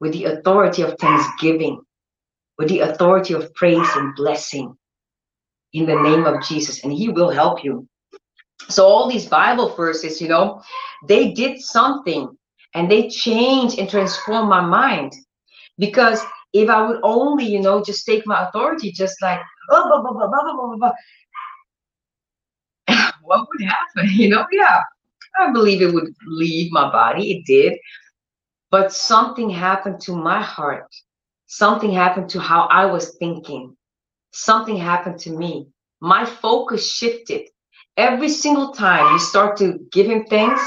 with 0.00 0.12
the 0.12 0.24
authority 0.24 0.82
of 0.82 0.96
thanksgiving, 0.98 1.80
with 2.58 2.68
the 2.68 2.80
authority 2.80 3.34
of 3.34 3.52
praise 3.54 3.88
and 3.94 4.14
blessing 4.14 4.76
in 5.72 5.86
the 5.86 6.00
name 6.00 6.24
of 6.24 6.42
Jesus, 6.42 6.84
and 6.84 6.92
He 6.92 7.08
will 7.08 7.30
help 7.30 7.64
you. 7.64 7.88
So, 8.68 8.86
all 8.86 9.08
these 9.08 9.26
Bible 9.26 9.74
verses, 9.74 10.20
you 10.20 10.28
know, 10.28 10.62
they 11.06 11.32
did 11.32 11.60
something 11.60 12.28
and 12.74 12.90
they 12.90 13.08
changed 13.08 13.78
and 13.78 13.88
transformed 13.88 14.48
my 14.48 14.60
mind. 14.60 15.12
Because 15.78 16.20
if 16.52 16.68
I 16.70 16.86
would 16.86 17.00
only, 17.02 17.44
you 17.44 17.60
know, 17.60 17.82
just 17.82 18.06
take 18.06 18.26
my 18.26 18.48
authority, 18.48 18.90
just 18.90 19.20
like, 19.20 19.40
oh, 19.70 19.88
blah, 19.88 20.02
blah, 20.02 20.12
blah, 20.12 20.28
blah, 20.28 20.76
blah, 20.76 20.92
blah, 22.88 23.10
what 23.22 23.46
would 23.48 23.66
happen? 23.66 24.10
You 24.16 24.30
know, 24.30 24.46
yeah, 24.52 24.82
I 25.38 25.52
believe 25.52 25.82
it 25.82 25.92
would 25.92 26.14
leave 26.26 26.70
my 26.72 26.90
body. 26.90 27.32
It 27.32 27.44
did. 27.46 27.78
But 28.70 28.92
something 28.92 29.50
happened 29.50 30.00
to 30.02 30.16
my 30.16 30.42
heart. 30.42 30.88
Something 31.46 31.92
happened 31.92 32.30
to 32.30 32.40
how 32.40 32.62
I 32.62 32.86
was 32.86 33.16
thinking 33.18 33.76
something 34.36 34.76
happened 34.76 35.18
to 35.18 35.30
me. 35.30 35.68
My 36.00 36.24
focus 36.24 36.92
shifted. 36.92 37.48
Every 37.96 38.28
single 38.28 38.72
time 38.72 39.12
you 39.12 39.18
start 39.18 39.56
to 39.58 39.78
give 39.90 40.06
him 40.06 40.26
thanks, 40.26 40.60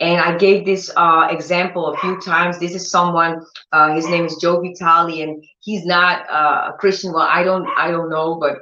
and 0.00 0.20
I 0.20 0.38
gave 0.38 0.64
this 0.64 0.92
uh, 0.96 1.26
example 1.28 1.88
a 1.88 1.96
few 1.96 2.20
times. 2.20 2.60
This 2.60 2.74
is 2.74 2.88
someone. 2.90 3.44
Uh, 3.72 3.94
his 3.94 4.08
name 4.08 4.24
is 4.24 4.36
Joe 4.36 4.60
Vitale, 4.60 5.22
and 5.22 5.44
he's 5.58 5.84
not 5.84 6.30
uh, 6.30 6.70
a 6.72 6.76
Christian. 6.78 7.12
Well, 7.12 7.26
I 7.28 7.42
don't, 7.42 7.68
I 7.76 7.90
don't 7.90 8.08
know, 8.08 8.36
but 8.36 8.58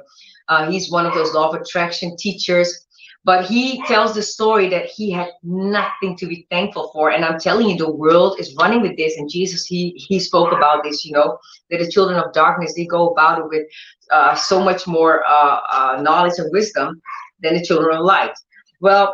uh, 0.49 0.69
he's 0.71 0.91
one 0.91 1.05
of 1.05 1.13
those 1.13 1.33
law 1.33 1.49
of 1.49 1.61
attraction 1.61 2.17
teachers. 2.17 2.86
But 3.27 3.45
he 3.45 3.83
tells 3.83 4.15
the 4.15 4.21
story 4.23 4.69
that 4.69 4.85
he 4.85 5.11
had 5.11 5.31
nothing 5.43 6.15
to 6.15 6.25
be 6.25 6.47
thankful 6.49 6.89
for. 6.93 7.11
And 7.11 7.25
i'm 7.25 7.37
telling 7.37 7.69
you 7.69 7.77
the 7.77 7.97
world 8.03 8.39
is 8.39 8.55
running 8.55 8.81
with 8.81 8.95
this. 8.97 9.17
And 9.17 9.29
jesus 9.29 9.65
he 9.65 9.81
he 10.07 10.17
spoke 10.19 10.51
about 10.53 10.83
this 10.83 11.03
you 11.05 11.11
know 11.11 11.37
that 11.69 11.79
the 11.79 11.91
children 11.91 12.17
of 12.17 12.33
darkness 12.33 12.73
they 12.73 12.85
go 12.85 13.09
about 13.09 13.39
it 13.39 13.47
with 13.49 13.65
uh, 14.11 14.33
so 14.33 14.63
much 14.63 14.87
more 14.87 15.25
uh, 15.25 15.59
uh, 15.77 16.01
knowledge 16.01 16.37
and 16.37 16.51
wisdom 16.53 17.01
than 17.41 17.53
the 17.55 17.63
children 17.63 17.97
of 17.97 18.05
light. 18.05 18.35
Well 18.79 19.05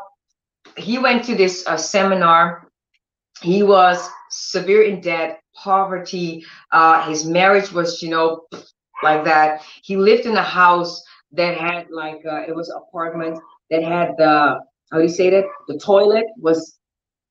he 0.78 0.98
went 0.98 1.26
to 1.26 1.36
this 1.36 1.56
uh, 1.68 1.78
seminar. 1.78 2.70
He 3.42 3.64
was 3.64 3.98
severe 4.30 4.84
in 4.84 5.02
debt 5.02 5.40
poverty 5.56 6.46
uh, 6.72 7.08
his 7.10 7.26
marriage 7.26 7.72
was 7.72 8.02
you 8.04 8.10
know 8.10 8.28
like 9.02 9.24
that. 9.26 9.62
He 9.84 9.98
lived 9.98 10.26
in 10.26 10.38
a 10.38 10.50
house 10.62 11.04
that 11.34 11.58
had 11.58 11.88
like 11.90 12.22
uh, 12.26 12.44
it 12.48 12.56
was 12.56 12.70
apartment 12.70 13.40
that 13.74 13.84
had 13.84 14.10
the 14.18 14.60
how 14.92 14.98
do 15.00 15.04
you 15.04 15.10
say 15.10 15.32
that? 15.32 15.46
The 15.68 15.80
toilet 15.80 16.26
was 16.38 16.78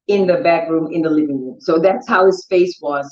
in 0.08 0.26
the 0.26 0.38
bedroom, 0.38 0.92
in 0.92 1.02
the 1.02 1.10
living 1.10 1.40
room. 1.46 1.60
So 1.60 1.78
that's 1.78 2.08
how 2.08 2.26
his 2.26 2.42
space 2.42 2.78
was. 2.82 3.08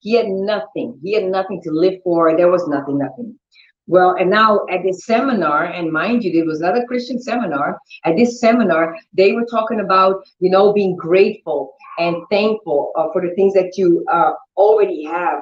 He 0.00 0.14
had 0.14 0.28
nothing. 0.28 0.98
He 1.02 1.12
had 1.12 1.24
nothing 1.24 1.60
to 1.62 1.70
live 1.70 2.00
for. 2.02 2.34
There 2.34 2.50
was 2.50 2.66
nothing, 2.66 2.98
nothing. 2.98 3.38
Well, 3.86 4.16
and 4.18 4.30
now 4.30 4.64
at 4.70 4.82
this 4.82 5.04
seminar, 5.04 5.64
and 5.66 5.92
mind 5.92 6.24
you, 6.24 6.32
it 6.40 6.46
was 6.46 6.60
not 6.60 6.78
a 6.78 6.86
Christian 6.86 7.20
seminar. 7.20 7.78
At 8.06 8.16
this 8.16 8.40
seminar, 8.40 8.96
they 9.12 9.32
were 9.32 9.44
talking 9.44 9.80
about, 9.80 10.22
you 10.40 10.48
know, 10.48 10.72
being 10.72 10.96
grateful 10.96 11.74
and 11.98 12.16
thankful 12.30 12.92
uh, 12.96 13.08
for 13.12 13.20
the 13.20 13.34
things 13.34 13.52
that 13.52 13.76
you 13.76 14.04
uh, 14.10 14.32
already 14.56 15.04
have 15.04 15.40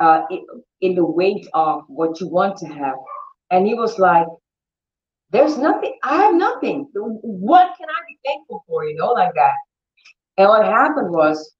uh, 0.00 0.22
in 0.82 0.94
the 0.94 1.06
weight 1.06 1.46
of 1.54 1.84
what 1.88 2.20
you 2.20 2.28
want 2.28 2.58
to 2.58 2.66
have. 2.66 2.96
And 3.50 3.66
he 3.66 3.74
was 3.74 3.98
like, 3.98 4.26
there's 5.30 5.58
nothing, 5.58 5.96
I 6.02 6.16
have 6.16 6.34
nothing. 6.34 6.88
What 6.94 7.76
can 7.76 7.88
I 7.88 8.00
be 8.08 8.18
thankful 8.24 8.64
for, 8.68 8.84
you 8.84 8.96
know, 8.96 9.12
like 9.12 9.34
that? 9.34 9.54
And 10.38 10.48
what 10.48 10.64
happened 10.64 11.10
was 11.10 11.54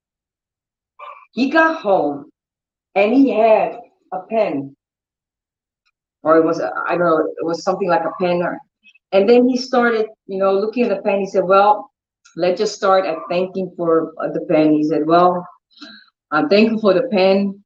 he 1.33 1.51
got 1.51 1.81
home 1.81 2.31
and 2.95 3.13
he 3.13 3.31
had 3.31 3.79
a 4.13 4.21
pen, 4.31 4.77
or 6.23 6.39
it 6.39 6.45
was, 6.45 6.61
I 6.61 6.97
don't 6.97 7.01
know, 7.01 7.19
it 7.19 7.45
was 7.45 7.63
something 7.63 7.89
like 7.89 8.05
a 8.05 8.23
pen. 8.23 8.43
Or, 8.43 8.59
and 9.13 9.29
then 9.29 9.49
he 9.49 9.57
started, 9.57 10.07
you 10.27 10.39
know, 10.39 10.53
looking 10.53 10.85
at 10.85 10.91
the 10.91 11.03
pen. 11.03 11.21
He 11.21 11.27
said, 11.27 11.45
Well, 11.45 11.91
let's 12.37 12.59
just 12.59 12.75
start 12.75 13.07
at 13.07 13.19
thanking 13.29 13.73
for 13.77 14.13
uh, 14.23 14.29
the 14.33 14.47
pen. 14.49 14.73
He 14.73 14.85
said, 14.85 15.07
Well, 15.07 15.47
I'm 16.31 16.49
thankful 16.49 16.81
for 16.81 16.95
the 16.95 17.09
pen. 17.09 17.63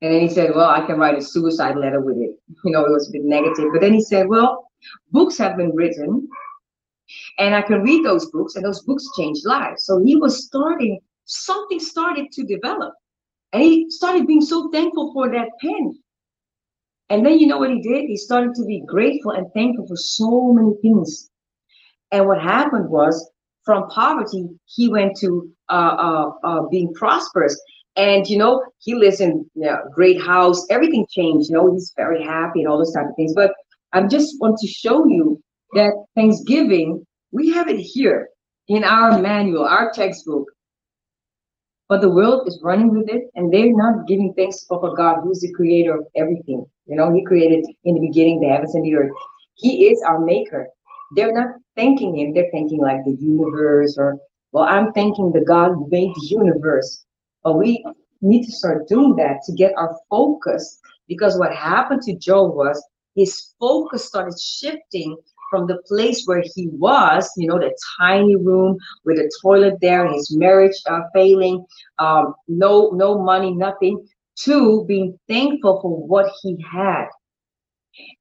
And 0.00 0.12
then 0.12 0.20
he 0.20 0.28
said, 0.28 0.54
Well, 0.54 0.68
I 0.68 0.84
can 0.86 0.98
write 0.98 1.18
a 1.18 1.22
suicide 1.22 1.76
letter 1.76 2.00
with 2.00 2.16
it. 2.16 2.36
You 2.64 2.72
know, 2.72 2.84
it 2.84 2.90
was 2.90 3.08
a 3.08 3.12
bit 3.12 3.24
negative. 3.24 3.68
But 3.72 3.80
then 3.80 3.94
he 3.94 4.02
said, 4.02 4.28
Well, 4.28 4.68
books 5.10 5.38
have 5.38 5.56
been 5.56 5.74
written 5.74 6.28
and 7.38 7.54
I 7.54 7.62
can 7.62 7.82
read 7.82 8.04
those 8.04 8.30
books 8.30 8.56
and 8.56 8.64
those 8.64 8.82
books 8.82 9.08
change 9.16 9.40
lives. 9.44 9.84
So 9.84 10.02
he 10.02 10.16
was 10.16 10.46
starting, 10.46 11.00
something 11.24 11.80
started 11.80 12.30
to 12.32 12.44
develop. 12.44 12.94
And 13.52 13.62
he 13.62 13.90
started 13.90 14.26
being 14.26 14.40
so 14.40 14.70
thankful 14.70 15.12
for 15.12 15.30
that 15.30 15.48
pen. 15.60 15.98
And 17.10 17.26
then 17.26 17.38
you 17.38 17.46
know 17.46 17.58
what 17.58 17.70
he 17.70 17.82
did? 17.82 18.06
He 18.06 18.16
started 18.16 18.54
to 18.54 18.64
be 18.64 18.82
grateful 18.86 19.32
and 19.32 19.52
thankful 19.52 19.86
for 19.86 19.96
so 19.96 20.52
many 20.52 20.72
things. 20.80 21.30
And 22.10 22.26
what 22.26 22.40
happened 22.40 22.88
was 22.88 23.30
from 23.64 23.88
poverty, 23.88 24.48
he 24.66 24.88
went 24.88 25.16
to 25.18 25.50
uh, 25.68 25.72
uh, 25.72 26.30
uh, 26.44 26.62
being 26.68 26.92
prosperous. 26.94 27.60
And 27.96 28.26
you 28.26 28.38
know, 28.38 28.64
he 28.78 28.94
lives 28.94 29.20
in 29.20 29.30
a 29.30 29.34
you 29.60 29.66
know, 29.66 29.78
great 29.92 30.20
house. 30.22 30.66
Everything 30.70 31.06
changed. 31.10 31.50
You 31.50 31.56
know, 31.56 31.72
he's 31.72 31.92
very 31.96 32.22
happy 32.24 32.60
and 32.60 32.68
all 32.68 32.78
those 32.78 32.92
type 32.92 33.06
of 33.06 33.16
things. 33.16 33.34
But 33.34 33.52
I 33.92 34.02
just 34.06 34.40
want 34.40 34.58
to 34.58 34.66
show 34.66 35.06
you 35.06 35.42
that 35.74 35.92
Thanksgiving, 36.14 37.06
we 37.30 37.50
have 37.52 37.68
it 37.68 37.78
here 37.78 38.28
in 38.68 38.84
our 38.84 39.18
manual, 39.18 39.64
our 39.64 39.92
textbook. 39.92 40.46
But 41.88 42.00
the 42.00 42.08
world 42.08 42.48
is 42.48 42.58
running 42.62 42.90
with 42.90 43.10
it, 43.10 43.24
and 43.34 43.52
they're 43.52 43.76
not 43.76 44.06
giving 44.06 44.32
thanks 44.34 44.64
for 44.64 44.94
God, 44.96 45.20
who's 45.22 45.40
the 45.40 45.52
creator 45.52 45.94
of 45.98 46.06
everything. 46.16 46.64
You 46.86 46.96
know, 46.96 47.12
He 47.12 47.22
created 47.24 47.66
in 47.84 47.94
the 47.94 48.00
beginning 48.00 48.40
the 48.40 48.48
heavens 48.48 48.74
and 48.74 48.84
the 48.84 48.94
earth. 48.94 49.12
He 49.54 49.88
is 49.88 50.02
our 50.02 50.18
maker. 50.18 50.68
They're 51.14 51.34
not 51.34 51.56
thanking 51.76 52.18
Him, 52.18 52.32
they're 52.32 52.50
thanking 52.50 52.80
like 52.80 53.04
the 53.04 53.16
universe, 53.20 53.96
or, 53.98 54.18
well, 54.52 54.64
I'm 54.64 54.92
thanking 54.92 55.32
the 55.32 55.44
God 55.44 55.72
who 55.72 55.88
made 55.90 56.14
the 56.14 56.26
universe. 56.28 57.04
But 57.44 57.58
we 57.58 57.84
need 58.22 58.46
to 58.46 58.52
start 58.52 58.88
doing 58.88 59.16
that 59.16 59.40
to 59.44 59.52
get 59.52 59.74
our 59.76 59.94
focus 60.08 60.78
because 61.08 61.38
what 61.38 61.54
happened 61.54 62.00
to 62.02 62.16
Joe 62.16 62.44
was 62.44 62.82
his 63.14 63.54
focus 63.60 64.06
started 64.06 64.38
shifting 64.38 65.16
from 65.50 65.66
the 65.66 65.82
place 65.86 66.24
where 66.24 66.42
he 66.54 66.68
was, 66.68 67.30
you 67.36 67.46
know, 67.46 67.58
the 67.58 67.76
tiny 68.00 68.36
room 68.36 68.78
with 69.04 69.18
a 69.18 69.30
toilet 69.42 69.74
there, 69.82 70.06
and 70.06 70.14
his 70.14 70.34
marriage 70.34 70.76
uh, 70.88 71.00
failing, 71.14 71.64
um, 71.98 72.34
no, 72.48 72.90
no 72.94 73.22
money, 73.22 73.52
nothing, 73.52 74.02
to 74.44 74.84
being 74.86 75.18
thankful 75.28 75.80
for 75.82 76.06
what 76.06 76.32
he 76.42 76.56
had. 76.72 77.06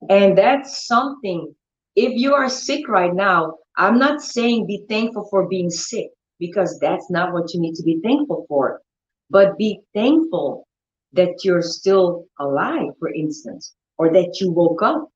And 0.09 0.37
that's 0.37 0.85
something. 0.85 1.55
If 1.95 2.13
you 2.17 2.33
are 2.33 2.49
sick 2.49 2.89
right 2.89 3.13
now, 3.13 3.55
I'm 3.77 3.97
not 3.97 4.21
saying 4.21 4.67
be 4.67 4.83
thankful 4.89 5.27
for 5.29 5.47
being 5.47 5.69
sick 5.69 6.07
because 6.37 6.77
that's 6.79 7.09
not 7.09 7.31
what 7.31 7.53
you 7.53 7.61
need 7.61 7.75
to 7.75 7.83
be 7.83 8.01
thankful 8.03 8.45
for. 8.49 8.81
But 9.29 9.57
be 9.57 9.79
thankful 9.93 10.67
that 11.13 11.45
you're 11.45 11.61
still 11.61 12.25
alive, 12.39 12.89
for 12.99 13.13
instance 13.13 13.73
or 14.01 14.11
that 14.11 14.39
you 14.41 14.51
woke 14.51 14.81
up, 14.81 15.07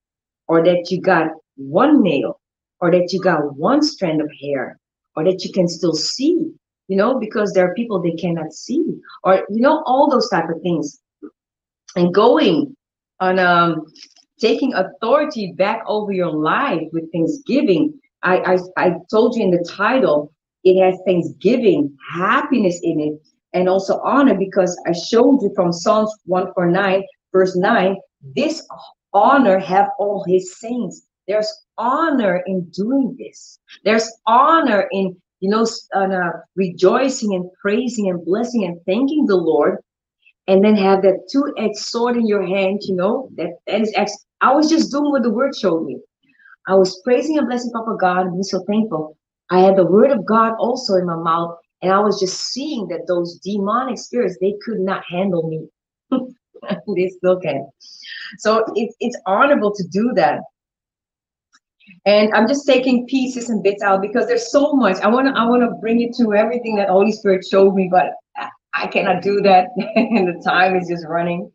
or 0.48 0.64
that 0.64 0.92
you 0.92 1.02
got 1.02 1.30
one 1.56 2.04
nail, 2.04 2.40
or 2.82 2.92
that 2.92 3.12
you 3.12 3.20
got 3.20 3.56
one 3.56 3.82
strand 3.82 4.22
of 4.22 4.30
hair, 4.40 4.80
or 5.16 5.24
that 5.24 5.44
you 5.44 5.52
can 5.52 5.68
still 5.68 5.96
see, 5.96 6.38
you 6.88 6.96
know, 6.96 7.18
because 7.20 7.52
there 7.52 7.68
are 7.68 7.74
people 7.74 8.00
they 8.00 8.12
cannot 8.12 8.54
see, 8.54 8.86
or 9.24 9.44
you 9.50 9.60
know, 9.60 9.82
all 9.88 10.08
those 10.08 10.30
type 10.30 10.50
of 10.50 10.62
things. 10.62 11.02
And 11.96 12.14
going 12.14 12.78
on 13.20 13.40
um 13.40 13.88
taking 14.40 14.72
authority 14.76 15.54
back 15.54 15.82
over 15.88 16.12
your 16.12 16.32
life 16.32 16.88
with 16.94 17.12
Thanksgiving. 17.12 18.00
I, 18.22 18.36
I 18.54 18.58
I 18.78 18.88
told 19.10 19.36
you 19.36 19.46
in 19.46 19.50
the 19.50 19.68
title, 19.68 20.32
it 20.64 20.80
has 20.80 21.00
Thanksgiving, 21.08 21.98
happiness 22.14 22.80
in 22.84 23.00
it, 23.00 23.14
and 23.54 23.68
also 23.68 24.00
honor 24.04 24.38
because 24.38 24.80
I 24.86 24.92
showed 24.92 25.42
you 25.42 25.52
from 25.56 25.74
Psalms 25.74 26.14
149, 26.26 27.04
verse 27.34 27.56
9, 27.56 27.96
this 28.34 28.66
honor 29.14 29.60
have 29.60 29.90
all 30.00 30.24
his 30.28 30.58
saints. 30.58 31.04
There's 31.28 31.52
honor 31.78 32.44
in 32.46 32.66
doing 32.70 33.16
this. 33.18 33.60
There's 33.84 34.10
honor 34.28 34.88
in, 34.92 35.16
you 35.40 35.50
know, 35.50 35.68
uh, 35.96 36.32
rejoicing 36.56 37.34
and 37.34 37.50
praising 37.62 38.10
and 38.10 38.24
blessing 38.26 38.66
and 38.66 38.80
thanking 38.86 39.26
the 39.26 39.36
Lord. 39.36 39.80
And 40.48 40.64
then 40.64 40.76
have 40.76 41.02
that 41.02 41.28
two-edged 41.32 41.78
sword 41.78 42.18
in 42.18 42.28
your 42.28 42.46
hand, 42.46 42.82
you 42.84 42.96
know, 42.96 43.30
that, 43.36 43.58
that 43.66 43.82
is, 43.82 43.92
ex- 43.96 44.26
I 44.42 44.54
was 44.54 44.70
just 44.70 44.92
doing 44.92 45.12
what 45.12 45.24
the 45.24 45.32
word 45.32 45.56
showed 45.56 45.86
me. 45.86 46.00
I 46.68 46.76
was 46.76 47.02
praising 47.04 47.38
and 47.38 47.48
blessing 47.48 47.72
Papa 47.72 47.98
God 48.00 48.22
and 48.22 48.32
being 48.34 48.44
so 48.44 48.64
thankful. 48.66 49.18
I 49.50 49.60
had 49.60 49.76
the 49.76 49.86
word 49.86 50.12
of 50.12 50.26
God 50.26 50.54
also 50.60 50.96
in 50.96 51.06
my 51.06 51.16
mouth, 51.16 51.58
and 51.82 51.92
I 51.92 52.00
was 52.00 52.20
just 52.20 52.52
seeing 52.52 52.88
that 52.90 53.08
those 53.08 53.40
demonic 53.40 53.98
spirits, 53.98 54.38
they 54.40 54.56
could 54.64 54.80
not 54.80 55.04
handle 55.10 55.48
me. 55.50 55.68
they 56.96 57.10
still 57.10 57.40
can. 57.40 57.68
So 58.38 58.66
it, 58.76 58.94
it's 59.00 59.18
honorable 59.26 59.74
to 59.74 59.84
do 59.92 60.12
that. 60.16 60.42
And 62.06 62.34
I'm 62.34 62.48
just 62.48 62.66
taking 62.66 63.06
pieces 63.08 63.50
and 63.50 63.62
bits 63.62 63.84
out 63.84 64.02
because 64.02 64.28
there's 64.28 64.52
so 64.52 64.74
much. 64.74 64.98
I 65.02 65.08
want 65.08 65.28
to 65.28 65.40
I 65.40 65.46
want 65.46 65.62
to 65.62 65.76
bring 65.82 66.00
you 66.00 66.12
to 66.18 66.34
everything 66.34 66.76
that 66.76 66.90
Holy 66.90 67.12
Spirit 67.12 67.46
showed 67.46 67.76
me, 67.76 67.88
but 67.92 68.14
I 68.76 68.88
cannot 68.88 69.22
do 69.22 69.42
that, 69.42 69.68
and 69.96 70.28
the 70.28 70.42
time 70.44 70.76
is 70.76 70.90
just 70.90 71.06
running. 71.08 71.52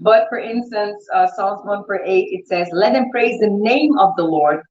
But 0.00 0.26
for 0.30 0.38
instance, 0.38 1.06
uh, 1.14 1.28
Psalms 1.36 1.60
1 1.64 1.84
for 1.84 2.02
8, 2.02 2.08
it 2.08 2.48
says, 2.48 2.68
Let 2.72 2.94
them 2.94 3.10
praise 3.10 3.38
the 3.40 3.50
name 3.50 3.98
of 3.98 4.16
the 4.16 4.24
Lord. 4.24 4.62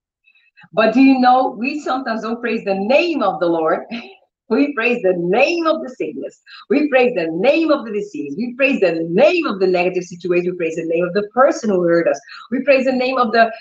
But 0.73 0.93
do 0.93 1.01
you 1.01 1.19
know, 1.19 1.55
we 1.57 1.79
sometimes 1.79 2.23
don't 2.23 2.41
praise 2.41 2.63
the 2.65 2.73
name 2.73 3.21
of 3.21 3.39
the 3.39 3.45
Lord. 3.45 3.81
We 4.49 4.73
praise 4.73 5.01
the 5.03 5.13
name 5.17 5.67
of 5.67 5.81
the 5.81 5.89
sickness. 5.89 6.41
We 6.69 6.89
praise 6.89 7.13
the 7.15 7.27
name 7.31 7.71
of 7.71 7.85
the 7.85 7.91
disease. 7.91 8.35
We 8.37 8.55
praise 8.55 8.79
the 8.79 9.05
name 9.09 9.45
of 9.45 9.59
the 9.59 9.67
negative 9.67 10.03
situation. 10.03 10.51
We 10.51 10.57
praise 10.57 10.75
the 10.75 10.85
name 10.85 11.05
of 11.05 11.13
the 11.13 11.27
person 11.33 11.69
who 11.69 11.83
hurt 11.83 12.07
us. 12.07 12.19
We 12.51 12.63
praise 12.63 12.85
the 12.85 12.91
name 12.91 13.17
of 13.17 13.31
the 13.31 13.51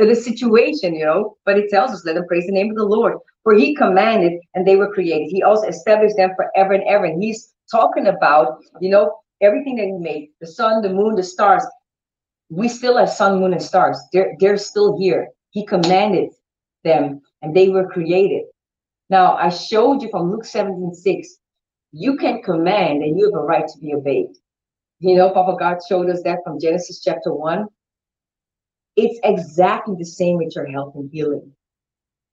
uh, 0.00 0.04
the 0.04 0.14
situation, 0.14 0.94
you 0.94 1.04
know. 1.04 1.36
But 1.44 1.58
it 1.58 1.70
tells 1.70 1.90
us, 1.90 2.04
let 2.04 2.14
them 2.14 2.26
praise 2.26 2.46
the 2.46 2.52
name 2.52 2.70
of 2.70 2.76
the 2.76 2.84
Lord. 2.84 3.18
For 3.44 3.54
he 3.54 3.74
commanded 3.74 4.40
and 4.54 4.66
they 4.66 4.76
were 4.76 4.92
created. 4.92 5.28
He 5.30 5.42
also 5.42 5.66
established 5.68 6.16
them 6.16 6.30
forever 6.36 6.72
and 6.72 6.84
ever. 6.84 7.04
And 7.04 7.22
he's 7.22 7.52
talking 7.70 8.06
about, 8.06 8.58
you 8.80 8.90
know, 8.90 9.18
everything 9.40 9.76
that 9.76 9.86
he 9.86 9.92
made, 9.92 10.30
the 10.40 10.46
sun, 10.46 10.82
the 10.82 10.88
moon, 10.88 11.14
the 11.14 11.22
stars. 11.22 11.64
We 12.50 12.68
still 12.68 12.96
have 12.96 13.10
sun, 13.10 13.40
moon, 13.40 13.52
and 13.52 13.62
stars. 13.62 13.98
They're 14.12 14.34
they're 14.40 14.56
still 14.56 14.98
here. 14.98 15.28
He 15.50 15.66
commanded 15.66 16.30
them 16.84 17.20
and 17.42 17.54
they 17.54 17.68
were 17.68 17.88
created. 17.88 18.44
Now, 19.10 19.36
I 19.36 19.48
showed 19.48 20.02
you 20.02 20.10
from 20.10 20.30
Luke 20.30 20.44
17 20.44 20.94
6, 20.94 21.38
you 21.92 22.16
can 22.16 22.42
command 22.42 23.02
and 23.02 23.18
you 23.18 23.26
have 23.26 23.34
a 23.34 23.44
right 23.44 23.66
to 23.66 23.78
be 23.78 23.94
obeyed. 23.94 24.36
You 25.00 25.16
know, 25.16 25.30
Papa 25.30 25.56
God 25.58 25.78
showed 25.88 26.10
us 26.10 26.22
that 26.24 26.40
from 26.44 26.60
Genesis 26.60 27.00
chapter 27.02 27.32
1. 27.32 27.66
It's 28.96 29.18
exactly 29.24 29.94
the 29.98 30.04
same 30.04 30.38
with 30.38 30.54
your 30.54 30.66
health 30.66 30.94
and 30.96 31.08
healing. 31.10 31.52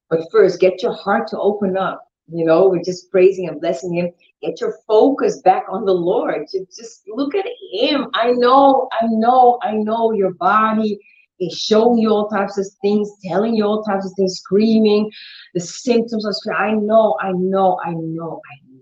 But 0.09 0.27
first, 0.31 0.59
get 0.59 0.81
your 0.81 0.93
heart 0.93 1.27
to 1.29 1.39
open 1.39 1.77
up. 1.77 2.01
You 2.27 2.43
know, 2.43 2.67
we're 2.67 2.83
just 2.83 3.11
praising 3.11 3.47
and 3.47 3.61
blessing 3.61 3.93
Him. 3.93 4.09
Get 4.41 4.59
your 4.59 4.75
focus 4.87 5.41
back 5.41 5.65
on 5.69 5.85
the 5.85 5.93
Lord. 5.93 6.47
Just 6.51 7.03
look 7.07 7.35
at 7.35 7.45
Him. 7.71 8.07
I 8.13 8.31
know, 8.31 8.89
I 8.99 9.05
know, 9.07 9.59
I 9.61 9.73
know 9.73 10.11
your 10.11 10.33
body 10.33 10.99
showing 11.51 11.97
you 11.97 12.09
all 12.09 12.27
types 12.29 12.57
of 12.57 12.65
things, 12.81 13.11
telling 13.23 13.55
you 13.55 13.65
all 13.65 13.83
types 13.83 14.05
of 14.05 14.13
things, 14.15 14.37
screaming, 14.37 15.11
the 15.53 15.59
symptoms 15.59 16.25
of 16.25 16.35
I 16.57 16.71
know, 16.71 17.17
I 17.21 17.31
know, 17.31 17.79
I 17.83 17.91
know, 17.91 18.41
I 18.51 18.55
know. 18.67 18.81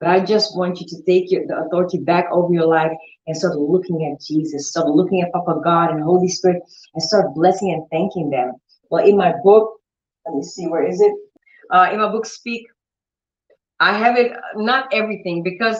But 0.00 0.10
I 0.10 0.20
just 0.20 0.56
want 0.56 0.80
you 0.80 0.86
to 0.86 1.02
take 1.02 1.30
your, 1.30 1.46
the 1.46 1.58
authority 1.58 1.98
back 1.98 2.26
over 2.30 2.52
your 2.52 2.66
life 2.66 2.92
and 3.26 3.36
start 3.36 3.56
looking 3.56 4.10
at 4.10 4.24
Jesus, 4.24 4.70
start 4.70 4.88
looking 4.88 5.22
at 5.22 5.32
Papa 5.32 5.60
God 5.62 5.90
and 5.90 6.02
Holy 6.02 6.28
Spirit, 6.28 6.62
and 6.94 7.02
start 7.02 7.34
blessing 7.34 7.72
and 7.72 7.84
thanking 7.90 8.30
them. 8.30 8.52
Well, 8.90 9.04
in 9.04 9.16
my 9.16 9.34
book, 9.42 9.80
let 10.26 10.36
me 10.36 10.42
see, 10.42 10.66
where 10.66 10.86
is 10.86 11.00
it? 11.00 11.12
Uh, 11.70 11.88
in 11.92 11.98
my 11.98 12.08
book, 12.10 12.26
Speak, 12.26 12.66
I 13.80 13.96
have 13.96 14.16
it, 14.16 14.32
not 14.54 14.88
everything, 14.92 15.42
because 15.42 15.78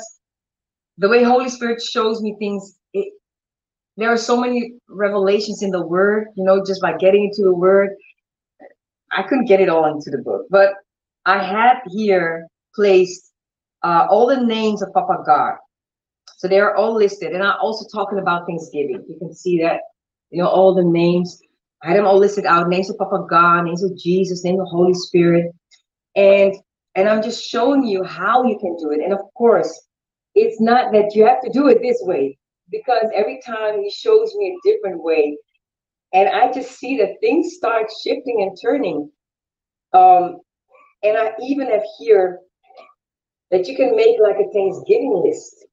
the 0.98 1.08
way 1.08 1.22
Holy 1.22 1.48
Spirit 1.48 1.80
shows 1.80 2.20
me 2.20 2.36
things, 2.38 2.76
there 3.98 4.12
are 4.12 4.16
so 4.16 4.40
many 4.40 4.74
revelations 4.88 5.62
in 5.62 5.70
the 5.70 5.84
Word, 5.84 6.28
you 6.36 6.44
know, 6.44 6.64
just 6.64 6.80
by 6.80 6.96
getting 6.96 7.24
into 7.24 7.42
the 7.42 7.52
Word. 7.52 7.90
I 9.10 9.24
couldn't 9.24 9.46
get 9.46 9.60
it 9.60 9.68
all 9.68 9.86
into 9.86 10.10
the 10.10 10.18
book, 10.18 10.46
but 10.50 10.74
I 11.26 11.42
had 11.42 11.80
here 11.88 12.46
placed 12.76 13.32
uh, 13.82 14.06
all 14.08 14.28
the 14.28 14.40
names 14.40 14.82
of 14.82 14.92
Papa 14.92 15.24
God. 15.26 15.56
So 16.36 16.46
they're 16.46 16.76
all 16.76 16.94
listed. 16.94 17.32
And 17.32 17.42
I'm 17.42 17.56
also 17.60 17.86
talking 17.92 18.20
about 18.20 18.46
Thanksgiving. 18.46 19.04
You 19.08 19.16
can 19.18 19.34
see 19.34 19.60
that, 19.62 19.80
you 20.30 20.40
know, 20.40 20.48
all 20.48 20.74
the 20.74 20.84
names. 20.84 21.42
I 21.82 21.88
had 21.88 21.96
them 21.96 22.06
all 22.06 22.18
listed 22.18 22.46
out, 22.46 22.68
names 22.68 22.90
of 22.90 22.98
Papa 22.98 23.26
God, 23.28 23.64
names 23.64 23.82
of 23.82 23.98
Jesus, 23.98 24.44
name 24.44 24.60
of 24.60 24.68
Holy 24.68 24.94
Spirit. 24.94 25.52
And 26.14 26.54
and 26.94 27.08
I'm 27.08 27.22
just 27.22 27.44
showing 27.44 27.84
you 27.84 28.04
how 28.04 28.44
you 28.44 28.58
can 28.58 28.76
do 28.76 28.92
it. 28.92 29.00
And 29.02 29.12
of 29.12 29.20
course, 29.34 29.86
it's 30.36 30.60
not 30.60 30.92
that 30.92 31.16
you 31.16 31.26
have 31.26 31.42
to 31.42 31.50
do 31.50 31.66
it 31.66 31.80
this 31.82 31.98
way, 32.02 32.37
because 32.70 33.06
every 33.14 33.40
time 33.44 33.82
he 33.82 33.90
shows 33.90 34.34
me 34.36 34.56
a 34.56 34.68
different 34.68 35.02
way, 35.02 35.36
and 36.12 36.28
I 36.28 36.52
just 36.52 36.78
see 36.78 36.96
that 36.98 37.20
things 37.20 37.54
start 37.54 37.86
shifting 38.02 38.42
and 38.42 38.56
turning. 38.60 39.10
Um, 39.92 40.38
and 41.02 41.16
I 41.16 41.32
even 41.42 41.70
have 41.70 41.82
here 41.98 42.40
that 43.50 43.66
you 43.68 43.76
can 43.76 43.96
make 43.96 44.18
like 44.20 44.36
a 44.36 44.50
Thanksgiving 44.52 45.22
list. 45.24 45.66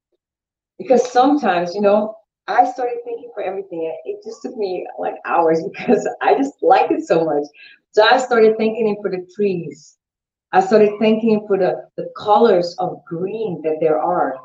Because 0.78 1.10
sometimes, 1.12 1.74
you 1.74 1.82
know, 1.82 2.16
I 2.48 2.70
started 2.70 2.98
thinking 3.06 3.32
for 3.34 3.43
everything. 3.43 3.93
It 4.06 4.22
just 4.24 4.41
took 4.41 4.56
me 4.56 4.86
like 5.00 5.16
hours 5.26 5.64
because 5.72 6.08
I 6.22 6.36
just 6.36 6.54
like 6.62 6.91
it 6.91 7.08
so 7.08 7.26
much. 7.26 7.43
So 7.91 8.06
I 8.10 8.18
started 8.18 8.58
thinking 8.58 8.98
for 9.02 9.10
the 9.10 9.26
trees. 9.36 9.98
I 10.52 10.62
started 10.62 10.91
thanking 11.00 11.46
for 11.48 11.58
the, 11.58 11.88
the 11.98 12.10
colors 12.18 12.76
of 12.80 13.04
green 13.06 13.62
that 13.64 13.78
there 13.82 14.00
are. 14.00 14.38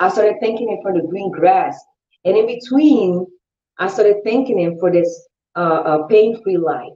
I 0.00 0.08
started 0.08 0.36
thanking 0.40 0.70
him 0.70 0.78
for 0.82 0.92
the 0.92 1.06
green 1.06 1.30
grass. 1.30 1.78
And 2.24 2.36
in 2.36 2.46
between, 2.46 3.26
I 3.78 3.88
started 3.88 4.16
thanking 4.24 4.58
him 4.58 4.78
for 4.78 4.90
this 4.90 5.28
uh, 5.56 5.82
uh, 5.84 6.06
pain-free 6.06 6.56
life, 6.56 6.92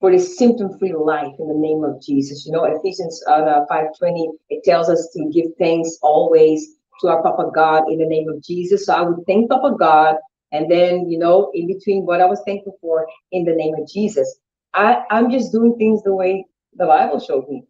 for 0.00 0.10
this 0.10 0.38
symptom-free 0.38 0.94
life 0.94 1.32
in 1.38 1.48
the 1.48 1.54
name 1.54 1.84
of 1.84 2.02
Jesus. 2.02 2.46
You 2.46 2.52
know, 2.52 2.64
Ephesians 2.64 3.22
uh, 3.28 3.64
5.20, 3.70 4.28
it 4.50 4.64
tells 4.64 4.88
us 4.88 5.08
to 5.14 5.30
give 5.32 5.52
thanks 5.58 5.98
always 6.02 6.76
to 7.00 7.08
our 7.08 7.22
Papa 7.22 7.50
God 7.54 7.90
in 7.90 7.98
the 7.98 8.06
name 8.06 8.28
of 8.28 8.42
Jesus. 8.42 8.86
So 8.86 8.94
I 8.94 9.02
would 9.02 9.24
thank 9.26 9.50
Papa 9.50 9.76
God, 9.78 10.16
and 10.52 10.70
then, 10.70 11.08
you 11.10 11.18
know, 11.18 11.50
in 11.52 11.66
between 11.66 12.06
what 12.06 12.20
I 12.20 12.26
was 12.26 12.40
thankful 12.46 12.78
for 12.80 13.06
in 13.32 13.44
the 13.44 13.54
name 13.54 13.74
of 13.74 13.88
Jesus. 13.88 14.38
I, 14.72 15.02
I'm 15.10 15.30
just 15.30 15.52
doing 15.52 15.76
things 15.76 16.02
the 16.02 16.14
way 16.14 16.46
the 16.76 16.86
Bible 16.86 17.20
showed 17.20 17.48
me. 17.48 17.64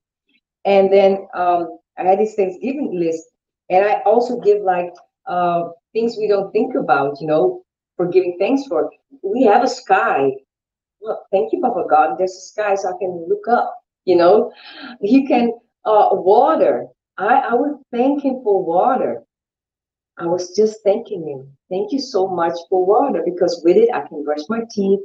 And 0.64 0.92
then 0.92 1.26
um, 1.34 1.78
I 1.98 2.02
had 2.02 2.18
this 2.18 2.34
Thanksgiving 2.34 2.90
list, 2.92 3.24
and 3.70 3.84
I 3.84 4.00
also 4.04 4.38
give 4.40 4.62
like 4.62 4.92
uh, 5.26 5.68
things 5.92 6.16
we 6.18 6.28
don't 6.28 6.52
think 6.52 6.74
about, 6.74 7.20
you 7.20 7.26
know, 7.26 7.62
for 7.96 8.06
giving 8.08 8.36
thanks 8.38 8.66
for. 8.66 8.90
We 9.22 9.44
have 9.44 9.62
a 9.62 9.68
sky. 9.68 10.30
Well, 11.00 11.24
thank 11.32 11.52
you, 11.52 11.60
Papa 11.60 11.84
God. 11.88 12.16
There's 12.18 12.32
a 12.32 12.40
sky, 12.40 12.74
so 12.74 12.88
I 12.88 12.98
can 12.98 13.26
look 13.28 13.46
up. 13.48 13.74
You 14.04 14.16
know, 14.16 14.52
you 15.00 15.26
can 15.26 15.52
uh, 15.84 16.08
water. 16.12 16.86
I 17.16 17.36
I 17.36 17.54
would 17.54 17.78
thank 17.92 18.24
Him 18.24 18.40
for 18.42 18.62
water. 18.62 19.22
I 20.18 20.26
was 20.26 20.54
just 20.54 20.78
thanking 20.84 21.26
Him. 21.26 21.56
Thank 21.70 21.92
you 21.92 22.00
so 22.00 22.28
much 22.28 22.58
for 22.68 22.84
water 22.84 23.22
because 23.24 23.62
with 23.64 23.76
it 23.76 23.88
I 23.94 24.06
can 24.06 24.24
brush 24.24 24.42
my 24.48 24.60
teeth. 24.70 25.00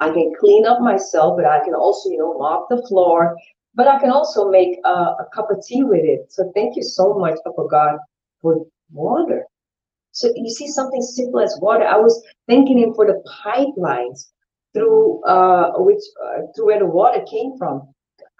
I 0.00 0.10
can 0.10 0.32
clean 0.40 0.66
up 0.66 0.80
myself, 0.80 1.36
but 1.36 1.44
I 1.44 1.62
can 1.62 1.74
also, 1.74 2.08
you 2.08 2.18
know, 2.18 2.38
mop 2.38 2.68
the 2.70 2.82
floor 2.88 3.36
but 3.74 3.86
I 3.88 3.98
can 3.98 4.10
also 4.10 4.50
make 4.50 4.78
a, 4.84 4.88
a 4.88 5.26
cup 5.34 5.50
of 5.50 5.64
tea 5.64 5.84
with 5.84 6.04
it. 6.04 6.32
So 6.32 6.50
thank 6.54 6.76
you 6.76 6.82
so 6.82 7.14
much, 7.14 7.38
Papa 7.44 7.66
God, 7.70 7.98
for 8.42 8.66
water. 8.92 9.44
So 10.12 10.28
you 10.34 10.50
see 10.50 10.68
something 10.68 11.02
simple 11.02 11.40
as 11.40 11.56
water. 11.60 11.84
I 11.84 11.96
was 11.96 12.22
thanking 12.48 12.78
him 12.78 12.94
for 12.94 13.06
the 13.06 13.22
pipelines 13.44 14.26
through 14.74 15.22
uh, 15.24 15.72
which 15.76 16.02
uh, 16.24 16.42
through 16.54 16.66
where 16.66 16.78
the 16.80 16.86
water 16.86 17.24
came 17.30 17.56
from. 17.58 17.82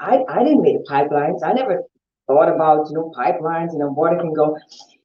I, 0.01 0.25
I 0.29 0.43
didn't 0.43 0.63
make 0.63 0.85
pipelines. 0.87 1.41
I 1.45 1.53
never 1.53 1.83
thought 2.27 2.49
about 2.49 2.89
you 2.89 2.95
know 2.95 3.13
pipelines 3.17 3.71
and 3.71 3.75
you 3.75 3.79
know, 3.81 3.93
water 3.93 4.17
can 4.17 4.35
go. 4.35 4.57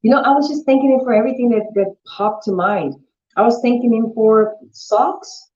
You 0.01 0.11
know, 0.11 0.21
I 0.21 0.29
was 0.29 0.47
just 0.47 0.65
thanking 0.65 0.91
him 0.91 1.01
for 1.01 1.13
everything 1.13 1.49
that 1.49 1.65
that 1.75 1.95
popped 2.17 2.45
to 2.45 2.51
mind. 2.51 2.95
I 3.35 3.41
was 3.41 3.61
thanking 3.61 3.93
him 3.93 4.11
for 4.15 4.55
socks. 4.71 5.49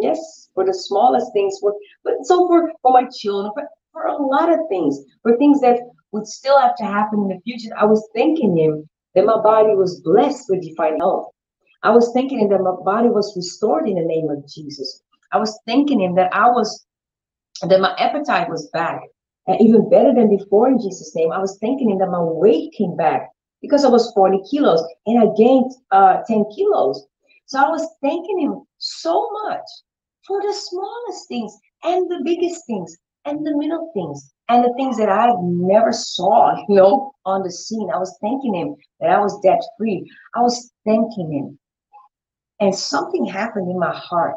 Yes, 0.00 0.48
for 0.54 0.64
the 0.64 0.72
smallest 0.72 1.32
things. 1.32 1.58
For 1.60 1.74
but 2.04 2.14
so 2.22 2.46
for 2.46 2.72
for 2.82 2.92
my 2.92 3.08
children, 3.14 3.52
for 3.54 3.64
for 3.92 4.06
a 4.06 4.16
lot 4.22 4.52
of 4.52 4.60
things, 4.68 4.98
for 5.22 5.36
things 5.36 5.60
that 5.60 5.80
would 6.12 6.26
still 6.26 6.60
have 6.60 6.76
to 6.76 6.84
happen 6.84 7.20
in 7.20 7.28
the 7.28 7.40
future. 7.42 7.74
I 7.76 7.84
was 7.84 8.08
thanking 8.14 8.56
him 8.56 8.88
that 9.14 9.24
my 9.24 9.40
body 9.40 9.74
was 9.74 10.00
blessed 10.00 10.46
with 10.48 10.62
divine 10.62 10.98
health. 10.98 11.30
I 11.82 11.90
was 11.90 12.12
thanking 12.12 12.40
him 12.40 12.50
that 12.50 12.62
my 12.62 12.74
body 12.84 13.08
was 13.08 13.34
restored 13.36 13.88
in 13.88 13.94
the 13.94 14.02
name 14.02 14.28
of 14.28 14.46
Jesus. 14.48 15.02
I 15.32 15.38
was 15.38 15.58
thanking 15.66 16.00
him 16.00 16.14
that 16.16 16.34
I 16.34 16.48
was 16.48 16.86
that 17.62 17.80
my 17.80 17.94
appetite 17.98 18.48
was 18.48 18.68
back 18.72 19.00
and 19.46 19.60
even 19.60 19.88
better 19.90 20.14
than 20.14 20.34
before 20.34 20.68
in 20.68 20.78
Jesus' 20.80 21.14
name. 21.14 21.32
I 21.32 21.38
was 21.38 21.58
thanking 21.60 21.90
him 21.90 21.98
that 21.98 22.10
my 22.10 22.22
weight 22.22 22.72
came 22.72 22.96
back 22.96 23.28
because 23.60 23.84
I 23.84 23.88
was 23.88 24.12
40 24.14 24.40
kilos 24.50 24.82
and 25.06 25.20
I 25.20 25.26
gained 25.36 25.70
uh, 25.90 26.18
10 26.26 26.44
kilos. 26.54 27.06
So 27.46 27.58
I 27.58 27.68
was 27.68 27.86
thanking 28.02 28.40
him 28.40 28.62
so 28.78 29.28
much 29.44 29.64
for 30.26 30.40
the 30.40 30.52
smallest 30.54 31.28
things 31.28 31.56
and 31.84 32.10
the 32.10 32.22
biggest 32.24 32.66
things 32.66 32.96
and 33.24 33.46
the 33.46 33.56
middle 33.56 33.90
things 33.94 34.32
and 34.48 34.64
the 34.64 34.72
things 34.74 34.96
that 34.98 35.08
I 35.08 35.32
never 35.40 35.92
saw, 35.92 36.56
you 36.68 36.74
know, 36.74 37.12
on 37.24 37.42
the 37.42 37.52
scene. 37.52 37.88
I 37.94 37.98
was 37.98 38.16
thanking 38.20 38.54
him 38.54 38.76
that 39.00 39.10
I 39.10 39.20
was 39.20 39.38
debt 39.40 39.60
free. 39.78 40.10
I 40.34 40.40
was 40.40 40.72
thanking 40.84 41.32
him. 41.32 41.58
And 42.60 42.74
something 42.74 43.24
happened 43.24 43.70
in 43.70 43.78
my 43.78 43.94
heart. 43.94 44.34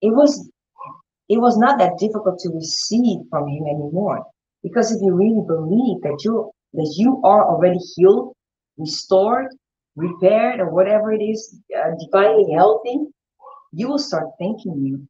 It 0.00 0.10
was 0.14 0.48
it 1.28 1.38
was 1.38 1.58
not 1.58 1.78
that 1.78 1.98
difficult 1.98 2.38
to 2.40 2.50
receive 2.50 3.18
from 3.30 3.48
him 3.48 3.64
anymore. 3.64 4.24
Because 4.62 4.92
if 4.92 5.02
you 5.02 5.12
really 5.14 5.44
believe 5.46 6.00
that 6.02 6.22
you 6.24 6.50
that 6.74 6.94
you 6.96 7.20
are 7.24 7.44
already 7.44 7.78
healed, 7.96 8.34
restored, 8.76 9.46
repaired, 9.96 10.60
or 10.60 10.70
whatever 10.70 11.12
it 11.12 11.22
is, 11.22 11.58
uh, 11.76 11.90
divinely 11.98 12.52
healthy, 12.52 12.98
you 13.72 13.88
will 13.88 13.98
start 13.98 14.26
thanking 14.38 14.84
you 14.84 15.08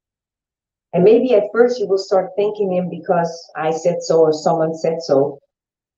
and 0.92 1.04
maybe 1.04 1.34
at 1.34 1.44
first 1.52 1.78
you 1.78 1.86
will 1.86 1.98
start 1.98 2.30
thanking 2.36 2.72
him 2.72 2.88
because 2.88 3.50
I 3.56 3.70
said 3.72 4.02
so 4.02 4.20
or 4.20 4.32
someone 4.32 4.74
said 4.74 5.02
so. 5.02 5.38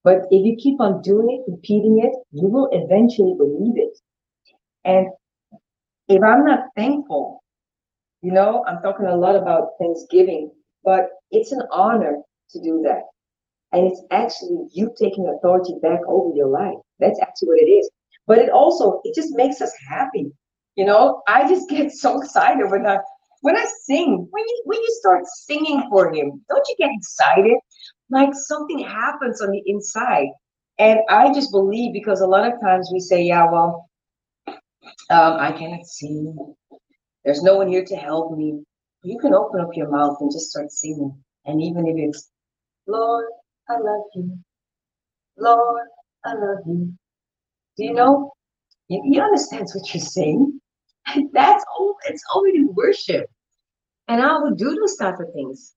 But 0.03 0.23
if 0.31 0.45
you 0.45 0.57
keep 0.57 0.81
on 0.81 1.03
doing 1.03 1.31
it, 1.31 1.51
repeating 1.51 2.01
it, 2.03 2.13
you 2.33 2.49
will 2.49 2.69
eventually 2.73 3.35
believe 3.37 3.77
it. 3.77 3.97
And 4.85 5.09
if 6.09 6.23
I'm 6.23 6.45
not 6.45 6.65
thankful, 6.75 7.43
you 8.23 8.33
know, 8.33 8.65
I'm 8.67 8.83
talking 8.83 9.07
a 9.07 9.17
lot 9.17 9.37
about 9.37 9.71
Thanksgiving, 9.79 10.51
but 10.85 11.11
it's 11.31 11.53
an 11.53 11.63
honor 11.71 12.17
to 12.51 12.61
do 12.61 12.83
that. 12.85 13.03
And 13.73 13.87
it's 13.87 14.03
actually 14.11 14.67
you 14.73 14.93
taking 14.99 15.29
authority 15.29 15.75
back 15.81 16.01
over 16.09 16.35
your 16.35 16.49
life. 16.49 16.79
That's 16.99 17.21
actually 17.21 17.49
what 17.49 17.59
it 17.61 17.71
is. 17.71 17.91
But 18.27 18.39
it 18.39 18.51
also, 18.51 19.01
it 19.05 19.15
just 19.15 19.37
makes 19.37 19.61
us 19.61 19.73
happy. 19.89 20.33
You 20.75 20.87
know, 20.87 21.23
I 21.29 21.49
just 21.49 21.69
get 21.71 21.93
so 21.93 22.21
excited 22.21 22.69
when 22.71 22.87
I 22.87 22.99
when 23.41 23.57
I 23.57 23.67
sing, 23.85 24.27
when 24.31 24.45
you 24.47 24.63
when 24.65 24.81
you 24.81 24.97
start 25.01 25.27
singing 25.27 25.83
for 25.91 26.13
him, 26.13 26.45
don't 26.49 26.67
you 26.69 26.77
get 26.79 26.91
excited? 26.93 27.57
Like 28.11 28.31
something 28.35 28.79
happens 28.81 29.41
on 29.41 29.51
the 29.51 29.63
inside. 29.67 30.29
And 30.79 31.01
I 31.09 31.33
just 31.33 31.51
believe 31.51 31.93
because 31.93 32.21
a 32.21 32.27
lot 32.27 32.51
of 32.51 32.61
times 32.61 32.91
we 32.93 33.01
say, 33.01 33.23
yeah, 33.23 33.51
well, 33.51 33.89
um, 35.11 35.37
I 35.39 35.53
cannot 35.53 35.85
sing. 35.87 36.55
There's 37.25 37.43
no 37.43 37.57
one 37.57 37.69
here 37.69 37.85
to 37.85 37.97
help 37.97 38.37
me. 38.37 38.63
You 39.03 39.19
can 39.19 39.35
open 39.35 39.61
up 39.61 39.71
your 39.75 39.91
mouth 39.91 40.17
and 40.21 40.33
just 40.33 40.51
start 40.51 40.71
singing. 40.71 41.15
And 41.45 41.63
even 41.63 41.87
if 41.87 41.97
it's, 41.99 42.31
Lord, 42.87 43.27
I 43.69 43.75
love 43.75 44.05
you. 44.15 44.39
Lord, 45.37 45.87
I 46.25 46.35
love 46.35 46.59
you. 46.67 46.93
Do 47.77 47.85
you 47.85 47.95
know? 47.95 48.33
You, 48.89 49.03
you 49.05 49.23
understand 49.23 49.69
what 49.73 49.95
you're 49.95 50.03
saying? 50.03 50.60
That's 51.33 51.65
all. 51.79 51.97
It's 52.09 52.23
already 52.35 52.65
worship. 52.65 53.27
And 54.09 54.23
I 54.23 54.39
would 54.41 54.57
do 54.59 54.75
those 54.75 54.97
type 54.97 55.19
of 55.21 55.33
things. 55.35 55.75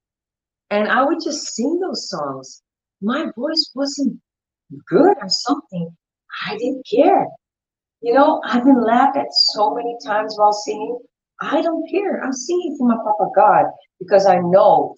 and 0.69 0.89
I 0.89 1.03
would 1.05 1.19
just 1.23 1.55
sing 1.55 1.79
those 1.79 2.09
songs. 2.09 2.63
My 3.01 3.27
voice 3.38 3.71
wasn't 3.75 4.19
good 4.88 5.15
or 5.21 5.29
something. 5.29 5.95
I 6.47 6.57
didn't 6.57 6.86
care. 6.91 7.27
You 8.01 8.13
know, 8.13 8.41
I've 8.45 8.65
been 8.65 8.84
laughed 8.84 9.17
at 9.17 9.27
so 9.53 9.75
many 9.75 9.95
times 10.05 10.36
while 10.38 10.53
singing. 10.53 10.99
I 11.41 11.61
don't 11.61 11.89
care. 11.89 12.23
I'm 12.23 12.34
singing 12.34 12.75
for 12.77 12.88
my 12.88 12.95
Papa 12.97 13.29
God 13.36 13.65
because 13.99 14.25
I 14.25 14.39
know 14.39 14.95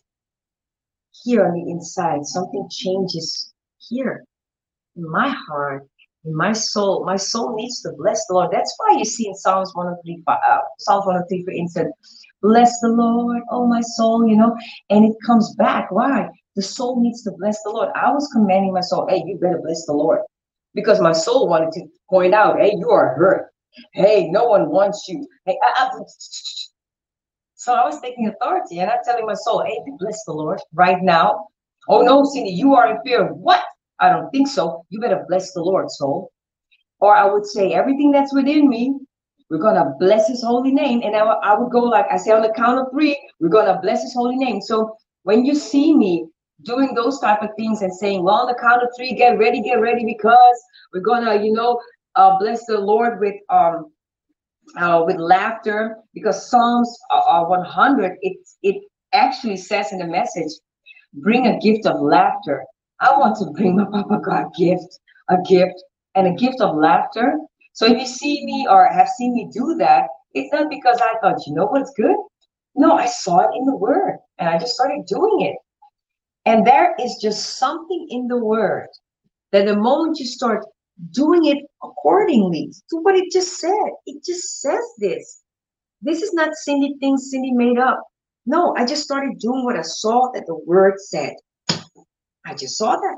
here 1.24 1.46
on 1.48 1.54
the 1.54 1.72
inside 1.72 2.26
something 2.26 2.68
changes 2.72 3.54
here 3.90 4.24
in 4.96 5.10
my 5.12 5.30
heart, 5.30 5.84
my 6.26 6.54
soul. 6.54 7.06
My 7.06 7.16
soul 7.16 7.56
needs 7.56 7.82
to 7.82 7.92
bless 7.98 8.26
the 8.28 8.36
Lord. 8.36 8.50
That's 8.52 8.74
why 8.78 8.98
you 8.98 9.06
see 9.06 9.28
in 9.28 9.36
Psalms 9.36 9.72
103, 9.74 10.24
uh, 10.28 10.60
Psalms 10.80 11.06
103, 11.06 11.44
for 11.44 11.52
instance, 11.52 11.94
bless 12.42 12.80
the 12.80 12.90
Lord, 12.90 13.42
oh 13.52 13.68
my 13.68 13.82
soul, 13.82 14.28
you 14.28 14.36
know, 14.36 14.56
and 14.90 15.06
it 15.06 15.16
comes 15.26 15.56
back. 15.56 15.92
Why? 15.92 16.28
The 16.56 16.62
soul 16.62 17.02
needs 17.02 17.24
to 17.24 17.32
bless 17.32 17.62
the 17.64 17.70
Lord. 17.70 17.90
I 17.96 18.12
was 18.12 18.30
commanding 18.32 18.74
my 18.74 18.82
soul, 18.82 19.08
hey, 19.10 19.24
you 19.26 19.38
better 19.42 19.60
bless 19.64 19.86
the 19.86 19.94
Lord. 19.94 20.20
Because 20.74 21.00
my 21.00 21.14
soul 21.14 21.48
wanted 21.48 21.72
to 21.74 21.88
point 22.10 22.34
out, 22.34 22.60
hey, 22.60 22.74
you 22.78 22.90
are 22.90 23.16
hurt. 23.16 23.50
Hey, 23.94 24.30
no 24.30 24.46
one 24.46 24.70
wants 24.70 25.06
you. 25.08 25.28
Hey, 25.46 25.58
I, 25.64 25.90
I, 25.92 26.02
so 27.56 27.74
I 27.74 27.86
was 27.86 28.00
taking 28.02 28.28
authority 28.28 28.80
and 28.80 28.92
I'm 28.92 29.00
telling 29.04 29.26
my 29.26 29.34
soul, 29.34 29.64
hey, 29.66 29.80
bless 29.98 30.24
the 30.26 30.34
Lord 30.34 30.60
right 30.74 31.02
now. 31.02 31.48
Oh 31.88 32.02
no, 32.02 32.24
Cindy, 32.24 32.52
you 32.52 32.74
are 32.76 32.96
in 32.96 33.02
fear. 33.04 33.28
What? 33.28 33.64
I 34.00 34.10
don't 34.10 34.30
think 34.32 34.48
so. 34.48 34.86
You 34.90 35.00
better 35.00 35.26
bless 35.28 35.54
the 35.54 35.62
Lord, 35.62 35.90
soul. 35.90 36.32
Or 37.00 37.16
I 37.16 37.26
would 37.26 37.46
say, 37.46 37.74
everything 37.74 38.12
that's 38.12 38.34
within 38.34 38.70
me, 38.70 38.98
we're 39.50 39.60
going 39.60 39.76
to 39.76 39.94
bless 40.00 40.28
his 40.28 40.44
holy 40.44 40.72
name. 40.72 41.02
And 41.04 41.16
I, 41.16 41.22
I 41.22 41.58
would 41.58 41.72
go 41.72 41.80
like, 41.80 42.06
I 42.12 42.18
say 42.18 42.32
on 42.32 42.42
the 42.42 42.54
count 42.56 42.80
of 42.80 42.88
three, 42.92 43.18
we're 43.40 43.50
going 43.50 43.68
to 43.68 43.80
bless 43.82 44.02
his 44.02 44.14
holy 44.14 44.38
name. 44.38 44.62
So 44.62 44.96
when 45.24 45.46
you 45.46 45.56
see 45.56 45.96
me 45.96 46.28
doing 46.64 46.94
those 46.96 47.20
type 47.20 47.42
of 47.42 47.50
things 47.58 47.82
and 47.82 47.94
saying, 47.94 48.24
well, 48.24 48.36
on 48.36 48.48
the 48.48 48.58
count 48.60 48.82
of 48.82 48.90
three, 48.98 49.14
get 49.14 49.38
ready, 49.38 49.62
get 49.62 49.82
ready, 49.82 50.04
because 50.06 50.64
we're 50.94 51.02
going 51.02 51.26
to, 51.26 51.46
you 51.46 51.54
know, 51.54 51.80
uh, 52.16 52.38
bless 52.40 52.66
the 52.66 52.78
Lord 52.78 53.20
with 53.20 53.36
um 53.50 53.92
uh, 54.78 55.04
with 55.06 55.18
laughter, 55.18 55.98
because 56.14 56.50
Psalms 56.50 56.98
uh, 57.12 57.44
100, 57.44 58.18
it, 58.22 58.38
it 58.64 58.82
actually 59.14 59.58
says 59.58 59.92
in 59.92 60.00
the 60.00 60.08
message, 60.08 60.52
bring 61.14 61.48
a 61.48 61.60
gift 61.60 61.86
of 61.86 62.02
laughter 62.02 62.66
I 63.00 63.18
want 63.18 63.38
to 63.38 63.52
bring 63.52 63.76
my 63.76 63.86
Papa 63.86 64.20
God 64.26 64.48
gift, 64.58 65.00
a 65.30 65.38
gift, 65.48 65.84
and 66.16 66.28
a 66.28 66.34
gift 66.34 66.62
of 66.62 66.76
laughter. 66.76 67.38
So 67.74 67.86
if 67.86 68.00
you 68.00 68.06
see 68.06 68.46
me 68.46 68.68
or 68.70 68.88
have 68.88 69.10
seen 69.10 69.34
me 69.34 69.50
do 69.52 69.76
that, 69.80 70.08
it's 70.34 70.52
not 70.54 70.70
because 70.70 71.00
I 71.02 71.18
thought, 71.20 71.46
you 71.46 71.54
know 71.54 71.66
what's 71.66 71.92
good? 71.96 72.16
No, 72.76 72.94
I 72.98 73.06
saw 73.06 73.40
it 73.40 73.56
in 73.58 73.66
the 73.66 73.76
word 73.76 74.18
and 74.38 74.50
I 74.50 74.58
just 74.58 74.76
started 74.76 75.06
doing 75.06 75.42
it. 75.42 75.56
And 76.46 76.66
there 76.66 76.96
is 77.00 77.18
just 77.22 77.58
something 77.58 78.08
in 78.10 78.28
the 78.28 78.38
word 78.38 78.88
that 79.52 79.66
the 79.66 79.76
moment 79.76 80.20
you 80.20 80.26
start 80.26 80.66
doing 81.12 81.46
it 81.46 81.58
accordingly 81.84 82.72
to 82.90 82.98
what 82.98 83.16
it 83.16 83.32
just 83.32 83.58
said, 83.60 83.90
it 84.06 84.24
just 84.26 84.62
says 84.62 84.84
this. 85.00 85.42
This 86.02 86.22
is 86.22 86.34
not 86.34 86.54
Cindy 86.54 86.96
things 87.00 87.30
Cindy 87.32 87.52
made 87.52 87.80
up. 87.80 88.02
No, 88.46 88.76
I 88.78 88.86
just 88.86 89.04
started 89.04 89.40
doing 89.40 89.64
what 89.66 89.78
I 89.78 89.82
saw 89.82 90.32
that 90.34 90.46
the 90.46 90.56
word 90.56 90.96
said. 90.98 91.34
I 92.46 92.54
just 92.54 92.78
saw 92.78 92.96
that. 92.96 93.18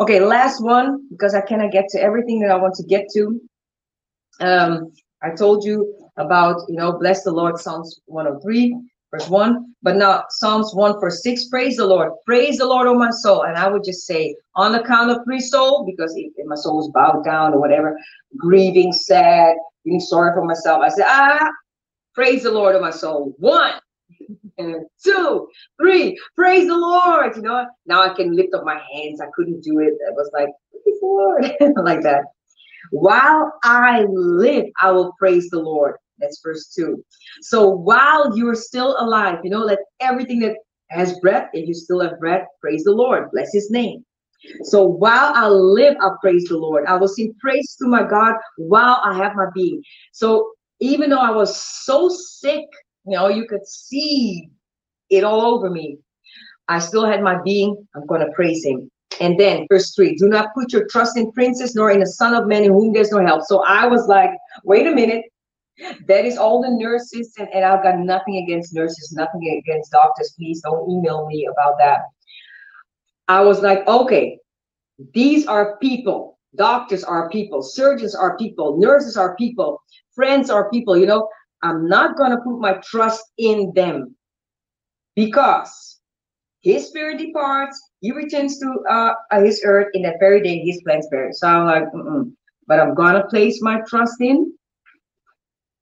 Okay, 0.00 0.20
last 0.20 0.62
one, 0.62 1.08
because 1.10 1.34
I 1.34 1.40
cannot 1.40 1.72
get 1.72 1.88
to 1.90 2.00
everything 2.00 2.40
that 2.40 2.50
I 2.50 2.56
want 2.56 2.74
to 2.74 2.84
get 2.84 3.06
to. 3.14 3.40
Um, 4.40 4.92
I 5.22 5.30
told 5.30 5.64
you 5.64 5.94
about, 6.16 6.62
you 6.68 6.76
know, 6.76 6.98
bless 6.98 7.24
the 7.24 7.32
Lord, 7.32 7.58
Psalms 7.58 8.00
103, 8.06 8.76
verse 9.10 9.28
1. 9.28 9.74
But 9.82 9.96
now, 9.96 10.24
Psalms 10.30 10.74
1 10.74 11.00
for 11.00 11.10
6, 11.10 11.48
praise 11.48 11.76
the 11.76 11.86
Lord. 11.86 12.12
Praise 12.26 12.58
the 12.58 12.66
Lord, 12.66 12.86
oh 12.86 12.94
my 12.94 13.10
soul. 13.10 13.42
And 13.42 13.56
I 13.56 13.68
would 13.68 13.84
just 13.84 14.06
say, 14.06 14.34
on 14.56 14.72
the 14.72 14.82
count 14.82 15.10
of 15.10 15.18
three, 15.24 15.40
soul, 15.40 15.84
because 15.84 16.14
if, 16.16 16.32
if 16.36 16.46
my 16.46 16.56
soul 16.56 16.80
is 16.80 16.90
bowed 16.92 17.24
down 17.24 17.54
or 17.54 17.60
whatever, 17.60 17.98
grieving, 18.36 18.92
sad, 18.92 19.56
being 19.84 20.00
sorry 20.00 20.32
for 20.34 20.44
myself, 20.44 20.82
I 20.82 20.88
say, 20.88 21.04
ah, 21.04 21.50
praise 22.14 22.42
the 22.42 22.50
Lord, 22.50 22.74
oh 22.74 22.80
my 22.80 22.90
soul. 22.90 23.34
One, 23.38 23.74
and 24.58 24.86
two, 25.02 25.48
three, 25.80 26.18
praise 26.36 26.66
the 26.66 26.76
Lord. 26.76 27.36
You 27.36 27.42
know, 27.42 27.66
now 27.86 28.02
I 28.02 28.14
can 28.14 28.34
lift 28.34 28.54
up 28.54 28.64
my 28.64 28.80
hands. 28.92 29.20
I 29.20 29.26
couldn't 29.34 29.62
do 29.62 29.80
it. 29.80 29.94
It 29.94 30.14
was 30.14 30.30
like, 30.32 30.48
praise 30.70 31.00
the 31.00 31.06
Lord, 31.06 31.84
like 31.86 32.02
that. 32.02 32.24
While 32.90 33.52
I 33.64 34.04
live, 34.10 34.66
I 34.80 34.90
will 34.90 35.12
praise 35.18 35.48
the 35.50 35.60
Lord. 35.60 35.96
That's 36.18 36.40
verse 36.42 36.72
two. 36.74 37.04
So 37.40 37.68
while 37.68 38.36
you're 38.36 38.54
still 38.54 38.96
alive, 38.98 39.38
you 39.42 39.50
know, 39.50 39.60
let 39.60 39.78
everything 40.00 40.40
that 40.40 40.56
has 40.90 41.18
breath, 41.20 41.48
if 41.52 41.66
you 41.66 41.74
still 41.74 42.00
have 42.00 42.20
breath, 42.20 42.46
praise 42.60 42.84
the 42.84 42.92
Lord. 42.92 43.30
Bless 43.32 43.52
his 43.52 43.70
name. 43.70 44.04
So 44.64 44.84
while 44.84 45.32
I 45.34 45.48
live, 45.48 45.96
I 46.00 46.10
praise 46.20 46.44
the 46.44 46.58
Lord. 46.58 46.84
I 46.86 46.96
will 46.96 47.08
sing 47.08 47.34
praise 47.40 47.76
to 47.76 47.86
my 47.86 48.02
God 48.02 48.34
while 48.56 49.00
I 49.02 49.16
have 49.16 49.34
my 49.34 49.46
being. 49.54 49.82
So 50.12 50.50
even 50.80 51.10
though 51.10 51.20
I 51.20 51.30
was 51.30 51.56
so 51.56 52.08
sick 52.08 52.64
you 53.06 53.16
know, 53.16 53.28
you 53.28 53.46
could 53.46 53.66
see 53.66 54.50
it 55.10 55.24
all 55.24 55.40
over 55.42 55.70
me. 55.70 55.98
I 56.68 56.78
still 56.78 57.04
had 57.04 57.22
my 57.22 57.40
being. 57.42 57.86
I'm 57.94 58.06
going 58.06 58.24
to 58.24 58.32
praise 58.32 58.64
him. 58.64 58.90
And 59.20 59.38
then 59.38 59.66
verse 59.70 59.94
three, 59.94 60.14
do 60.16 60.28
not 60.28 60.54
put 60.54 60.72
your 60.72 60.86
trust 60.88 61.16
in 61.16 61.30
princes 61.32 61.74
nor 61.74 61.90
in 61.90 62.00
the 62.00 62.06
son 62.06 62.34
of 62.34 62.46
man 62.46 62.64
in 62.64 62.72
whom 62.72 62.92
there's 62.92 63.12
no 63.12 63.24
help. 63.24 63.42
So 63.44 63.62
I 63.64 63.86
was 63.86 64.06
like, 64.06 64.30
wait 64.64 64.86
a 64.86 64.94
minute. 64.94 65.24
That 66.06 66.26
is 66.26 66.36
all 66.36 66.60
the 66.60 66.70
nurses, 66.70 67.32
and, 67.38 67.48
and 67.52 67.64
I've 67.64 67.82
got 67.82 67.98
nothing 67.98 68.36
against 68.36 68.74
nurses, 68.74 69.10
nothing 69.12 69.58
against 69.58 69.90
doctors. 69.90 70.34
Please 70.36 70.60
don't 70.60 70.88
email 70.88 71.26
me 71.26 71.48
about 71.50 71.78
that. 71.78 72.00
I 73.26 73.40
was 73.40 73.62
like, 73.62 73.86
okay, 73.88 74.38
these 75.14 75.46
are 75.46 75.78
people. 75.78 76.38
Doctors 76.54 77.02
are 77.02 77.30
people, 77.30 77.62
surgeons 77.62 78.14
are 78.14 78.36
people, 78.36 78.78
nurses 78.78 79.16
are 79.16 79.34
people, 79.36 79.82
friends 80.14 80.50
are 80.50 80.68
people, 80.70 80.96
you 80.96 81.06
know. 81.06 81.26
I'm 81.62 81.88
not 81.88 82.16
going 82.16 82.32
to 82.32 82.38
put 82.38 82.58
my 82.58 82.74
trust 82.84 83.24
in 83.38 83.72
them 83.74 84.16
because 85.14 86.00
his 86.62 86.88
spirit 86.88 87.18
departs, 87.18 87.80
he 88.00 88.12
returns 88.12 88.58
to 88.58 88.84
uh, 88.88 89.14
his 89.40 89.62
earth 89.64 89.88
in 89.94 90.02
that 90.02 90.16
very 90.20 90.40
day, 90.42 90.58
his 90.58 90.80
plans 90.82 91.06
perish. 91.10 91.36
So 91.36 91.48
I'm 91.48 91.66
like, 91.66 91.92
mm 91.92 92.06
-mm. 92.06 92.32
but 92.66 92.80
I'm 92.80 92.94
going 92.94 93.14
to 93.14 93.28
place 93.28 93.60
my 93.62 93.80
trust 93.88 94.20
in 94.20 94.52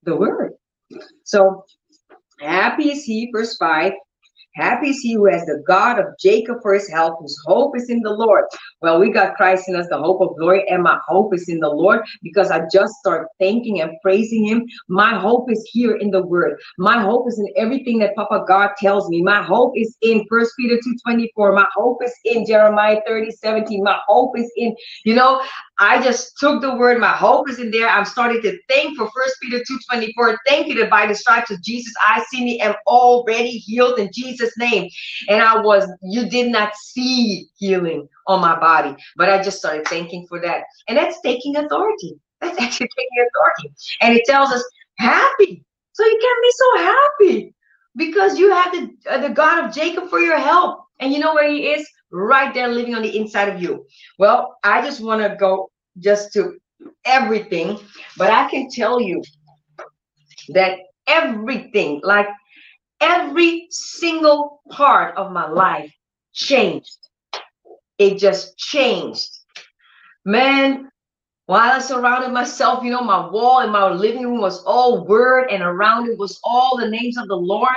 the 0.02 0.16
word. 0.16 0.52
So 1.24 1.64
happy 2.40 2.90
is 2.90 3.04
he, 3.04 3.30
verse 3.32 3.56
5, 3.56 3.92
Happy 4.55 4.90
is 4.90 5.01
he 5.01 5.14
who 5.14 5.26
has 5.26 5.44
the 5.46 5.62
God 5.66 5.98
of 5.98 6.07
Jacob 6.18 6.57
for 6.62 6.74
his 6.74 6.88
help, 6.88 7.20
whose 7.20 7.38
hope 7.46 7.76
is 7.76 7.88
in 7.88 8.01
the 8.01 8.11
Lord. 8.11 8.44
Well, 8.82 8.98
we 8.98 9.12
got 9.12 9.36
Christ 9.36 9.68
in 9.68 9.76
us, 9.76 9.86
the 9.88 9.98
hope 9.98 10.20
of 10.20 10.36
glory, 10.36 10.68
and 10.68 10.82
my 10.82 10.98
hope 11.07 11.34
is 11.34 11.48
in 11.48 11.61
the 11.61 11.68
Lord 11.68 12.01
because 12.22 12.51
I 12.51 12.62
just 12.72 12.94
start 12.94 13.28
thanking 13.38 13.80
and 13.80 13.92
praising 14.03 14.44
him. 14.44 14.66
My 14.88 15.18
hope 15.18 15.51
is 15.51 15.68
here 15.72 15.96
in 15.96 16.11
the 16.11 16.22
word. 16.22 16.59
My 16.78 17.01
hope 17.01 17.28
is 17.28 17.38
in 17.38 17.46
everything 17.57 17.98
that 18.01 18.14
Papa 18.16 18.44
God 18.48 18.70
tells 18.78 19.09
me. 19.09 19.22
My 19.22 19.42
hope 19.42 19.72
is 19.76 19.96
in 20.03 20.24
First 20.28 20.53
Peter 20.59 20.76
2:24. 20.76 21.53
My 21.53 21.66
hope 21.74 22.03
is 22.05 22.14
in 22.24 22.44
Jeremiah 22.44 23.01
30, 23.07 23.30
17. 23.30 23.82
My 23.84 23.98
hope 24.09 24.36
is 24.38 24.51
in, 24.57 24.74
you 25.05 25.14
know, 25.14 25.40
I 25.80 26.02
just 26.02 26.36
took 26.38 26.60
the 26.60 26.76
word, 26.76 27.00
my 27.00 27.08
hope 27.16 27.48
is 27.48 27.58
in 27.58 27.70
there. 27.70 27.88
I'm 27.88 28.04
starting 28.04 28.42
to 28.42 28.58
thank 28.68 28.98
for 28.98 29.10
First 29.16 29.36
Peter 29.42 29.64
2:24. 29.90 30.36
Thank 30.46 30.68
you 30.68 30.74
that 30.74 30.90
by 30.90 31.06
the 31.06 31.14
stripes 31.14 31.50
of 31.50 31.62
Jesus, 31.62 31.92
I 32.06 32.22
see 32.28 32.44
me 32.44 32.60
am 32.60 32.74
already 32.86 33.52
healed 33.52 33.98
in 33.98 34.10
Jesus' 34.12 34.52
name. 34.58 34.90
And 35.30 35.42
I 35.42 35.58
was, 35.58 35.90
you 36.02 36.28
did 36.28 36.52
not 36.52 36.76
see 36.76 37.48
healing 37.56 38.06
on 38.26 38.42
my 38.42 38.60
body, 38.60 38.94
but 39.16 39.30
I 39.30 39.42
just 39.42 39.58
started 39.58 39.88
thanking 39.88 40.26
for 40.28 40.38
that. 40.42 40.64
And 40.86 40.98
that's 40.98 41.18
taking 41.22 41.56
authority. 41.56 42.20
That's 42.42 42.58
actually 42.60 42.90
taking 42.98 43.26
authority. 43.26 43.74
And 44.02 44.14
it 44.14 44.26
tells 44.26 44.50
us 44.52 44.62
happy. 44.98 45.64
So 45.92 46.04
you 46.04 46.18
can 46.20 46.36
be 46.42 46.52
so 46.52 46.78
happy 46.84 47.54
because 47.96 48.38
you 48.38 48.50
have 48.52 48.72
the, 48.72 48.90
uh, 49.10 49.18
the 49.26 49.30
God 49.30 49.64
of 49.64 49.74
Jacob 49.74 50.10
for 50.10 50.20
your 50.20 50.38
help. 50.38 50.84
And 51.00 51.10
you 51.10 51.20
know 51.20 51.32
where 51.32 51.50
he 51.50 51.68
is? 51.68 51.88
right 52.10 52.52
there 52.54 52.68
living 52.68 52.94
on 52.94 53.02
the 53.02 53.16
inside 53.16 53.48
of 53.48 53.62
you. 53.62 53.86
Well, 54.18 54.56
I 54.64 54.82
just 54.82 55.00
want 55.00 55.22
to 55.22 55.36
go 55.36 55.69
just 56.01 56.32
to 56.34 56.59
everything, 57.05 57.78
but 58.16 58.30
I 58.30 58.48
can 58.51 58.68
tell 58.70 59.01
you 59.01 59.22
that 60.51 60.78
everything, 61.07 62.01
like 62.03 62.28
every 63.01 63.66
single 63.70 64.62
part 64.70 65.16
of 65.16 65.32
my 65.32 65.48
life 65.48 65.92
changed. 66.32 66.98
It 67.98 68.18
just 68.18 68.57
changed. 68.57 69.28
Man, 70.24 70.90
while 71.46 71.72
I 71.72 71.80
surrounded 71.80 72.32
myself, 72.32 72.84
you 72.84 72.90
know, 72.90 73.03
my 73.03 73.28
wall 73.28 73.61
in 73.61 73.70
my 73.70 73.90
living 73.90 74.22
room 74.22 74.40
was 74.40 74.62
all 74.64 75.05
word, 75.07 75.48
and 75.51 75.62
around 75.62 76.09
it 76.09 76.18
was 76.18 76.38
all 76.44 76.76
the 76.78 76.88
names 76.88 77.16
of 77.18 77.26
the 77.28 77.36
Lord. 77.36 77.76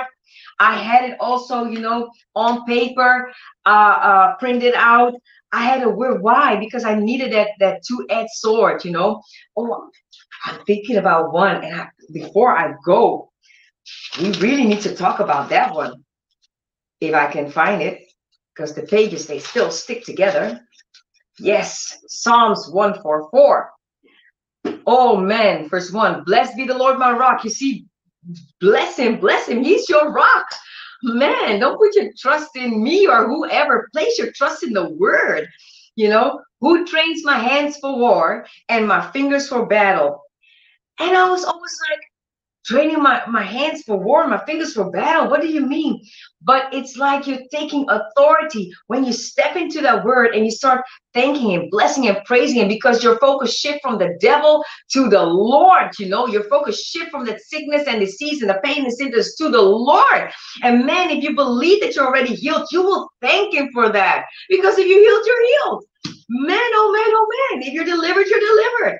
I 0.60 0.76
had 0.76 1.10
it 1.10 1.16
also, 1.20 1.64
you 1.64 1.80
know, 1.80 2.10
on 2.34 2.64
paper, 2.66 3.32
uh, 3.66 3.68
uh, 3.68 4.36
printed 4.36 4.74
out. 4.76 5.14
I 5.52 5.64
had 5.64 5.82
a 5.82 5.88
word. 5.88 6.22
Why? 6.22 6.56
Because 6.56 6.84
I 6.84 6.94
needed 6.96 7.32
that 7.32 7.50
that 7.60 7.82
two-edged 7.86 8.30
sword, 8.34 8.84
you 8.84 8.92
know. 8.92 9.22
Oh, 9.56 9.90
I'm 10.46 10.64
thinking 10.66 10.96
about 10.96 11.32
one, 11.32 11.64
and 11.64 11.80
I, 11.82 11.88
before 12.12 12.56
I 12.56 12.74
go, 12.84 13.32
we 14.20 14.32
really 14.38 14.64
need 14.64 14.80
to 14.82 14.94
talk 14.96 15.20
about 15.20 15.48
that 15.50 15.74
one. 15.74 16.04
if 17.00 17.14
I 17.14 17.26
can 17.30 17.50
find 17.50 17.82
it, 17.82 18.02
because 18.54 18.74
the 18.74 18.82
pages 18.82 19.26
they 19.26 19.38
still 19.40 19.70
stick 19.70 20.04
together. 20.04 20.60
Yes, 21.38 21.98
Psalms 22.08 22.68
144. 22.70 23.70
Oh 24.86 25.16
man, 25.16 25.68
verse 25.68 25.92
1 25.92 26.24
Blessed 26.24 26.56
be 26.56 26.66
the 26.66 26.78
Lord 26.78 26.98
my 26.98 27.12
rock. 27.12 27.44
You 27.44 27.50
see, 27.50 27.86
bless 28.60 28.96
him, 28.96 29.20
bless 29.20 29.48
him. 29.48 29.62
He's 29.62 29.88
your 29.88 30.12
rock. 30.12 30.46
Man, 31.02 31.60
don't 31.60 31.78
put 31.78 31.94
your 31.94 32.10
trust 32.18 32.56
in 32.56 32.82
me 32.82 33.06
or 33.06 33.26
whoever. 33.26 33.88
Place 33.92 34.18
your 34.18 34.32
trust 34.32 34.62
in 34.62 34.72
the 34.72 34.90
word. 34.90 35.48
You 35.96 36.08
know, 36.08 36.40
who 36.60 36.86
trains 36.86 37.24
my 37.24 37.38
hands 37.38 37.76
for 37.76 37.98
war 37.98 38.46
and 38.68 38.88
my 38.88 39.10
fingers 39.12 39.48
for 39.48 39.66
battle. 39.66 40.22
And 40.98 41.16
I 41.16 41.28
was 41.28 41.44
always 41.44 41.78
like, 41.90 42.00
training 42.64 43.02
my, 43.02 43.22
my 43.28 43.42
hands 43.42 43.82
for 43.82 43.96
war, 43.96 44.26
my 44.26 44.44
fingers 44.44 44.74
for 44.74 44.90
battle. 44.90 45.28
What 45.28 45.40
do 45.40 45.48
you 45.48 45.66
mean? 45.66 46.02
But 46.42 46.72
it's 46.72 46.96
like 46.96 47.26
you're 47.26 47.40
taking 47.50 47.86
authority 47.88 48.72
when 48.86 49.04
you 49.04 49.12
step 49.12 49.56
into 49.56 49.80
that 49.82 50.04
word 50.04 50.34
and 50.34 50.44
you 50.44 50.50
start 50.50 50.84
thanking 51.14 51.50
him, 51.50 51.68
blessing 51.70 52.04
him, 52.04 52.16
praising 52.26 52.60
him, 52.60 52.68
because 52.68 53.02
your 53.02 53.18
focus 53.18 53.58
shift 53.58 53.80
from 53.82 53.98
the 53.98 54.16
devil 54.20 54.62
to 54.92 55.08
the 55.08 55.22
Lord. 55.22 55.90
You 55.98 56.08
know, 56.08 56.26
your 56.26 56.44
focus 56.44 56.84
shift 56.84 57.10
from 57.10 57.24
the 57.24 57.38
sickness 57.38 57.86
and 57.86 58.00
disease 58.00 58.42
and 58.42 58.50
the 58.50 58.60
pain 58.64 58.84
and 58.84 58.92
symptoms 58.92 59.34
to 59.36 59.50
the 59.50 59.62
Lord. 59.62 60.30
And 60.62 60.84
man, 60.84 61.10
if 61.10 61.22
you 61.22 61.34
believe 61.34 61.80
that 61.82 61.94
you're 61.94 62.06
already 62.06 62.34
healed, 62.34 62.66
you 62.70 62.82
will 62.82 63.08
thank 63.20 63.54
him 63.54 63.70
for 63.72 63.90
that. 63.90 64.26
Because 64.48 64.78
if 64.78 64.86
you 64.86 64.98
healed, 64.98 65.26
you're 65.26 65.46
healed. 65.46 65.84
Man, 66.28 66.58
oh 66.74 66.92
man, 66.92 67.12
oh 67.14 67.28
man. 67.52 67.62
If 67.62 67.72
you're 67.72 67.84
delivered, 67.84 68.26
you're 68.26 68.40
delivered. 68.40 68.98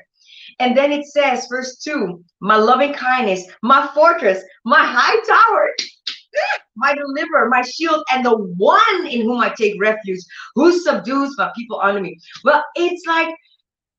And 0.60 0.76
then 0.76 0.92
it 0.92 1.06
says, 1.06 1.46
verse 1.50 1.76
2 1.78 2.22
My 2.40 2.56
loving 2.56 2.92
kindness, 2.92 3.44
my 3.62 3.88
fortress, 3.94 4.42
my 4.64 4.84
high 4.84 5.20
tower, 5.26 5.68
my 6.76 6.94
deliverer, 6.94 7.48
my 7.48 7.62
shield, 7.62 8.04
and 8.12 8.24
the 8.24 8.36
one 8.36 9.06
in 9.06 9.22
whom 9.22 9.40
I 9.40 9.50
take 9.50 9.80
refuge, 9.80 10.20
who 10.54 10.78
subdues 10.80 11.34
my 11.38 11.50
people 11.56 11.80
under 11.80 12.00
me. 12.00 12.18
Well, 12.44 12.64
it's 12.76 13.06
like 13.06 13.34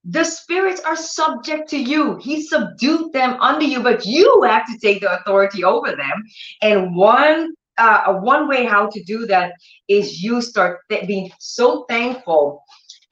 the 0.03 0.23
spirits 0.23 0.81
are 0.81 0.95
subject 0.95 1.69
to 1.69 1.77
you. 1.77 2.17
He 2.17 2.43
subdued 2.43 3.11
them 3.11 3.37
under 3.41 3.65
you, 3.65 3.81
but 3.81 4.05
you 4.05 4.43
have 4.43 4.65
to 4.67 4.77
take 4.77 5.01
the 5.01 5.19
authority 5.19 5.63
over 5.63 5.91
them. 5.95 6.23
And 6.61 6.95
one 6.95 7.53
uh, 7.77 8.13
one 8.13 8.47
way 8.47 8.63
how 8.63 8.87
to 8.87 9.03
do 9.03 9.25
that 9.25 9.51
is 9.89 10.23
you 10.23 10.41
start 10.41 10.79
th- 10.89 11.07
being 11.07 11.29
so 11.39 11.85
thankful 11.89 12.63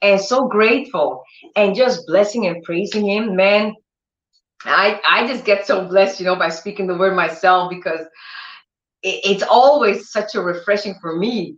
and 0.02 0.20
so 0.20 0.46
grateful 0.48 1.22
and 1.56 1.74
just 1.74 2.06
blessing 2.06 2.46
and 2.46 2.62
praising 2.62 3.06
him 3.06 3.34
man 3.36 3.74
i 4.64 5.00
i 5.08 5.26
just 5.26 5.44
get 5.44 5.66
so 5.66 5.86
blessed 5.86 6.20
you 6.20 6.26
know 6.26 6.36
by 6.36 6.48
speaking 6.48 6.86
the 6.86 6.96
word 6.96 7.14
myself 7.16 7.70
because 7.70 8.00
it, 9.02 9.20
it's 9.24 9.42
always 9.42 10.10
such 10.10 10.34
a 10.34 10.40
refreshing 10.40 10.94
for 11.00 11.16
me 11.16 11.56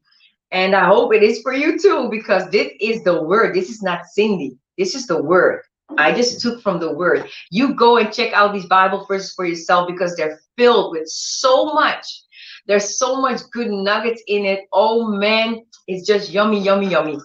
and 0.51 0.75
i 0.75 0.87
hope 0.87 1.15
it 1.15 1.23
is 1.23 1.41
for 1.43 1.53
you 1.53 1.79
too 1.79 2.09
because 2.11 2.49
this 2.51 2.73
is 2.81 3.03
the 3.05 3.23
word 3.23 3.55
this 3.55 3.71
is 3.71 3.83
not 3.83 4.07
cindy 4.07 4.57
this 4.79 4.95
is 4.95 5.07
the 5.07 5.23
word 5.23 5.63
I 5.99 6.13
just 6.13 6.41
took 6.41 6.61
from 6.63 6.81
the 6.81 6.93
word. 6.93 7.29
You 7.51 7.75
go 7.75 7.99
and 7.99 8.13
check 8.13 8.33
out 8.33 8.53
these 8.53 8.67
Bible 8.67 9.05
verses 9.07 9.33
for 9.35 9.45
yourself 9.45 9.89
because 9.89 10.17
they're 10.17 10.41
filled 10.57 10.93
with 10.93 11.07
so 11.07 11.67
much. 11.67 12.23
There's 12.67 12.99
so 12.99 13.21
much 13.21 13.41
good 13.53 13.71
nuggets 13.71 14.23
in 14.27 14.45
it. 14.45 14.65
Oh 14.73 15.07
man, 15.07 15.65
it's 15.87 16.07
just 16.07 16.31
yummy, 16.31 16.61
yummy, 16.61 16.89
yummy. 16.89 17.19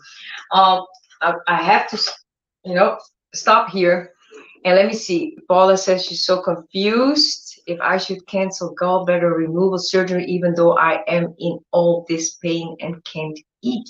Um, 0.51 0.85
I, 1.21 1.35
I 1.47 1.61
have 1.61 1.89
to, 1.89 2.11
you 2.65 2.75
know, 2.75 2.97
stop 3.33 3.69
here. 3.69 4.11
And 4.63 4.75
let 4.75 4.87
me 4.87 4.93
see. 4.93 5.37
Paula 5.47 5.77
says 5.77 6.05
she's 6.05 6.25
so 6.25 6.41
confused 6.41 7.59
if 7.65 7.79
I 7.81 7.97
should 7.97 8.25
cancel 8.27 8.75
gallbladder 8.75 9.35
removal 9.35 9.79
surgery, 9.79 10.25
even 10.25 10.53
though 10.55 10.77
I 10.77 11.03
am 11.07 11.33
in 11.39 11.59
all 11.71 12.05
this 12.07 12.35
pain 12.35 12.75
and 12.79 13.03
can't 13.05 13.39
eat. 13.61 13.87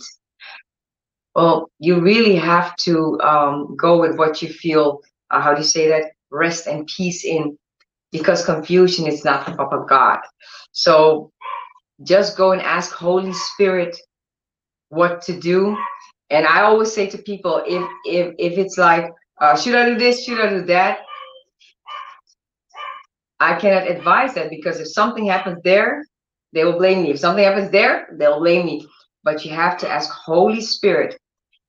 Well, 1.35 1.69
you 1.79 1.99
really 2.01 2.35
have 2.35 2.75
to 2.77 3.19
um, 3.21 3.75
go 3.77 3.99
with 3.99 4.17
what 4.17 4.41
you 4.41 4.49
feel. 4.49 5.01
Uh, 5.29 5.41
how 5.41 5.53
do 5.53 5.61
you 5.61 5.67
say 5.67 5.87
that? 5.89 6.11
Rest 6.29 6.67
and 6.67 6.87
peace 6.87 7.25
in, 7.25 7.57
because 8.11 8.45
confusion 8.45 9.07
is 9.07 9.25
not 9.25 9.45
the 9.45 9.61
of 9.61 9.87
God. 9.87 10.19
So 10.71 11.31
just 12.03 12.37
go 12.37 12.51
and 12.51 12.61
ask 12.61 12.91
Holy 12.91 13.33
Spirit 13.33 13.97
what 14.89 15.21
to 15.23 15.39
do 15.39 15.77
and 16.31 16.47
I 16.47 16.61
always 16.61 16.93
say 16.93 17.07
to 17.07 17.17
people, 17.17 17.61
if 17.67 17.83
if 18.05 18.35
if 18.39 18.57
it's 18.57 18.77
like, 18.77 19.11
uh, 19.41 19.55
should 19.55 19.75
I 19.75 19.85
do 19.85 19.97
this? 19.97 20.23
Should 20.23 20.39
I 20.39 20.49
do 20.49 20.61
that? 20.65 20.99
I 23.39 23.55
cannot 23.59 23.89
advise 23.89 24.33
that 24.35 24.49
because 24.49 24.79
if 24.79 24.87
something 24.87 25.25
happens 25.25 25.59
there, 25.63 26.03
they 26.53 26.63
will 26.63 26.77
blame 26.77 27.03
me. 27.03 27.11
If 27.11 27.19
something 27.19 27.43
happens 27.43 27.71
there, 27.71 28.07
they'll 28.17 28.39
blame 28.39 28.65
me. 28.65 28.87
But 29.23 29.43
you 29.43 29.51
have 29.51 29.77
to 29.79 29.89
ask 29.89 30.09
Holy 30.09 30.61
Spirit 30.61 31.17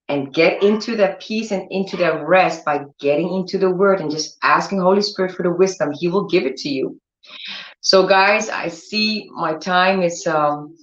and 0.08 0.32
get 0.34 0.62
into 0.62 0.96
that 0.96 1.20
peace 1.20 1.50
and 1.50 1.70
into 1.70 1.96
that 1.96 2.26
rest 2.26 2.64
by 2.64 2.84
getting 3.00 3.34
into 3.34 3.58
the 3.58 3.70
word 3.70 4.00
and 4.00 4.10
just 4.10 4.36
asking 4.42 4.80
Holy 4.80 5.02
Spirit 5.02 5.32
for 5.32 5.42
the 5.42 5.50
wisdom. 5.50 5.92
He 5.92 6.08
will 6.08 6.26
give 6.26 6.44
it 6.44 6.56
to 6.58 6.68
you. 6.68 7.00
So 7.80 8.06
guys, 8.06 8.48
I 8.48 8.68
see 8.68 9.28
my 9.32 9.54
time 9.54 10.02
is 10.02 10.26
um 10.26 10.76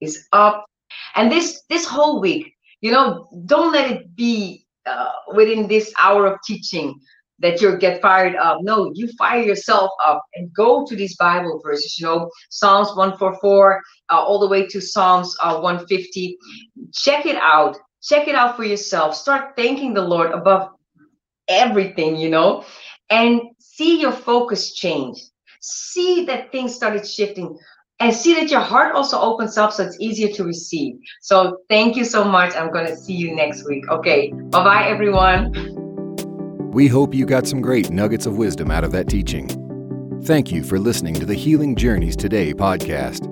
is 0.00 0.28
up. 0.32 0.66
And 1.14 1.32
this 1.32 1.62
this 1.68 1.86
whole 1.86 2.20
week, 2.20 2.51
you 2.82 2.92
know 2.92 3.28
don't 3.46 3.72
let 3.72 3.90
it 3.90 4.14
be 4.14 4.66
uh, 4.84 5.12
within 5.34 5.66
this 5.66 5.92
hour 5.98 6.26
of 6.26 6.38
teaching 6.44 7.00
that 7.38 7.60
you 7.60 7.76
get 7.76 8.00
fired 8.02 8.36
up. 8.36 8.58
No 8.62 8.90
you 8.94 9.08
fire 9.18 9.42
yourself 9.42 9.90
up 10.06 10.22
and 10.34 10.52
go 10.54 10.84
to 10.86 10.94
these 10.94 11.16
bible 11.16 11.60
verses 11.64 11.98
you 11.98 12.06
know 12.06 12.30
psalms 12.50 12.88
144 12.88 13.80
uh, 14.10 14.14
all 14.16 14.38
the 14.38 14.48
way 14.48 14.66
to 14.66 14.80
psalms 14.80 15.34
uh, 15.42 15.58
150 15.60 16.36
check 16.92 17.26
it 17.26 17.36
out. 17.36 17.76
Check 18.02 18.26
it 18.26 18.34
out 18.34 18.56
for 18.56 18.64
yourself. 18.64 19.14
Start 19.14 19.56
thanking 19.56 19.94
the 19.94 20.02
lord 20.02 20.32
above 20.32 20.70
everything 21.48 22.16
you 22.16 22.30
know 22.30 22.64
and 23.10 23.42
see 23.58 24.00
your 24.00 24.12
focus 24.12 24.74
change. 24.74 25.22
See 25.60 26.24
that 26.26 26.50
things 26.50 26.74
started 26.74 27.06
shifting 27.06 27.56
and 28.02 28.14
see 28.14 28.34
that 28.34 28.50
your 28.50 28.60
heart 28.60 28.94
also 28.94 29.18
opens 29.18 29.56
up 29.56 29.72
so 29.72 29.84
it's 29.84 29.96
easier 30.00 30.28
to 30.34 30.44
receive. 30.44 30.96
So 31.20 31.58
thank 31.68 31.96
you 31.96 32.04
so 32.04 32.24
much. 32.24 32.54
I'm 32.56 32.72
going 32.72 32.86
to 32.86 32.96
see 32.96 33.14
you 33.14 33.34
next 33.34 33.66
week. 33.66 33.88
Okay. 33.88 34.32
Bye 34.32 34.64
bye, 34.64 34.88
everyone. 34.88 35.52
We 36.72 36.88
hope 36.88 37.14
you 37.14 37.26
got 37.26 37.46
some 37.46 37.60
great 37.60 37.90
nuggets 37.90 38.26
of 38.26 38.36
wisdom 38.36 38.70
out 38.70 38.82
of 38.82 38.92
that 38.92 39.08
teaching. 39.08 39.48
Thank 40.24 40.50
you 40.50 40.64
for 40.64 40.78
listening 40.78 41.14
to 41.14 41.26
the 41.26 41.34
Healing 41.34 41.76
Journeys 41.76 42.16
Today 42.16 42.54
podcast. 42.54 43.28